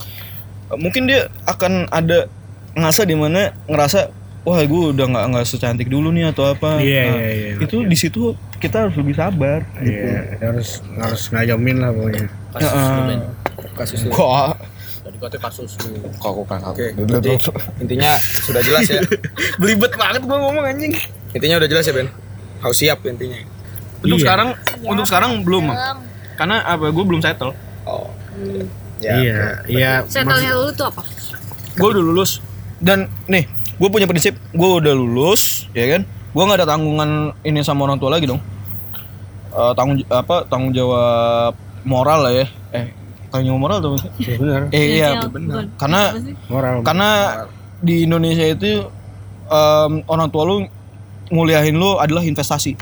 mungkin 0.74 1.04
dia 1.04 1.28
akan 1.44 1.86
ada 1.88 2.26
ngerasa 2.72 3.02
di 3.02 3.12
mana 3.12 3.50
ngerasa 3.66 4.08
wah 4.42 4.58
gue 4.58 4.82
udah 4.92 5.06
nggak 5.06 5.24
nggak 5.28 5.44
secantik 5.44 5.86
dulu 5.86 6.08
nih 6.10 6.30
atau 6.30 6.48
apa 6.48 6.78
Iya, 6.78 7.02
Nah, 7.04 7.18
iya, 7.18 7.28
iya. 7.28 7.52
itu 7.58 7.76
di 7.82 7.94
situ 7.94 8.32
kita 8.56 8.86
harus 8.86 8.94
lebih 8.94 9.12
sabar 9.12 9.62
Iya, 9.76 10.38
harus 10.40 10.80
harus 10.94 11.22
ngajamin 11.28 11.76
lah 11.76 11.90
pokoknya. 11.90 12.24
kasus 12.52 12.72
lu. 12.88 13.00
Ben. 13.04 13.20
kasus 13.74 14.00
lu. 14.00 14.10
kok 14.10 14.30
Tadi 15.02 15.16
katanya 15.18 15.42
kasus 15.44 15.70
lu. 15.78 15.90
kok 16.10 16.32
kan 16.46 16.60
Oke, 16.64 16.86
jadi 16.96 17.30
intinya 17.78 18.12
sudah 18.40 18.62
jelas 18.62 18.86
ya. 18.86 19.02
belibet 19.60 19.92
banget 19.92 20.22
gua 20.22 20.38
ngomong 20.40 20.64
anjing 20.64 20.94
Intinya 21.36 21.56
udah 21.56 21.68
jelas 21.68 21.84
ya 21.84 21.92
Ben. 21.92 22.08
Harus 22.58 22.76
siap 22.76 22.98
intinya. 23.04 23.36
untuk 23.98 24.16
Iya. 24.16 24.24
sekarang 24.24 24.48
untuk 24.82 25.04
sekarang 25.04 25.30
belum 25.40 25.64
Mam. 25.68 25.98
karena 26.34 26.56
apa 26.62 26.88
gue 26.88 27.04
belum 27.06 27.18
settle 27.18 27.56
Oh. 27.82 28.06
Hmm. 28.30 28.64
iya, 28.98 29.60
iya. 29.66 29.92
Settle-nya 30.04 30.52
dulu 30.52 30.70
tuh 30.70 30.86
apa? 30.86 31.02
gue 31.72 31.88
udah 31.90 32.02
lulus 32.02 32.40
dan 32.78 33.08
nih 33.24 33.44
gue 33.74 33.88
punya 33.88 34.04
prinsip 34.04 34.36
gue 34.48 34.68
udah 34.74 34.92
lulus 34.92 35.64
ya 35.70 35.88
kan 35.88 36.02
gue 36.04 36.42
nggak 36.42 36.58
ada 36.58 36.68
tanggungan 36.68 37.10
ini 37.42 37.60
sama 37.60 37.84
orang 37.84 37.96
tua 37.96 38.10
lagi 38.10 38.24
dong 38.26 38.38
Eh, 39.48 39.72
tanggung 39.72 39.96
apa 40.06 40.44
tanggung 40.44 40.70
jawab 40.70 41.56
moral 41.82 42.20
lah 42.20 42.32
ya 42.34 42.46
eh 42.72 42.92
tanggung 43.26 43.48
jawab 43.50 43.60
moral 43.62 43.78
tuh 43.80 43.96
Iya 44.18 44.34
benar. 44.36 44.60
eh 44.68 44.84
iya 44.90 45.08
Finansial, 45.14 45.30
benar 45.30 45.62
karena? 45.74 46.02
Moral. 46.46 46.74
karena 46.82 47.10
di 47.78 48.04
Indonesia 48.04 48.46
itu 48.46 48.84
em, 49.46 49.92
orang 50.04 50.28
tua 50.28 50.42
lu 50.44 50.56
nguliahin 51.28 51.74
lu 51.74 51.96
adalah 51.96 52.22
investasi 52.22 52.74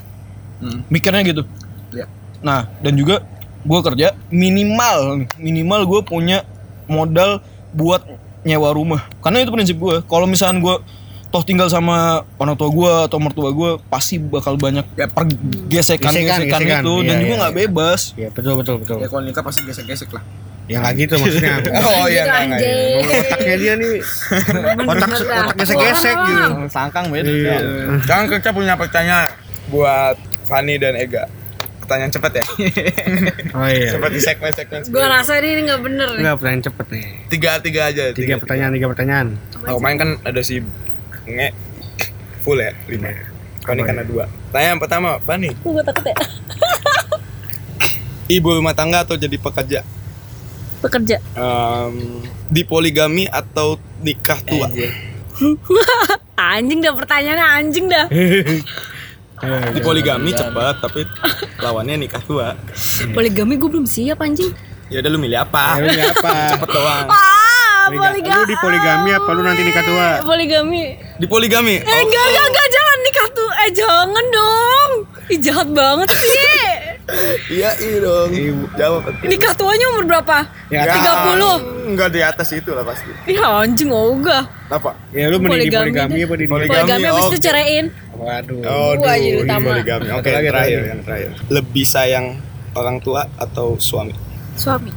Hmm. 0.54 0.80
mikirnya 0.86 1.20
gitu 1.24 1.42
Iya. 1.90 2.06
nah 2.40 2.70
dan 2.78 2.94
juga 2.94 3.20
gue 3.60 3.80
kerja 3.82 4.12
minimal 4.28 4.98
minimal 5.34 5.80
gue 5.84 6.00
punya 6.02 6.46
modal 6.84 7.42
buat 7.70 8.00
nyewa 8.42 8.70
rumah 8.70 9.02
karena 9.18 9.40
itu 9.40 9.50
prinsip 9.50 9.76
gue 9.76 10.00
kalau 10.02 10.24
misalnya 10.24 10.60
gue 10.60 10.76
toh 11.28 11.42
tinggal 11.42 11.66
sama 11.66 12.22
orang 12.36 12.54
tua 12.54 12.70
gue 12.70 12.92
atau 13.02 13.18
mertua 13.18 13.50
gue 13.50 13.70
pasti 13.84 14.16
bakal 14.16 14.54
banyak 14.54 14.86
ya 14.94 15.08
pergesekan 15.08 15.66
Gesekan, 15.66 16.12
gesekan 16.14 16.60
gesekan. 16.62 16.80
itu 16.80 16.94
dan 17.02 17.10
Iya, 17.10 17.18
juga 17.18 17.28
iya, 17.28 17.40
nggak 17.40 17.54
bebas 17.58 18.00
Iya 18.14 18.28
betul 18.30 18.52
betul 18.54 18.74
betul. 18.78 18.96
Ya 19.00 19.08
kalau 19.08 19.22
nikah 19.22 19.42
pasti 19.42 19.60
gesek-gesek 19.60 20.12
lah. 20.12 20.22
Ya 20.64 20.80
nggak 20.80 20.94
gitu 20.96 21.14
maksudnya. 21.20 21.60
Oh 21.84 22.06
iya 22.06 22.24
enggak 22.24 22.40
enggak. 22.40 22.58
anjing. 22.58 23.04
Otaknya 23.20 23.56
dia 23.60 23.72
nih 23.76 23.92
otak 24.90 25.08
otak 25.12 25.54
gesek-gesek 25.54 26.16
gitu. 26.16 26.50
sangkang 26.68 27.04
beda 27.08 27.28
Iya. 27.28 27.56
Sekarang 28.00 28.24
kita 28.32 28.50
punya 28.50 28.74
pertanyaan 28.74 29.28
buat 29.68 30.16
Fani 30.44 30.76
dan 30.76 30.96
Ega. 30.96 31.28
pertanyaan 31.76 32.08
cepat 32.10 32.32
ya. 32.40 32.44
Oh 33.54 33.68
iya. 33.68 33.92
cepat 33.92 34.08
di 34.08 34.16
segmen-segmen. 34.18 34.80
Gue 34.88 35.04
rasa 35.04 35.36
ini 35.36 35.68
nggak 35.68 35.80
bener 35.80 36.08
nih. 36.10 36.20
Enggak 36.24 36.36
pertanyaan 36.40 36.62
cepet 36.64 36.86
nih. 36.88 37.06
Tiga 37.28 37.50
tiga 37.60 37.80
aja. 37.84 38.04
Tiga 38.10 38.34
pertanyaan, 38.36 38.72
tiga 38.72 38.86
pertanyaan. 38.88 39.26
Oh, 39.68 39.76
main 39.76 40.00
kan 40.00 40.16
ada 40.22 40.40
si 40.40 40.64
nge 41.26 41.52
full 42.40 42.56
ya 42.56 42.72
lima. 42.88 43.12
Kau 43.60 43.72
ini 43.72 43.84
karena 43.84 44.00
dua. 44.00 44.24
Pertanyaan 44.48 44.80
pertama, 44.80 45.20
Fani. 45.20 45.52
Gue 45.54 45.84
takut 45.84 46.04
ya. 46.04 46.16
Ibu 48.26 48.48
rumah 48.54 48.72
tangga 48.72 49.04
atau 49.04 49.20
jadi 49.20 49.36
pekerja? 49.36 49.84
Pekerja. 50.84 51.16
Em, 51.32 52.20
di 52.46 52.62
poligami 52.62 53.24
atau 53.24 53.74
nikah 53.98 54.36
tua? 54.40 54.68
Anjing 56.36 56.80
dah 56.84 56.92
pertanyaannya 56.92 57.46
anjing 57.56 57.86
dah. 57.88 58.06
Di 59.44 59.80
poligami 59.80 60.30
cepat, 60.30 60.80
tapi 60.80 61.04
lawannya 61.58 62.00
nikah 62.00 62.22
tua. 62.22 62.56
Poligami 63.12 63.56
gue 63.56 63.68
belum 63.68 63.84
siap 63.84 64.16
anjing. 64.18 64.48
Ya 64.88 65.00
udah 65.00 65.10
lu 65.10 65.18
milih 65.18 65.36
apa? 65.38 65.76
Ya, 65.76 65.80
lu 65.80 65.88
milih 65.90 66.08
apa? 66.12 66.32
Cepet 66.54 66.68
doang. 66.70 67.06
Ah, 67.08 67.84
Poliga- 67.88 68.12
poligami. 68.14 68.30
Lu 68.30 68.44
di 68.46 68.56
poligami 68.56 69.10
apa 69.12 69.30
lu 69.32 69.42
nanti 69.42 69.62
nikah 69.62 69.84
tua? 69.84 70.08
Poligami. 70.22 70.82
Di 71.18 71.26
poligami. 71.26 71.74
Eh, 71.76 72.00
enggak, 72.00 72.24
enggak, 72.24 72.46
enggak, 72.46 72.68
jangan 72.70 72.98
nikah 73.00 73.28
tuh. 73.28 73.50
Eh, 73.58 73.70
jangan 73.74 74.24
dong. 74.30 74.90
Ih, 75.26 75.38
jahat 75.40 75.68
banget 75.68 76.08
sih. 76.14 76.64
Iya, 77.52 77.70
iya 77.84 77.96
dong. 78.00 78.30
Jawab. 78.80 79.02
Nikah 79.20 79.52
tuanya 79.52 79.86
umur 79.92 80.04
berapa? 80.08 80.48
Ya, 80.72 80.88
30. 80.88 81.92
Enggak 81.92 82.08
di 82.16 82.20
atas 82.24 82.48
itu 82.56 82.72
lah 82.72 82.80
pasti. 82.80 83.12
Ih, 83.28 83.36
anjing 83.36 83.92
ogah. 83.92 84.48
Apa? 84.72 84.96
Ya 85.12 85.28
lu 85.28 85.36
mending 85.36 85.68
di 85.68 85.68
Poligami 85.68 85.92
poligami 85.92 86.18
apa 86.24 86.34
di 86.34 86.46
Poligami. 86.48 86.72
Poligami 86.80 87.04
habis 87.12 87.24
itu 87.28 87.38
ceraiin. 87.44 87.86
Waduh. 88.16 88.56
Oh, 88.64 88.90
Gua 88.96 89.14
jadi 89.20 89.36
utama. 89.44 89.66
poligami. 89.76 90.06
Oke, 90.16 90.30
lagi, 90.32 90.48
terakhir 90.48 90.78
lagi. 90.80 90.90
yang 90.90 91.00
terakhir. 91.04 91.30
Lebih 91.52 91.84
sayang 91.84 92.26
orang 92.72 92.96
tua 93.04 93.28
atau 93.36 93.76
suami? 93.76 94.16
Suami. 94.56 94.88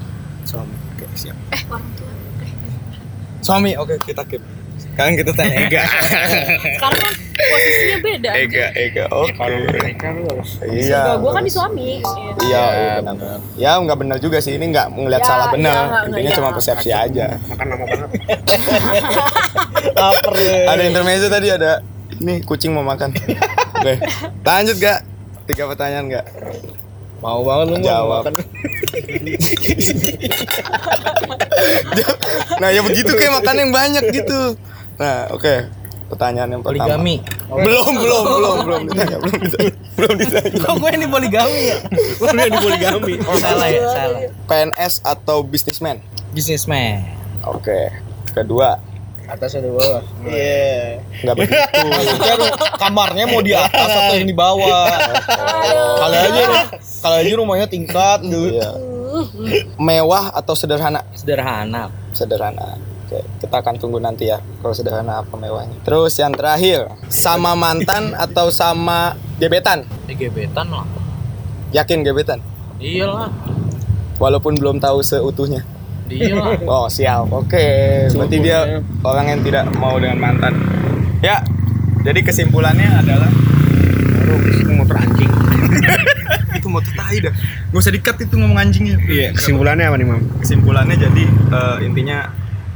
Suami. 0.47 0.75
Oke, 0.95 1.05
siap. 1.11 1.35
Eh, 1.51 1.61
orang 1.67 1.91
tua. 1.99 2.07
Suami, 3.43 3.75
oke 3.79 3.95
kita 4.03 4.23
keep. 4.27 4.43
Sekarang 4.77 5.13
kita 5.13 5.31
tanya 5.33 5.55
Ega. 5.61 5.81
Sekarang 6.77 6.99
kan 7.01 7.13
posisinya 7.37 7.97
beda. 8.01 8.31
Ega, 8.33 8.65
Ega. 8.73 9.03
Oke. 9.09 9.33
Iya. 10.67 11.01
Surga 11.01 11.13
gue 11.17 11.31
kan 11.33 11.43
di 11.43 11.51
suami. 11.51 11.89
Iya, 12.41 12.63
iya 12.65 12.93
benar. 13.01 13.37
Ya 13.57 13.71
nggak 13.77 13.97
benar 13.97 14.17
juga 14.17 14.37
sih. 14.41 14.57
Ini 14.57 14.65
nggak 14.69 14.87
ngeliat 14.93 15.21
Ya, 15.21 15.27
salah 15.27 15.47
iya, 15.49 15.53
benar. 15.53 15.81
nggak, 15.85 16.03
Intinya 16.09 16.31
iya. 16.31 16.37
cuma 16.37 16.49
persepsi 16.53 16.89
aja. 16.89 17.25
Makan 17.49 17.65
lama 17.69 17.85
banget. 17.85 18.09
Laper 20.01 20.33
ya. 20.37 20.57
Ada 20.73 20.81
intermezzo 20.85 21.27
tadi 21.29 21.47
ada. 21.49 21.71
Nih 22.17 22.41
kucing 22.41 22.73
mau 22.73 22.81
makan. 22.81 23.13
Oke. 23.77 23.93
Lanjut 24.41 24.77
gak? 24.81 25.05
Tiga 25.45 25.69
pertanyaan 25.69 26.05
gak? 26.09 26.25
Mau 27.17 27.41
banget 27.41 27.65
lu 27.73 27.77
Jawab. 27.81 28.23
makan. 28.29 28.33
nah 32.61 32.69
ya 32.69 32.81
begitu 32.85 33.11
kayak 33.13 33.33
makan 33.41 33.55
yang 33.57 33.71
banyak 33.73 34.03
gitu. 34.13 34.53
Nah 35.01 35.29
oke. 35.33 35.69
Pertanyaan 36.07 36.49
yang 36.55 36.63
pertama. 36.63 36.95
Poligami. 36.95 37.15
Belum, 37.51 37.93
belum, 37.99 38.23
belum, 38.23 38.57
belum 38.63 38.81
ditanya, 38.87 39.17
belum 39.19 39.39
ditanya, 39.43 39.73
belum 39.99 40.13
ditanya. 40.15 40.59
Kok 40.63 40.75
gue 40.79 40.91
ini 40.95 41.05
poligami 41.11 41.59
ya? 41.67 41.77
Yang 42.31 42.47
di 42.47 42.59
poligami. 42.63 43.13
Oh, 43.27 43.35
salah 43.43 43.67
ya, 43.67 43.81
salah. 43.91 44.19
PNS 44.47 44.93
atau 45.03 45.43
bisnismen? 45.43 45.99
Businessman. 46.31 47.03
Oke. 47.43 47.91
Kedua, 48.31 48.79
Atas 49.27 49.59
atau 49.59 49.75
bawah? 49.75 50.01
Iya. 50.23 51.03
nggak 51.23 51.35
begitu. 51.35 52.45
kamarnya 52.79 53.23
mau 53.27 53.43
di 53.43 53.51
atas 53.51 53.89
atau 53.91 54.13
yang 54.15 54.27
di 54.27 54.35
bawah? 54.35 54.87
Kali 55.99 56.15
aja, 56.15 56.43
kali 56.79 57.15
aja 57.27 57.33
rumahnya 57.35 57.67
tingkat 57.67 58.23
dulu. 58.23 58.55
Iya. 58.55 58.71
Mewah 59.75 60.31
atau 60.31 60.55
sederhana? 60.55 61.03
Sederhana. 61.11 61.91
Sederhana. 62.15 62.79
Oke, 63.07 63.23
kita 63.39 63.55
akan 63.63 63.75
tunggu 63.79 64.03
nanti 64.03 64.27
ya 64.27 64.39
kalau 64.59 64.75
sederhana 64.75 65.23
apa 65.23 65.35
mewahnya. 65.39 65.79
Terus 65.87 66.11
yang 66.19 66.35
terakhir, 66.35 66.91
sama 67.07 67.55
mantan 67.55 68.11
atau 68.15 68.51
sama 68.51 69.15
gebetan? 69.39 69.87
Eh, 70.11 70.15
gebetan 70.15 70.67
lah. 70.67 70.83
Yakin 71.71 72.03
gebetan? 72.03 72.43
Iyalah. 72.79 73.31
Walaupun 74.19 74.59
belum 74.59 74.83
tahu 74.83 74.99
seutuhnya. 75.03 75.63
Iyalah. 76.09 76.57
Oh, 76.71 76.87
siap. 76.87 77.27
Oke. 77.31 77.67
Berarti 78.11 78.37
dia 78.39 78.79
orang 79.03 79.25
yang 79.35 79.39
tidak 79.43 79.63
mau 79.77 79.95
dengan 79.99 80.17
mantan. 80.19 80.53
Ya. 81.19 81.43
Jadi 82.07 82.23
kesimpulannya 82.23 82.87
adalah 83.03 83.27
Baru 84.27 84.35
itu 84.47 84.71
motor 84.71 84.95
anjing. 84.95 85.31
itu 86.59 86.67
mau 86.71 86.79
tai 86.79 87.19
dah. 87.19 87.33
Gak 87.71 87.79
usah 87.79 87.91
dikat 87.91 88.15
itu 88.23 88.35
ngomong 88.39 88.59
anjingnya. 88.59 88.95
Iya, 89.03 89.29
kesimpulannya 89.35 89.85
apa 89.87 89.95
nih, 89.99 90.07
Mam? 90.07 90.21
kesimpulannya 90.39 90.95
jadi 90.95 91.23
eh, 91.27 91.77
intinya 91.83 92.31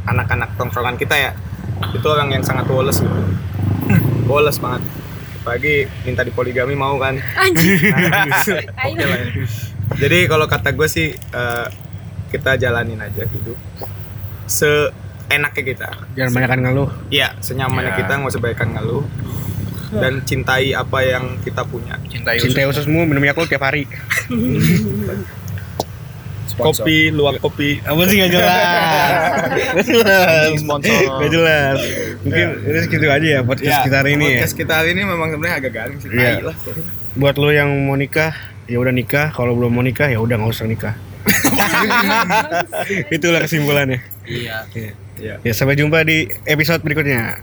anak-anak 0.08 0.60
tongkrongan 0.60 0.96
kita 1.00 1.16
ya 1.16 1.32
itu 1.96 2.06
orang 2.06 2.30
yang 2.34 2.44
sangat 2.46 2.66
woles 2.70 3.02
gitu. 3.02 3.20
woles 4.30 4.58
banget 4.62 4.82
pagi 5.42 5.90
minta 6.06 6.22
di 6.22 6.30
poligami 6.30 6.78
mau 6.78 7.00
kan 7.02 7.18
Anjing. 7.18 7.80
Oke 8.92 9.06
lah 9.08 9.18
ya. 9.18 9.26
jadi 9.98 10.30
kalau 10.30 10.46
kata 10.46 10.78
gue 10.78 10.88
sih 10.90 11.16
eh, 11.16 11.66
kita 12.32 12.56
jalanin 12.56 12.98
aja 12.98 13.24
hidup 13.24 13.60
seenaknya 14.48 15.64
kita 15.66 15.90
Jangan 16.14 16.32
banyakan 16.34 16.60
ngeluh. 16.64 16.90
iya 17.10 17.36
senyamannya 17.38 17.92
Ya. 17.92 17.98
kita 18.00 18.12
nggak 18.16 18.32
usah 18.32 18.42
banyak 18.42 18.60
ngeluh 18.72 19.06
dan 19.92 20.24
cintai 20.24 20.72
apa 20.72 20.98
yang 21.02 21.36
kita 21.40 21.62
punya 21.64 22.00
Cintai 22.06 22.40
Cintai 22.40 22.64
ususmu 22.64 23.04
minum 23.04 23.20
Yakult 23.20 23.46
tiap 23.46 23.60
hari. 23.62 23.84
kopi 26.54 27.10
luang 27.10 27.36
kopi 27.38 27.80
Apa 27.82 28.00
sih 28.06 28.16
gak 28.18 28.32
jelas? 28.32 28.62
Sponsor. 30.62 31.00
Gak 31.18 31.32
jelas. 31.32 31.78
Mungkin 32.22 32.48
ini 32.62 32.80
segitu 32.82 33.08
aja 33.08 33.28
ya 33.30 33.42
podcast 33.42 33.82
kita 33.82 33.96
hari 33.98 34.12
ini 34.14 34.26
ya. 34.26 34.32
podcast 34.38 34.56
kita 34.56 34.74
hari 34.76 34.90
ini 34.94 35.02
memang 35.02 35.28
sebenarnya 35.28 35.58
agak 35.58 35.74
garing 35.74 35.98
sih 35.98 36.08
Iya. 36.08 36.44
lah 36.44 36.56
Buat 37.14 37.36
lo 37.36 37.50
yang 37.50 37.68
mau 37.84 37.96
nikah, 37.96 38.32
ya 38.66 38.78
udah 38.78 38.92
nikah. 38.92 39.32
Kalau 39.32 39.52
belum 39.52 39.68
mau 39.70 39.82
nikah, 39.82 40.08
ya 40.08 40.16
udah 40.18 40.36
nggak 40.38 40.54
usah 40.54 40.64
nikah. 40.64 40.96
Itulah 43.16 43.40
kesimpulannya. 43.46 44.00
Iya. 44.26 44.66
Iya. 44.74 44.92
Iya. 45.22 45.36
Ya 45.46 45.54
sampai 45.54 45.78
jumpa 45.78 46.02
di 46.06 46.30
episode 46.50 46.82
berikutnya. 46.82 47.38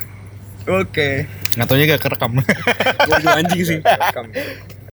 oke 0.69 1.25
Nggak 1.57 1.67
taunya 1.67 1.85
gak 1.97 2.03
kerekam. 2.03 2.33
Gue 2.39 3.31
anjing 3.35 3.63
sih. 3.65 3.79
Welcome. 3.83 4.31